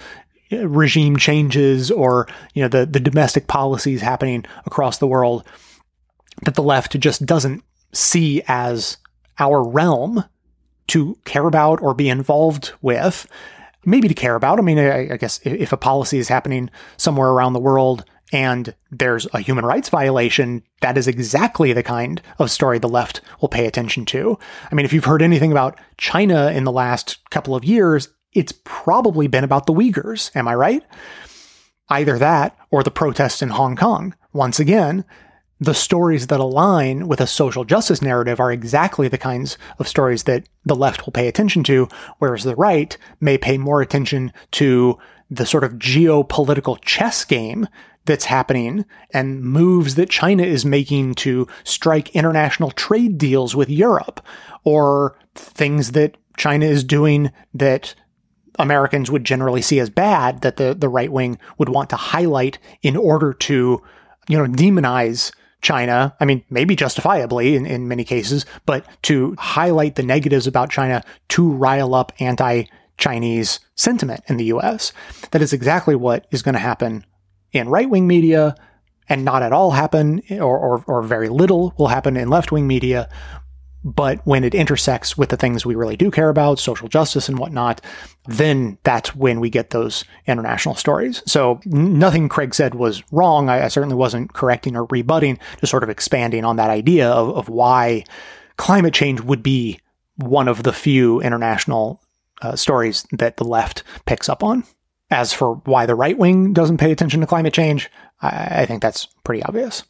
regime 0.52 1.16
changes 1.16 1.90
or, 1.90 2.28
you 2.54 2.62
know, 2.62 2.68
the, 2.68 2.86
the 2.86 3.00
domestic 3.00 3.48
policies 3.48 4.02
happening 4.02 4.44
across 4.66 4.98
the 4.98 5.06
world 5.06 5.44
that 6.44 6.54
the 6.54 6.62
left 6.62 6.98
just 7.00 7.26
doesn't 7.26 7.64
see 7.92 8.40
as 8.46 8.98
our 9.40 9.68
realm 9.68 10.24
to 10.86 11.18
care 11.24 11.46
about 11.46 11.82
or 11.82 11.92
be 11.92 12.08
involved 12.08 12.72
with. 12.80 13.26
Maybe 13.84 14.06
to 14.06 14.14
care 14.14 14.36
about. 14.36 14.60
I 14.60 14.62
mean, 14.62 14.78
I, 14.78 15.14
I 15.14 15.16
guess 15.16 15.40
if 15.42 15.72
a 15.72 15.76
policy 15.76 16.18
is 16.18 16.28
happening 16.28 16.70
somewhere 16.98 17.30
around 17.30 17.54
the 17.54 17.60
world 17.60 18.04
and 18.32 18.74
there's 18.90 19.26
a 19.32 19.40
human 19.40 19.64
rights 19.64 19.88
violation, 19.88 20.62
that 20.80 20.96
is 20.96 21.08
exactly 21.08 21.72
the 21.72 21.82
kind 21.82 22.22
of 22.38 22.50
story 22.50 22.78
the 22.78 22.88
left 22.88 23.20
will 23.40 23.48
pay 23.48 23.66
attention 23.66 24.04
to. 24.06 24.38
I 24.70 24.74
mean, 24.74 24.86
if 24.86 24.92
you've 24.92 25.04
heard 25.04 25.22
anything 25.22 25.52
about 25.52 25.78
China 25.96 26.50
in 26.50 26.64
the 26.64 26.72
last 26.72 27.18
couple 27.30 27.54
of 27.54 27.64
years, 27.64 28.08
it's 28.32 28.52
probably 28.64 29.26
been 29.26 29.44
about 29.44 29.66
the 29.66 29.72
Uyghurs. 29.72 30.34
Am 30.36 30.46
I 30.46 30.54
right? 30.54 30.82
Either 31.88 32.18
that 32.18 32.56
or 32.70 32.82
the 32.82 32.90
protests 32.90 33.42
in 33.42 33.48
Hong 33.50 33.76
Kong. 33.76 34.14
Once 34.32 34.60
again, 34.60 35.04
the 35.58 35.74
stories 35.74 36.28
that 36.28 36.40
align 36.40 37.06
with 37.06 37.20
a 37.20 37.26
social 37.26 37.64
justice 37.64 38.00
narrative 38.00 38.40
are 38.40 38.50
exactly 38.50 39.08
the 39.08 39.18
kinds 39.18 39.58
of 39.78 39.88
stories 39.88 40.22
that 40.22 40.48
the 40.64 40.76
left 40.76 41.04
will 41.04 41.12
pay 41.12 41.28
attention 41.28 41.62
to, 41.64 41.88
whereas 42.18 42.44
the 42.44 42.56
right 42.56 42.96
may 43.20 43.36
pay 43.36 43.58
more 43.58 43.82
attention 43.82 44.32
to 44.52 44.98
the 45.30 45.44
sort 45.44 45.62
of 45.62 45.74
geopolitical 45.74 46.78
chess 46.80 47.24
game 47.24 47.68
that's 48.10 48.24
happening 48.24 48.84
and 49.14 49.40
moves 49.40 49.94
that 49.94 50.10
China 50.10 50.42
is 50.42 50.64
making 50.64 51.14
to 51.14 51.46
strike 51.62 52.10
international 52.16 52.72
trade 52.72 53.18
deals 53.18 53.54
with 53.54 53.70
Europe 53.70 54.20
or 54.64 55.16
things 55.36 55.92
that 55.92 56.16
China 56.36 56.66
is 56.66 56.82
doing 56.82 57.30
that 57.54 57.94
Americans 58.58 59.12
would 59.12 59.22
generally 59.22 59.62
see 59.62 59.78
as 59.78 59.90
bad 59.90 60.40
that 60.40 60.56
the, 60.56 60.74
the 60.74 60.88
right 60.88 61.12
wing 61.12 61.38
would 61.56 61.68
want 61.68 61.88
to 61.90 61.96
highlight 61.96 62.58
in 62.82 62.96
order 62.96 63.32
to, 63.32 63.80
you 64.28 64.36
know, 64.36 64.52
demonize 64.52 65.32
China. 65.62 66.16
I 66.18 66.24
mean, 66.24 66.42
maybe 66.50 66.74
justifiably 66.74 67.54
in, 67.54 67.64
in 67.64 67.86
many 67.86 68.02
cases, 68.02 68.44
but 68.66 68.84
to 69.02 69.36
highlight 69.38 69.94
the 69.94 70.02
negatives 70.02 70.48
about 70.48 70.70
China 70.70 71.04
to 71.28 71.48
rile 71.48 71.94
up 71.94 72.12
anti 72.18 72.64
Chinese 72.98 73.60
sentiment 73.76 74.24
in 74.26 74.36
the 74.36 74.46
US. 74.46 74.92
That 75.30 75.42
is 75.42 75.52
exactly 75.52 75.94
what 75.94 76.26
is 76.32 76.42
going 76.42 76.54
to 76.54 76.58
happen 76.58 77.04
in 77.52 77.68
right 77.68 77.88
wing 77.88 78.06
media 78.06 78.54
and 79.08 79.24
not 79.24 79.42
at 79.42 79.52
all 79.52 79.72
happen 79.72 80.22
or, 80.30 80.58
or, 80.58 80.84
or 80.86 81.02
very 81.02 81.28
little 81.28 81.74
will 81.78 81.88
happen 81.88 82.16
in 82.16 82.28
left 82.28 82.52
wing 82.52 82.66
media. 82.66 83.08
But 83.82 84.20
when 84.26 84.44
it 84.44 84.54
intersects 84.54 85.16
with 85.16 85.30
the 85.30 85.38
things 85.38 85.64
we 85.64 85.74
really 85.74 85.96
do 85.96 86.10
care 86.10 86.28
about, 86.28 86.58
social 86.58 86.86
justice 86.86 87.30
and 87.30 87.38
whatnot, 87.38 87.80
then 88.26 88.76
that's 88.82 89.16
when 89.16 89.40
we 89.40 89.48
get 89.48 89.70
those 89.70 90.04
international 90.26 90.74
stories. 90.74 91.22
So 91.26 91.60
nothing 91.64 92.28
Craig 92.28 92.54
said 92.54 92.74
was 92.74 93.02
wrong. 93.10 93.48
I, 93.48 93.64
I 93.64 93.68
certainly 93.68 93.96
wasn't 93.96 94.34
correcting 94.34 94.76
or 94.76 94.86
rebutting, 94.90 95.38
just 95.60 95.70
sort 95.70 95.82
of 95.82 95.88
expanding 95.88 96.44
on 96.44 96.56
that 96.56 96.68
idea 96.68 97.08
of, 97.08 97.30
of 97.30 97.48
why 97.48 98.04
climate 98.58 98.92
change 98.92 99.22
would 99.22 99.42
be 99.42 99.80
one 100.16 100.46
of 100.46 100.62
the 100.62 100.72
few 100.72 101.20
international 101.22 102.02
uh, 102.42 102.56
stories 102.56 103.06
that 103.12 103.38
the 103.38 103.44
left 103.44 103.82
picks 104.04 104.28
up 104.28 104.44
on. 104.44 104.64
As 105.10 105.32
for 105.32 105.56
why 105.64 105.86
the 105.86 105.94
right 105.94 106.16
wing 106.16 106.52
doesn't 106.52 106.78
pay 106.78 106.92
attention 106.92 107.20
to 107.20 107.26
climate 107.26 107.52
change, 107.52 107.90
I, 108.22 108.62
I 108.62 108.66
think 108.66 108.82
that's 108.82 109.06
pretty 109.24 109.42
obvious. 109.42 109.82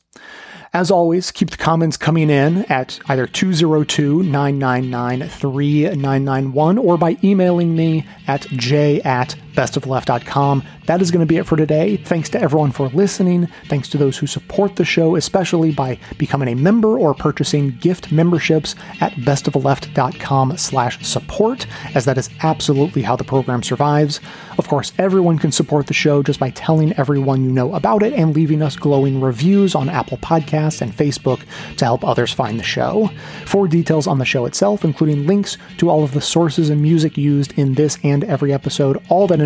As 0.72 0.90
always, 0.90 1.32
keep 1.32 1.50
the 1.50 1.56
comments 1.56 1.96
coming 1.96 2.30
in 2.30 2.64
at 2.66 3.00
either 3.08 3.26
202 3.26 4.22
999 4.22 5.28
3991 5.28 6.78
or 6.78 6.96
by 6.96 7.16
emailing 7.24 7.74
me 7.74 8.06
at 8.28 8.42
j 8.50 9.00
at 9.02 9.34
bestoftheleft.com. 9.52 10.62
That 10.86 11.02
is 11.02 11.10
going 11.10 11.20
to 11.20 11.26
be 11.26 11.36
it 11.36 11.46
for 11.46 11.56
today. 11.56 11.96
Thanks 11.96 12.28
to 12.30 12.40
everyone 12.40 12.72
for 12.72 12.88
listening. 12.88 13.46
Thanks 13.66 13.88
to 13.90 13.98
those 13.98 14.18
who 14.18 14.26
support 14.26 14.76
the 14.76 14.84
show, 14.84 15.16
especially 15.16 15.72
by 15.72 15.98
becoming 16.18 16.48
a 16.48 16.54
member 16.54 16.98
or 16.98 17.14
purchasing 17.14 17.70
gift 17.78 18.10
memberships 18.10 18.74
at 19.00 19.12
bestoftheleft.com 19.12 20.56
slash 20.56 21.04
support, 21.06 21.66
as 21.94 22.04
that 22.04 22.18
is 22.18 22.30
absolutely 22.42 23.02
how 23.02 23.16
the 23.16 23.24
program 23.24 23.62
survives. 23.62 24.20
Of 24.58 24.68
course, 24.68 24.92
everyone 24.98 25.38
can 25.38 25.52
support 25.52 25.86
the 25.86 25.94
show 25.94 26.22
just 26.22 26.40
by 26.40 26.50
telling 26.50 26.92
everyone 26.94 27.44
you 27.44 27.50
know 27.50 27.74
about 27.74 28.02
it 28.02 28.12
and 28.12 28.34
leaving 28.34 28.62
us 28.62 28.76
glowing 28.76 29.20
reviews 29.20 29.74
on 29.74 29.88
Apple 29.88 30.18
Podcasts 30.18 30.80
and 30.80 30.92
Facebook 30.92 31.40
to 31.76 31.84
help 31.84 32.04
others 32.04 32.32
find 32.32 32.58
the 32.58 32.64
show. 32.64 33.10
For 33.46 33.68
details 33.68 34.06
on 34.06 34.18
the 34.18 34.24
show 34.24 34.44
itself, 34.44 34.84
including 34.84 35.26
links 35.26 35.56
to 35.78 35.88
all 35.88 36.04
of 36.04 36.12
the 36.12 36.20
sources 36.20 36.68
and 36.70 36.82
music 36.82 37.16
used 37.16 37.52
in 37.58 37.74
this 37.74 37.98
and 38.04 38.24
every 38.24 38.52
episode, 38.52 39.02
all 39.08 39.26
that 39.28 39.40